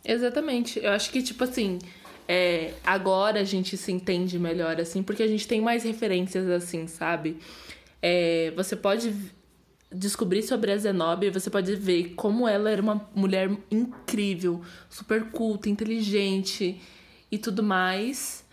Exatamente. 0.04 0.80
Eu 0.80 0.92
acho 0.92 1.12
que, 1.12 1.22
tipo 1.22 1.44
assim, 1.44 1.80
é, 2.28 2.74
agora 2.84 3.40
a 3.40 3.44
gente 3.44 3.78
se 3.78 3.92
entende 3.92 4.38
melhor, 4.38 4.80
assim, 4.80 5.02
porque 5.04 5.24
a 5.24 5.28
gente 5.28 5.48
tem 5.48 5.62
mais 5.62 5.84
referências, 5.84 6.50
assim, 6.50 6.88
sabe? 6.88 7.38
É, 8.02 8.52
você 8.56 8.76
pode 8.76 9.14
descobrir 9.92 10.42
sobre 10.44 10.72
a 10.72 10.78
Zenobia, 10.78 11.32
você 11.32 11.50
pode 11.50 11.76
ver 11.76 12.14
como 12.16 12.48
ela 12.48 12.70
era 12.70 12.82
uma 12.82 13.10
mulher 13.14 13.50
incrível, 13.70 14.62
super 14.90 15.26
culta, 15.32 15.70
inteligente 15.70 16.80
e 17.32 17.38
tudo 17.38 17.62
mais. 17.62 18.46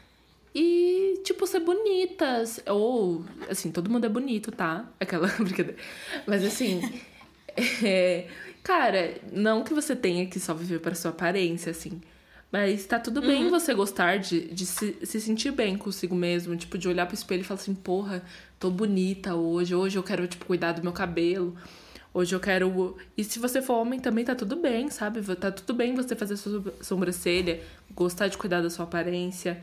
E, 0.55 1.21
tipo, 1.25 1.47
ser 1.47 1.61
bonita. 1.61 2.43
Ou, 2.67 3.25
assim, 3.49 3.71
todo 3.71 3.91
mundo 3.91 4.07
é 4.07 4.09
bonito, 4.09 4.51
tá? 4.51 4.91
Aquela 4.99 5.29
brincadeira. 5.39 5.77
Mas, 6.27 6.45
assim. 6.45 6.81
é, 7.85 8.27
cara, 8.63 9.17
não 9.33 9.63
que 9.63 9.73
você 9.73 9.95
tenha 9.95 10.27
que 10.27 10.41
só 10.41 10.55
viver 10.55 10.81
para 10.81 10.95
sua 10.95 11.11
aparência, 11.11 11.71
assim. 11.71 12.01
Mas 12.51 12.87
tá 12.87 12.99
tudo 12.99 13.21
bem 13.21 13.45
uhum. 13.45 13.51
você 13.51 13.75
gostar 13.75 14.19
de, 14.19 14.47
de 14.47 14.65
se, 14.65 14.97
se 15.03 15.21
sentir 15.21 15.53
bem 15.53 15.77
consigo 15.77 16.15
mesmo. 16.15 16.57
Tipo, 16.57 16.79
de 16.79 16.89
olhar 16.89 17.07
pro 17.07 17.15
espelho 17.15 17.43
e 17.43 17.45
falar 17.45 17.61
assim, 17.61 17.75
porra, 17.75 18.23
tô 18.59 18.71
bonita 18.71 19.35
hoje. 19.35 19.75
Hoje 19.75 19.99
eu 19.99 20.03
quero, 20.03 20.27
tipo, 20.27 20.47
cuidar 20.47 20.73
do 20.73 20.83
meu 20.83 20.93
cabelo. 20.93 21.57
Hoje 22.13 22.35
eu 22.35 22.41
quero. 22.41 22.97
E 23.17 23.23
se 23.23 23.39
você 23.39 23.63
for 23.63 23.75
homem 23.75 24.01
também 24.01 24.25
tá 24.25 24.35
tudo 24.35 24.57
bem, 24.57 24.91
sabe? 24.91 25.23
Tá 25.37 25.51
tudo 25.51 25.75
bem 25.75 25.95
você 25.95 26.17
fazer 26.17 26.37
sua 26.37 26.75
sobrancelha, 26.81 27.61
gostar 27.95 28.29
de 28.29 28.37
cuidar 28.37 28.61
da 28.61 28.71
sua 28.71 28.85
aparência. 28.85 29.63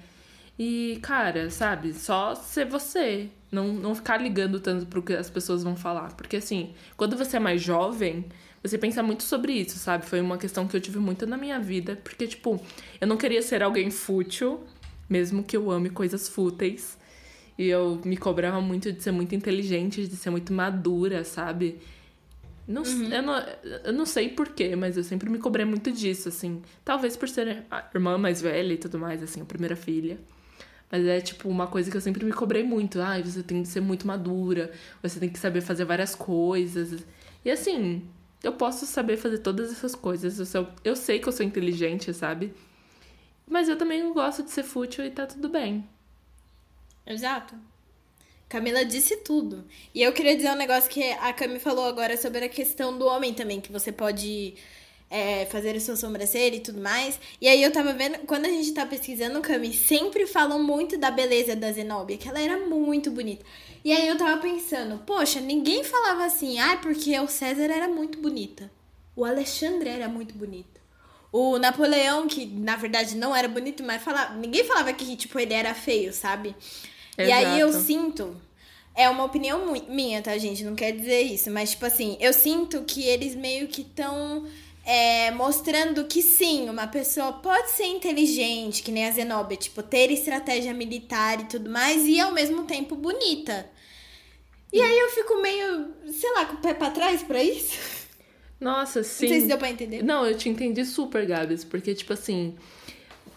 E, 0.57 0.99
cara, 1.01 1.49
sabe? 1.49 1.93
Só 1.93 2.33
ser 2.33 2.65
você. 2.65 3.29
Não, 3.51 3.73
não 3.73 3.93
ficar 3.93 4.17
ligando 4.17 4.59
tanto 4.59 4.85
pro 4.85 5.01
que 5.01 5.13
as 5.13 5.29
pessoas 5.29 5.63
vão 5.63 5.75
falar. 5.75 6.13
Porque, 6.15 6.37
assim, 6.37 6.73
quando 6.95 7.17
você 7.17 7.37
é 7.37 7.39
mais 7.39 7.61
jovem, 7.61 8.25
você 8.63 8.77
pensa 8.77 9.03
muito 9.03 9.23
sobre 9.23 9.53
isso, 9.53 9.77
sabe? 9.77 10.05
Foi 10.05 10.21
uma 10.21 10.37
questão 10.37 10.65
que 10.67 10.75
eu 10.75 10.81
tive 10.81 10.97
muito 10.97 11.25
na 11.25 11.37
minha 11.37 11.59
vida, 11.59 11.99
porque, 12.03 12.25
tipo, 12.25 12.59
eu 13.01 13.07
não 13.07 13.17
queria 13.17 13.41
ser 13.41 13.61
alguém 13.61 13.91
fútil, 13.91 14.63
mesmo 15.09 15.43
que 15.43 15.57
eu 15.57 15.69
ame 15.69 15.89
coisas 15.89 16.29
fúteis. 16.29 16.97
E 17.57 17.67
eu 17.67 18.01
me 18.03 18.17
cobrava 18.17 18.59
muito 18.59 18.91
de 18.91 19.01
ser 19.01 19.11
muito 19.11 19.33
inteligente, 19.33 20.07
de 20.07 20.15
ser 20.15 20.29
muito 20.29 20.51
madura, 20.53 21.23
sabe? 21.23 21.79
Não, 22.67 22.81
uhum. 22.81 23.13
eu, 23.13 23.21
não, 23.21 23.45
eu 23.83 23.93
não 23.93 24.05
sei 24.05 24.29
porquê, 24.29 24.75
mas 24.75 24.97
eu 24.97 25.03
sempre 25.03 25.29
me 25.29 25.37
cobrei 25.37 25.65
muito 25.65 25.91
disso, 25.91 26.29
assim. 26.29 26.61
Talvez 26.83 27.15
por 27.15 27.29
ser 27.29 27.63
a 27.69 27.85
irmã 27.93 28.17
mais 28.17 28.41
velha 28.41 28.73
e 28.73 28.77
tudo 28.77 28.97
mais, 28.97 29.21
assim, 29.21 29.41
a 29.41 29.45
primeira 29.45 29.75
filha. 29.75 30.17
Mas 30.91 31.05
é, 31.05 31.19
tipo, 31.21 31.47
uma 31.49 31.67
coisa 31.67 31.89
que 31.89 31.97
eu 31.97 32.01
sempre 32.01 32.25
me 32.25 32.33
cobrei 32.33 32.63
muito. 32.63 32.99
Ai, 33.01 33.21
ah, 33.21 33.23
você 33.23 33.43
tem 33.43 33.61
que 33.61 33.69
ser 33.69 33.81
muito 33.81 34.07
madura, 34.07 34.71
você 35.01 35.19
tem 35.19 35.29
que 35.29 35.39
saber 35.39 35.61
fazer 35.61 35.85
várias 35.85 36.15
coisas. 36.15 37.03
E 37.43 37.51
assim, 37.51 38.03
eu 38.43 38.53
posso 38.53 38.85
saber 38.85 39.17
fazer 39.17 39.39
todas 39.39 39.71
essas 39.71 39.95
coisas. 39.95 40.39
Eu, 40.39 40.45
sou, 40.45 40.67
eu 40.83 40.95
sei 40.95 41.19
que 41.19 41.27
eu 41.27 41.33
sou 41.33 41.45
inteligente, 41.45 42.13
sabe? 42.13 42.53
Mas 43.47 43.69
eu 43.69 43.77
também 43.77 44.11
gosto 44.11 44.43
de 44.43 44.51
ser 44.51 44.63
fútil 44.63 45.05
e 45.05 45.11
tá 45.11 45.25
tudo 45.25 45.49
bem. 45.49 45.87
Exato. 47.05 47.55
Camila 48.47 48.85
disse 48.85 49.17
tudo. 49.17 49.65
E 49.93 50.01
eu 50.01 50.13
queria 50.13 50.35
dizer 50.35 50.51
um 50.51 50.55
negócio 50.55 50.89
que 50.89 51.03
a 51.03 51.33
Cami 51.33 51.59
falou 51.59 51.85
agora 51.85 52.15
sobre 52.17 52.45
a 52.45 52.49
questão 52.49 52.97
do 52.97 53.05
homem 53.05 53.33
também, 53.33 53.59
que 53.59 53.71
você 53.71 53.91
pode 53.91 54.55
é, 55.09 55.45
fazer 55.47 55.75
a 55.75 55.79
sua 55.79 55.95
sobrancelha 55.95 56.55
e 56.55 56.59
tudo 56.59 56.79
mais. 56.79 57.19
E 57.41 57.47
aí 57.47 57.61
eu 57.61 57.71
tava 57.71 57.93
vendo, 57.93 58.19
quando 58.19 58.45
a 58.45 58.49
gente 58.49 58.73
tá 58.73 58.85
pesquisando, 58.85 59.41
Cami, 59.41 59.73
sempre 59.73 60.27
falam 60.27 60.61
muito 60.61 60.97
da 60.97 61.11
beleza 61.11 61.55
da 61.55 61.71
Zenobia, 61.71 62.17
que 62.17 62.27
ela 62.27 62.39
era 62.39 62.57
muito 62.65 63.11
bonita. 63.11 63.45
E 63.83 63.91
aí 63.91 64.07
eu 64.07 64.17
tava 64.17 64.41
pensando, 64.41 64.99
poxa, 65.05 65.39
ninguém 65.39 65.83
falava 65.83 66.25
assim, 66.25 66.59
ah, 66.59 66.77
porque 66.77 67.19
o 67.19 67.27
César 67.27 67.71
era 67.71 67.87
muito 67.87 68.19
bonita. 68.19 68.71
O 69.15 69.23
Alexandre 69.25 69.89
era 69.89 70.07
muito 70.07 70.35
bonito. 70.35 70.81
O 71.31 71.57
Napoleão, 71.57 72.27
que 72.27 72.45
na 72.45 72.75
verdade 72.75 73.15
não 73.15 73.35
era 73.35 73.47
bonito, 73.47 73.83
mas 73.83 74.01
falava, 74.01 74.35
ninguém 74.35 74.63
falava 74.63 74.93
que, 74.93 75.15
tipo, 75.15 75.37
ele 75.37 75.53
era 75.53 75.73
feio, 75.73 76.13
sabe? 76.13 76.55
Exato. 77.18 77.30
E 77.30 77.32
aí 77.32 77.59
eu 77.59 77.72
sinto. 77.74 78.36
É 78.95 79.09
uma 79.09 79.26
opinião 79.26 79.74
minha, 79.89 80.22
tá, 80.22 80.38
gente? 80.38 80.63
Não 80.63 80.76
quer 80.76 80.93
dizer 80.93 81.22
isso. 81.22 81.51
Mas, 81.51 81.72
tipo 81.72 81.86
assim, 81.86 82.18
eu 82.20 82.32
sinto 82.32 82.84
que 82.84 83.03
eles 83.03 83.36
meio 83.36 83.68
que 83.68 83.82
estão 83.82 84.45
é, 84.86 85.32
mostrando 85.32 86.05
que 86.05 86.22
sim, 86.22 86.70
uma 86.70 86.88
pessoa 86.88 87.34
pode 87.34 87.72
ser 87.72 87.88
inteligente, 87.88 88.84
que 88.84 88.91
nem 88.91 89.05
a 89.05 89.11
Zenobia, 89.11 89.57
tipo, 89.57 89.82
ter 89.82 90.11
estratégia 90.11 90.74
militar 90.74 91.41
e 91.41 91.45
tudo 91.45 91.70
mais, 91.70 92.05
e 92.05 92.20
ao 92.20 92.32
mesmo 92.32 92.63
tempo 92.63 92.95
bonita. 92.95 93.70
E 94.72 94.82
aí 94.82 94.99
eu 94.99 95.09
fico 95.09 95.41
meio, 95.41 95.93
sei 96.11 96.32
lá, 96.34 96.45
com 96.45 96.55
o 96.55 96.61
pé 96.61 96.74
pra 96.74 96.91
trás 96.91 97.24
pra 97.24 97.41
isso. 97.41 97.80
Nossa, 98.59 99.03
sim. 99.03 99.26
Não 99.26 99.34
sei 99.34 99.41
se 99.41 99.47
deu 99.47 99.57
pra 99.57 99.70
entender. 99.70 100.03
Não, 100.03 100.26
eu 100.26 100.38
te 100.38 100.49
entendi 100.49 100.86
super, 100.86 101.26
Gabs, 101.26 101.63
porque, 101.63 101.93
tipo 101.93 102.13
assim. 102.13 102.55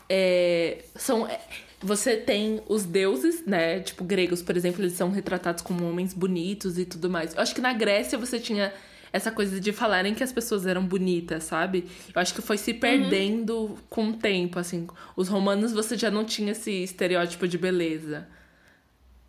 É, 0.09 0.85
são. 0.97 1.27
É, 1.27 1.41
você 1.81 2.17
tem 2.17 2.61
os 2.69 2.85
deuses, 2.85 3.45
né? 3.47 3.81
Tipo, 3.81 4.05
gregos, 4.05 4.43
por 4.43 4.57
exemplo, 4.57 4.83
eles 4.83 4.95
são 4.95 5.11
retratados 5.11 5.63
como 5.63 5.89
homens 5.89 6.13
bonitos 6.13 6.79
e 6.79 6.85
tudo 6.85 7.09
mais. 7.09 7.35
Eu 7.35 7.41
acho 7.41 7.55
que 7.55 7.61
na 7.61 7.73
Grécia 7.73 8.19
você 8.19 8.41
tinha 8.41 8.73
essa 9.13 9.31
coisa 9.31 9.61
de 9.61 9.73
falarem 9.73 10.15
que 10.15 10.23
as 10.23 10.33
pessoas 10.33 10.67
eram 10.67 10.85
bonitas, 10.85 11.45
sabe? 11.45 11.87
Eu 12.15 12.21
acho 12.21 12.35
que 12.35 12.43
foi 12.43 12.59
se 12.59 12.75
perdendo 12.75 13.57
uhum. 13.57 13.77
com 13.89 14.09
o 14.09 14.13
tempo, 14.15 14.59
assim. 14.59 14.87
Os 15.17 15.29
romanos 15.29 15.73
você 15.73 15.97
já 15.97 16.11
não 16.11 16.25
tinha 16.25 16.53
esse 16.53 16.71
estereótipo 16.71 17.47
de 17.47 17.57
beleza. 17.57 18.27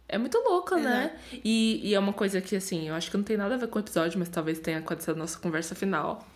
É 0.08 0.18
muito 0.18 0.38
louco, 0.40 0.76
é, 0.76 0.82
né? 0.82 1.12
E, 1.44 1.82
e, 1.84 1.94
é 1.94 2.00
uma 2.00 2.14
coisa 2.14 2.42
que, 2.42 2.56
assim, 2.56 2.90
eu 2.90 2.96
acho 2.96 3.12
que 3.12 3.18
não 3.18 3.24
tem 3.24 3.38
nada 3.38 3.54
a 3.54 3.58
ver 3.58 3.68
com 3.68 3.78
o 3.78 3.82
episódio, 3.82 4.18
mas 4.18 4.28
talvez 4.28 4.60
tenha 4.60 4.80
acontecido 4.80 5.14
na 5.14 5.22
nossa 5.22 5.38
conversa 5.38 5.76
final. 5.76 6.28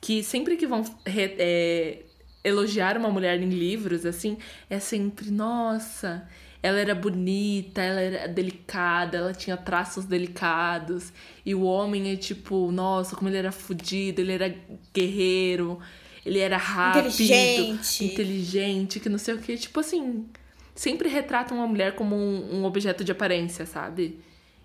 Que 0.00 0.24
sempre 0.24 0.56
que 0.56 0.66
vão 0.66 0.82
re, 1.06 1.36
é, 1.38 2.02
elogiar 2.42 2.96
uma 2.96 3.10
mulher 3.10 3.40
em 3.40 3.48
livros, 3.48 4.06
assim, 4.06 4.38
é 4.68 4.78
sempre, 4.78 5.30
nossa, 5.30 6.26
ela 6.62 6.78
era 6.78 6.94
bonita, 6.94 7.80
ela 7.80 8.00
era 8.00 8.28
delicada, 8.28 9.18
ela 9.18 9.32
tinha 9.32 9.56
traços 9.56 10.04
delicados. 10.04 11.12
E 11.44 11.54
o 11.54 11.62
homem 11.62 12.12
é 12.12 12.16
tipo, 12.16 12.70
nossa, 12.70 13.16
como 13.16 13.30
ele 13.30 13.38
era 13.38 13.52
fodido, 13.52 14.20
ele 14.20 14.32
era 14.32 14.54
guerreiro, 14.94 15.78
ele 16.24 16.38
era 16.38 16.56
rápido, 16.56 17.08
inteligente, 17.08 18.04
inteligente 18.04 19.00
que 19.00 19.08
não 19.08 19.18
sei 19.18 19.34
o 19.34 19.38
que. 19.38 19.56
Tipo 19.56 19.80
assim, 19.80 20.26
sempre 20.74 21.08
retratam 21.08 21.56
uma 21.56 21.66
mulher 21.66 21.94
como 21.94 22.14
um, 22.14 22.60
um 22.60 22.64
objeto 22.64 23.02
de 23.02 23.12
aparência, 23.12 23.64
sabe? 23.64 24.20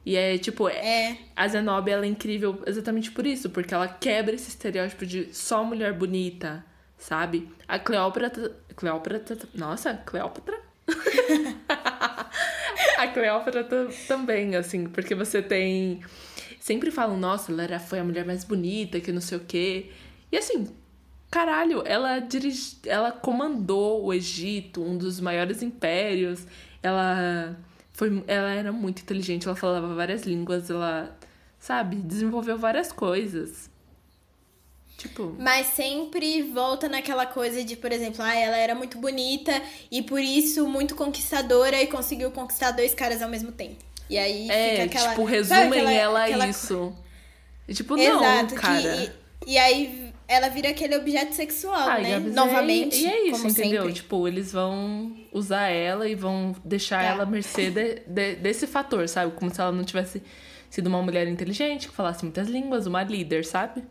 E 0.05 0.15
é 0.15 0.37
tipo, 0.37 0.69
é. 0.69 0.75
é. 0.75 1.17
a 1.35 1.47
Zenobia 1.47 1.95
ela 1.95 2.05
é 2.05 2.09
incrível 2.09 2.61
exatamente 2.67 3.09
por 3.11 3.25
isso, 3.25 3.49
porque 3.49 3.73
ela 3.73 3.87
quebra 3.87 4.35
esse 4.35 4.49
estereótipo 4.49 5.05
de 5.05 5.33
só 5.33 5.63
mulher 5.63 5.93
bonita, 5.93 6.63
sabe? 6.97 7.49
A 7.67 7.79
Cleópatra. 7.79 8.55
Cleópatra. 8.75 9.37
Nossa, 9.53 9.93
Cleópatra? 9.93 10.59
a 12.97 13.07
Cleópatra 13.07 13.63
também, 14.07 14.55
assim, 14.55 14.87
porque 14.87 15.15
você 15.15 15.41
tem. 15.41 16.01
Sempre 16.59 16.91
falam, 16.91 17.17
nossa, 17.17 17.51
ela 17.51 17.63
era, 17.63 17.79
foi 17.79 17.99
a 17.99 18.03
mulher 18.03 18.25
mais 18.25 18.43
bonita, 18.43 18.99
que 18.99 19.11
não 19.11 19.21
sei 19.21 19.37
o 19.37 19.41
quê. 19.41 19.91
E 20.31 20.37
assim, 20.37 20.67
Caralho, 21.35 21.83
ela 21.85 22.19
dirige, 22.19 22.77
ela 22.85 23.11
comandou 23.11 24.05
o 24.05 24.13
Egito, 24.13 24.81
um 24.81 24.97
dos 24.97 25.19
maiores 25.19 25.61
impérios. 25.61 26.47
Ela 26.81 27.57
foi, 27.91 28.23
ela 28.25 28.51
era 28.51 28.71
muito 28.71 29.01
inteligente, 29.01 29.45
ela 29.45 29.55
falava 29.55 29.93
várias 29.93 30.23
línguas, 30.23 30.69
ela, 30.69 31.13
sabe, 31.59 31.97
desenvolveu 31.97 32.57
várias 32.57 32.91
coisas. 32.91 33.69
Tipo... 34.97 35.35
Mas 35.37 35.67
sempre 35.67 36.41
volta 36.43 36.87
naquela 36.87 37.25
coisa 37.25 37.63
de, 37.63 37.75
por 37.75 37.91
exemplo, 37.91 38.21
ah, 38.23 38.33
ela 38.35 38.57
era 38.57 38.73
muito 38.73 38.97
bonita 38.97 39.61
e 39.91 40.01
por 40.01 40.19
isso 40.21 40.67
muito 40.67 40.95
conquistadora 40.95 41.81
e 41.81 41.87
conseguiu 41.87 42.31
conquistar 42.31 42.71
dois 42.71 42.93
caras 42.93 43.21
ao 43.21 43.29
mesmo 43.29 43.51
tempo. 43.51 43.83
E 44.09 44.17
aí 44.17 44.49
É, 44.49 44.71
fica 44.71 44.83
aquela. 44.85 45.09
tipo, 45.09 45.23
resumem 45.25 45.67
aquela- 45.67 45.91
ela 45.91 46.19
a 46.21 46.23
aquela- 46.25 46.47
isso. 46.47 46.95
E, 47.67 47.73
tipo, 47.73 47.97
Exato, 47.97 48.19
não, 48.23 48.45
que- 48.47 48.55
cara. 48.55 48.79
e, 49.47 49.51
e 49.53 49.57
aí 49.57 50.13
ela 50.27 50.49
vira 50.49 50.69
aquele 50.69 50.95
objeto 50.95 51.33
sexual, 51.35 51.89
Ah, 51.89 51.99
né? 51.99 52.19
Novamente. 52.19 52.97
E, 52.97 53.05
é 53.07 53.27
isso, 53.29 53.47
entendeu? 53.47 53.81
sempre. 53.83 53.93
Tipo, 53.93 54.27
eles 54.27 54.51
vão 54.53 55.15
usar 55.31 55.67
ela 55.69 56.07
e 56.07 56.15
vão 56.15 56.55
deixar 56.63 56.99
Tá. 57.03 57.09
ela 57.09 57.23
à 57.23 57.25
mercê 57.25 57.69
de- 57.69 58.01
de- 58.07 58.35
desse 58.35 58.65
fator, 58.65 59.07
sabe? 59.09 59.33
Como 59.35 59.53
se 59.53 59.59
ela 59.59 59.71
não 59.71 59.83
tivesse 59.83 60.21
sido 60.69 60.87
uma 60.87 61.01
mulher 61.01 61.27
inteligente, 61.27 61.89
que 61.89 61.93
falasse 61.95 62.23
muitas 62.23 62.47
línguas, 62.47 62.85
uma 62.87 63.03
líder, 63.03 63.43
sabe? 63.45 63.83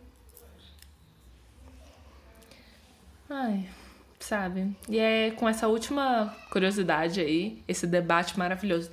Ai, 3.29 3.67
sabe? 4.21 4.77
E 4.89 4.99
é 4.99 5.31
com 5.33 5.49
essa 5.49 5.67
última 5.69 6.35
curiosidade 6.51 7.21
aí, 7.21 7.63
esse 7.67 7.87
debate 7.87 8.39
maravilhoso 8.39 8.91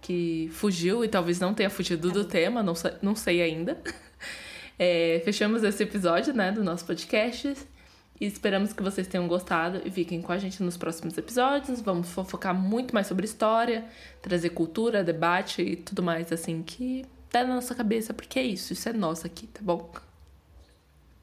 que 0.00 0.48
fugiu 0.52 1.04
e 1.04 1.08
talvez 1.08 1.40
não 1.40 1.52
tenha 1.54 1.68
fugido 1.70 2.10
do 2.10 2.24
tema, 2.24 2.62
não, 2.62 2.74
sei- 2.74 2.94
não 3.02 3.14
sei 3.16 3.42
ainda. 3.42 3.80
É, 4.78 5.22
fechamos 5.24 5.62
esse 5.62 5.82
episódio, 5.82 6.34
né, 6.34 6.52
do 6.52 6.62
nosso 6.62 6.84
podcast. 6.84 7.56
E 8.20 8.26
esperamos 8.26 8.74
que 8.74 8.82
vocês 8.82 9.06
tenham 9.06 9.26
gostado 9.26 9.80
e 9.86 9.90
fiquem 9.90 10.20
com 10.20 10.30
a 10.32 10.36
gente 10.36 10.62
nos 10.62 10.76
próximos 10.76 11.16
episódios. 11.16 11.80
Vamos 11.80 12.10
fofocar 12.10 12.54
muito 12.54 12.92
mais 12.92 13.06
sobre 13.06 13.24
história, 13.24 13.86
trazer 14.20 14.50
cultura, 14.50 15.02
debate 15.02 15.62
e 15.62 15.76
tudo 15.76 16.02
mais 16.02 16.30
assim 16.30 16.62
que 16.62 17.06
tá 17.30 17.42
na 17.42 17.54
nossa 17.54 17.74
cabeça, 17.74 18.12
porque 18.12 18.38
é 18.38 18.42
isso, 18.42 18.74
isso 18.74 18.86
é 18.86 18.92
nosso 18.92 19.26
aqui, 19.26 19.46
tá 19.46 19.60
bom? 19.62 19.90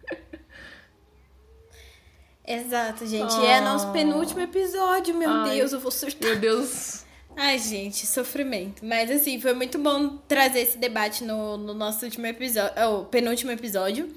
Exato, 2.46 3.06
gente. 3.08 3.34
É 3.46 3.60
Oh. 3.60 3.64
nosso 3.64 3.92
penúltimo 3.92 4.42
episódio, 4.42 5.16
meu 5.16 5.30
Ai. 5.30 5.56
Deus, 5.58 5.72
eu 5.72 5.80
vou 5.80 5.92
surtar. 5.92 6.30
Meu 6.32 6.40
Deus. 6.40 7.04
Ai, 7.36 7.58
gente, 7.58 8.06
sofrimento. 8.06 8.86
Mas 8.86 9.10
assim, 9.10 9.40
foi 9.40 9.54
muito 9.54 9.78
bom 9.80 10.18
trazer 10.28 10.60
esse 10.62 10.78
debate 10.78 11.24
no, 11.24 11.58
no 11.58 11.74
nosso 11.74 12.06
último 12.06 12.28
episódio, 12.28 12.72
o 12.92 13.06
penúltimo 13.06 13.52
episódio, 13.52 14.14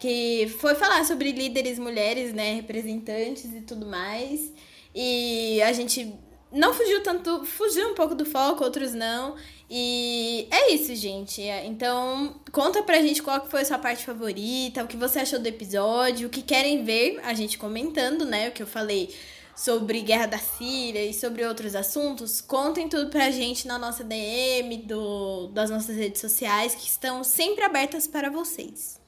que 0.00 0.54
foi 0.60 0.74
falar 0.74 1.04
sobre 1.04 1.32
líderes 1.32 1.78
mulheres, 1.78 2.32
né, 2.34 2.54
representantes 2.54 3.44
e 3.54 3.62
tudo 3.62 3.86
mais. 3.86 4.52
E 4.94 5.62
a 5.62 5.72
gente 5.72 6.14
não 6.50 6.72
fugiu 6.72 7.02
tanto, 7.02 7.44
fugiu 7.44 7.88
um 7.88 7.94
pouco 7.94 8.14
do 8.14 8.24
foco, 8.24 8.64
outros 8.64 8.94
não. 8.94 9.36
E 9.70 10.48
é 10.50 10.72
isso, 10.72 10.94
gente. 10.94 11.42
Então, 11.64 12.40
conta 12.50 12.82
pra 12.82 13.02
gente 13.02 13.22
qual 13.22 13.40
que 13.40 13.50
foi 13.50 13.60
a 13.60 13.64
sua 13.64 13.78
parte 13.78 14.04
favorita, 14.04 14.82
o 14.82 14.86
que 14.86 14.96
você 14.96 15.20
achou 15.20 15.38
do 15.38 15.46
episódio, 15.46 16.28
o 16.28 16.30
que 16.30 16.42
querem 16.42 16.84
ver 16.84 17.20
a 17.22 17.34
gente 17.34 17.58
comentando, 17.58 18.24
né? 18.24 18.48
O 18.48 18.52
que 18.52 18.62
eu 18.62 18.66
falei 18.66 19.14
sobre 19.58 20.00
Guerra 20.02 20.26
da 20.26 20.38
Síria 20.38 21.04
e 21.04 21.12
sobre 21.12 21.44
outros 21.44 21.74
assuntos, 21.74 22.40
contem 22.40 22.88
tudo 22.88 23.10
pra 23.10 23.28
gente 23.30 23.66
na 23.66 23.76
nossa 23.76 24.04
DM, 24.04 24.76
do, 24.84 25.48
das 25.48 25.68
nossas 25.68 25.96
redes 25.96 26.20
sociais, 26.20 26.76
que 26.76 26.86
estão 26.88 27.24
sempre 27.24 27.64
abertas 27.64 28.06
para 28.06 28.30
vocês. 28.30 29.00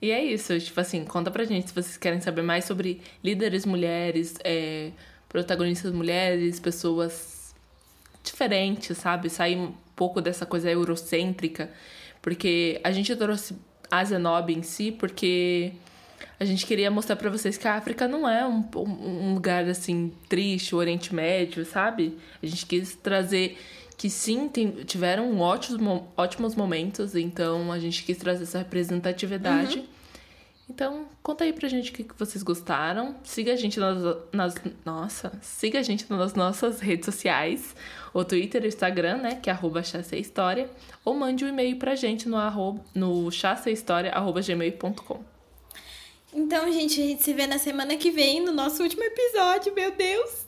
E 0.00 0.10
é 0.10 0.24
isso, 0.24 0.58
tipo 0.58 0.80
assim, 0.80 1.04
conta 1.04 1.30
pra 1.30 1.44
gente 1.44 1.68
se 1.68 1.74
vocês 1.74 1.96
querem 1.98 2.20
saber 2.20 2.42
mais 2.42 2.64
sobre 2.64 3.02
líderes 3.22 3.66
mulheres, 3.66 4.36
é, 4.42 4.90
protagonistas 5.28 5.92
mulheres, 5.92 6.58
pessoas 6.60 7.54
diferentes, 8.24 8.96
sabe? 8.98 9.28
Sair 9.30 9.56
um 9.56 9.72
pouco 9.94 10.20
dessa 10.20 10.44
coisa 10.44 10.70
eurocêntrica, 10.70 11.70
porque 12.20 12.80
a 12.84 12.90
gente 12.90 13.14
trouxe 13.16 13.54
a 13.90 14.04
Zenob 14.04 14.50
em 14.52 14.62
si, 14.62 14.90
porque 14.92 15.72
a 16.40 16.44
gente 16.44 16.66
queria 16.66 16.90
mostrar 16.90 17.16
pra 17.16 17.30
vocês 17.30 17.56
que 17.56 17.66
a 17.68 17.74
África 17.76 18.08
não 18.08 18.28
é 18.28 18.46
um, 18.46 18.64
um 18.76 19.34
lugar 19.34 19.64
assim 19.68 20.12
triste, 20.28 20.74
o 20.74 20.78
Oriente 20.78 21.14
Médio, 21.14 21.64
sabe? 21.64 22.18
A 22.42 22.46
gente 22.46 22.66
quis 22.66 22.94
trazer 22.94 23.58
que 23.96 24.10
sim, 24.10 24.48
tem- 24.48 24.70
tiveram 24.84 25.38
ótimos, 25.40 25.80
mo- 25.80 26.08
ótimos 26.16 26.54
momentos, 26.54 27.14
então 27.14 27.72
a 27.72 27.78
gente 27.78 28.02
quis 28.04 28.18
trazer 28.18 28.42
essa 28.42 28.58
representatividade. 28.58 29.84
Então, 30.68 31.06
conta 31.22 31.44
aí 31.44 31.52
pra 31.52 31.68
gente 31.68 31.90
o 31.90 31.94
que 31.94 32.06
vocês 32.18 32.42
gostaram. 32.42 33.14
Siga 33.22 33.52
a 33.52 33.56
gente 33.56 33.78
nas, 33.78 34.02
nas. 34.32 34.54
Nossa, 34.84 35.32
siga 35.40 35.78
a 35.78 35.82
gente 35.82 36.10
nas 36.10 36.34
nossas 36.34 36.80
redes 36.80 37.06
sociais. 37.06 37.76
O 38.12 38.24
Twitter 38.24 38.62
o 38.62 38.66
Instagram, 38.66 39.18
né? 39.18 39.36
Que 39.36 39.48
é 39.48 39.52
arroba 39.52 39.80
História. 39.80 40.68
Ou 41.04 41.14
mande 41.14 41.44
um 41.44 41.48
e-mail 41.48 41.76
pra 41.76 41.94
gente 41.94 42.28
no, 42.28 42.36
arroba, 42.36 42.84
no 42.94 43.28
gmail.com. 43.30 45.20
Então, 46.34 46.70
gente, 46.72 47.00
a 47.00 47.04
gente 47.04 47.22
se 47.22 47.32
vê 47.32 47.46
na 47.46 47.58
semana 47.58 47.96
que 47.96 48.10
vem, 48.10 48.44
no 48.44 48.52
nosso 48.52 48.82
último 48.82 49.02
episódio, 49.04 49.72
meu 49.74 49.92
Deus! 49.92 50.46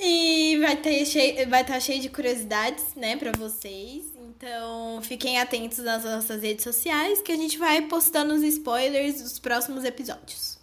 E 0.00 0.56
vai 0.58 0.74
estar 0.74 1.04
cheio, 1.04 1.48
vai 1.48 1.64
tá 1.64 1.78
cheio 1.78 2.00
de 2.00 2.08
curiosidades, 2.08 2.94
né, 2.94 3.16
pra 3.16 3.32
vocês. 3.32 4.04
Então, 4.44 5.00
fiquem 5.02 5.38
atentos 5.38 5.78
nas 5.78 6.02
nossas 6.02 6.42
redes 6.42 6.64
sociais, 6.64 7.22
que 7.22 7.30
a 7.30 7.36
gente 7.36 7.56
vai 7.56 7.80
postando 7.82 8.34
os 8.34 8.42
spoilers 8.42 9.22
dos 9.22 9.38
próximos 9.38 9.84
episódios. 9.84 10.58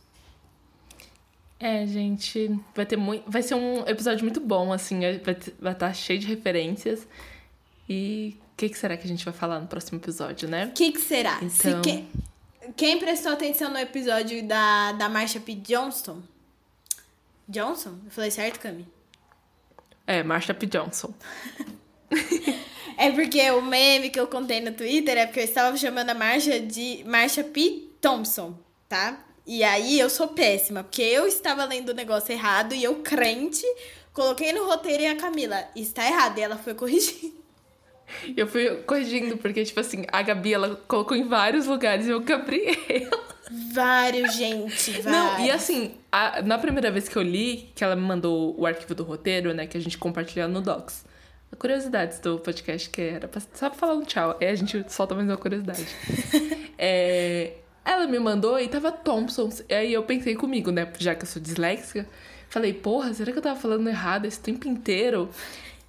É, 1.57 1.87
gente, 1.87 2.59
vai 2.75 2.85
ter 2.85 2.97
muito, 2.97 3.23
vai 3.31 3.41
ser 3.41 3.55
um 3.55 3.87
episódio 3.87 4.25
muito 4.25 4.41
bom, 4.41 4.73
assim, 4.73 4.99
vai 5.61 5.71
estar 5.71 5.93
cheio 5.93 6.19
de 6.19 6.27
referências. 6.27 7.07
E 7.87 8.37
o 8.51 8.57
que, 8.57 8.67
que 8.67 8.77
será 8.77 8.97
que 8.97 9.05
a 9.05 9.07
gente 9.07 9.23
vai 9.23 9.33
falar 9.33 9.61
no 9.61 9.67
próximo 9.67 9.97
episódio, 9.97 10.49
né? 10.49 10.65
O 10.65 10.71
que, 10.73 10.91
que 10.91 10.99
será? 10.99 11.39
Se 11.49 11.69
Então- 11.69 11.81
que- 11.81 12.05
Quem 12.75 12.99
prestou 12.99 13.31
atenção 13.31 13.71
no 13.71 13.77
episódio 13.79 14.45
da, 14.45 14.91
da 14.91 15.07
Marsha 15.07 15.39
P. 15.39 15.55
Johnston? 15.55 16.21
Johnson? 17.47 17.97
Eu 18.05 18.11
falei 18.11 18.29
certo, 18.29 18.59
Cami? 18.59 18.85
É, 20.05 20.21
Marsha 20.21 20.53
P. 20.53 20.65
Johnson. 20.65 21.13
É 22.99 23.09
porque 23.11 23.49
o 23.51 23.61
meme 23.61 24.09
que 24.09 24.19
eu 24.19 24.27
contei 24.27 24.59
no 24.59 24.73
Twitter 24.73 25.17
é 25.17 25.25
porque 25.25 25.39
eu 25.39 25.43
estava 25.45 25.75
chamando 25.77 26.09
a 26.09 26.13
Marsha 26.13 26.59
de 26.59 27.01
Marsha 27.05 27.43
P. 27.43 27.87
Thompson, 28.01 28.57
tá? 28.89 29.25
E 29.47 29.63
aí 29.63 29.97
eu 29.99 30.09
sou 30.09 30.27
péssima, 30.27 30.83
porque 30.83 31.01
eu 31.01 31.25
estava 31.25 31.63
lendo 31.63 31.89
o 31.89 31.93
negócio 31.93 32.31
errado 32.31 32.75
e 32.75 32.83
eu, 32.83 32.95
crente, 32.95 33.65
coloquei 34.13 34.51
no 34.51 34.65
roteiro 34.65 35.03
e 35.03 35.07
a 35.07 35.15
Camila, 35.15 35.63
está 35.75 36.05
errado. 36.05 36.37
E 36.37 36.41
ela 36.41 36.57
foi 36.57 36.73
corrigir. 36.73 37.33
E 38.25 38.33
eu 38.39 38.47
fui 38.47 38.67
corrigindo, 38.87 39.37
porque, 39.37 39.63
tipo 39.63 39.79
assim, 39.79 40.03
a 40.11 40.21
Gabi, 40.21 40.53
ela 40.53 40.75
colocou 40.87 41.15
em 41.15 41.27
vários 41.27 41.67
lugares 41.67 42.05
e 42.05 42.09
eu 42.09 42.19
Gabriel. 42.19 42.75
Vários, 43.73 44.35
gente, 44.35 44.91
vários. 45.01 45.05
Não, 45.05 45.45
e 45.45 45.51
assim, 45.51 45.95
a- 46.11 46.41
na 46.41 46.57
primeira 46.57 46.91
vez 46.91 47.07
que 47.07 47.15
eu 47.15 47.21
li, 47.21 47.69
que 47.75 47.83
ela 47.83 47.95
me 47.95 48.01
mandou 48.01 48.59
o 48.59 48.65
arquivo 48.65 48.93
do 48.93 49.03
roteiro, 49.03 49.53
né, 49.53 49.67
que 49.67 49.77
a 49.77 49.81
gente 49.81 49.97
compartilhou 49.97 50.47
no 50.49 50.59
Docs. 50.61 51.05
Curiosidades 51.57 52.19
do 52.19 52.39
podcast, 52.39 52.89
que 52.89 53.01
era 53.01 53.29
só 53.53 53.69
pra 53.69 53.77
falar 53.77 53.95
um 53.95 54.03
tchau. 54.03 54.37
Aí 54.39 54.47
a 54.47 54.55
gente 54.55 54.85
solta 54.87 55.15
mais 55.15 55.27
uma 55.27 55.37
curiosidade. 55.37 55.87
É, 56.81 57.55
ela 57.83 58.07
me 58.07 58.17
mandou 58.19 58.57
e 58.57 58.65
tava 58.69 58.89
Thompson. 58.89 59.49
E 59.67 59.73
aí 59.73 59.91
eu 59.91 60.01
pensei 60.03 60.33
comigo, 60.33 60.71
né, 60.71 60.89
já 60.97 61.13
que 61.13 61.23
eu 61.23 61.27
sou 61.27 61.41
disléxica. 61.41 62.07
Falei, 62.47 62.71
porra, 62.71 63.13
será 63.13 63.33
que 63.33 63.37
eu 63.37 63.41
tava 63.41 63.59
falando 63.59 63.89
errado 63.89 64.25
esse 64.25 64.39
tempo 64.39 64.65
inteiro? 64.65 65.29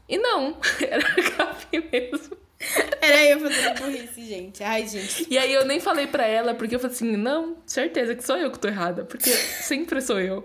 E 0.09 0.19
não, 0.19 0.57
era 0.83 1.05
Gabi 1.39 1.89
mesmo. 1.93 2.37
Era 3.01 3.25
eu 3.25 3.41
fazendo 3.41 3.81
burrice, 3.81 4.27
gente. 4.27 4.63
Ai, 4.63 4.87
gente. 4.87 5.27
E 5.31 5.39
aí 5.39 5.53
eu 5.53 5.65
nem 5.65 5.79
falei 5.79 6.07
pra 6.07 6.27
ela, 6.27 6.55
porque 6.55 6.75
eu 6.75 6.81
falei 6.81 6.95
assim, 6.95 7.17
não, 7.17 7.57
certeza 7.65 8.15
que 8.15 8.25
sou 8.25 8.37
eu 8.37 8.51
que 8.51 8.59
tô 8.59 8.67
errada, 8.69 9.05
porque 9.05 9.31
sempre 9.31 10.01
sou 10.01 10.21
eu. 10.21 10.45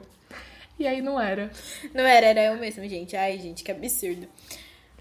E 0.78 0.86
aí 0.86 1.02
não 1.02 1.20
era. 1.20 1.52
Não 1.94 2.04
era, 2.04 2.28
era 2.28 2.44
eu 2.46 2.58
mesmo, 2.58 2.88
gente. 2.88 3.16
Ai, 3.18 3.40
gente, 3.40 3.64
que 3.64 3.72
absurdo. 3.72 4.28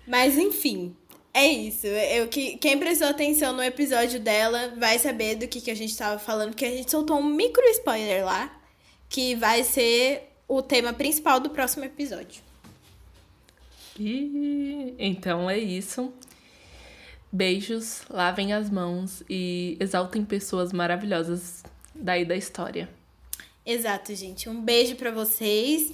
Mas 0.07 0.37
enfim, 0.37 0.95
é 1.33 1.47
isso. 1.47 1.87
Eu, 1.87 2.29
que, 2.29 2.57
quem 2.59 2.79
prestou 2.79 3.09
atenção 3.09 3.53
no 3.53 3.63
episódio 3.63 4.21
dela 4.21 4.73
vai 4.77 4.99
saber 4.99 5.35
do 5.35 5.49
que, 5.49 5.61
que 5.61 5.71
a 5.71 5.75
gente 5.75 5.97
tava 5.97 6.19
falando, 6.19 6.51
porque 6.51 6.65
a 6.65 6.71
gente 6.71 6.91
soltou 6.91 7.19
um 7.19 7.25
micro 7.25 7.65
spoiler 7.71 8.25
lá, 8.25 8.57
que 9.09 9.35
vai 9.35 9.65
ser 9.65 10.31
o 10.47 10.63
tema 10.63 10.93
principal 10.93 11.41
do 11.41 11.51
próximo 11.51 11.85
episódio. 11.85 12.43
E 13.99 14.95
então 14.99 15.51
é 15.51 15.59
isso. 15.59 16.13
Beijos, 17.33 18.03
lavem 18.09 18.53
as 18.53 18.71
mãos 18.71 19.25
e 19.29 19.77
exaltem 19.81 20.25
pessoas 20.25 20.73
maravilhosas 20.73 21.65
daí 21.93 22.25
da 22.25 22.37
história. 22.37 22.89
Exato, 23.67 24.15
gente. 24.15 24.49
Um 24.49 24.61
beijo 24.61 24.95
pra 24.95 25.11
vocês. 25.11 25.93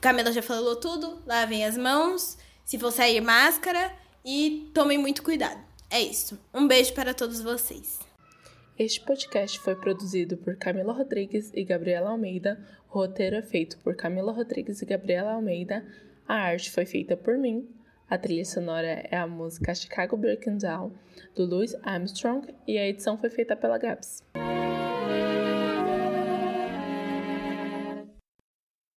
Camila 0.00 0.32
já 0.32 0.40
falou 0.42 0.76
tudo. 0.76 1.18
Lavem 1.26 1.64
as 1.64 1.76
mãos. 1.76 2.38
Se 2.64 2.78
for 2.78 2.90
sair, 2.90 3.20
máscara. 3.20 3.92
E 4.24 4.70
tomem 4.72 4.98
muito 4.98 5.22
cuidado. 5.22 5.60
É 5.90 6.00
isso. 6.00 6.38
Um 6.54 6.66
beijo 6.68 6.94
para 6.94 7.12
todos 7.12 7.40
vocês. 7.40 7.98
Este 8.78 9.00
podcast 9.00 9.58
foi 9.58 9.74
produzido 9.74 10.36
por 10.36 10.56
Camila 10.56 10.92
Rodrigues 10.92 11.50
e 11.54 11.64
Gabriela 11.64 12.10
Almeida. 12.10 12.58
O 12.88 12.94
roteiro 12.98 13.36
é 13.36 13.42
feito 13.42 13.78
por 13.78 13.94
Camila 13.96 14.32
Rodrigues 14.32 14.80
e 14.80 14.86
Gabriela 14.86 15.32
Almeida. 15.32 15.84
A 16.26 16.34
arte 16.34 16.70
foi 16.70 16.86
feita 16.86 17.16
por 17.16 17.36
mim. 17.36 17.68
A 18.08 18.16
trilha 18.16 18.44
sonora 18.44 19.06
é 19.10 19.16
a 19.16 19.26
música 19.26 19.74
Chicago 19.74 20.16
Breaking 20.16 20.58
Down, 20.58 20.92
do 21.34 21.44
Louis 21.44 21.74
Armstrong, 21.82 22.46
e 22.66 22.78
a 22.78 22.86
edição 22.86 23.16
foi 23.16 23.30
feita 23.30 23.56
pela 23.56 23.78
Gabs. 23.78 24.22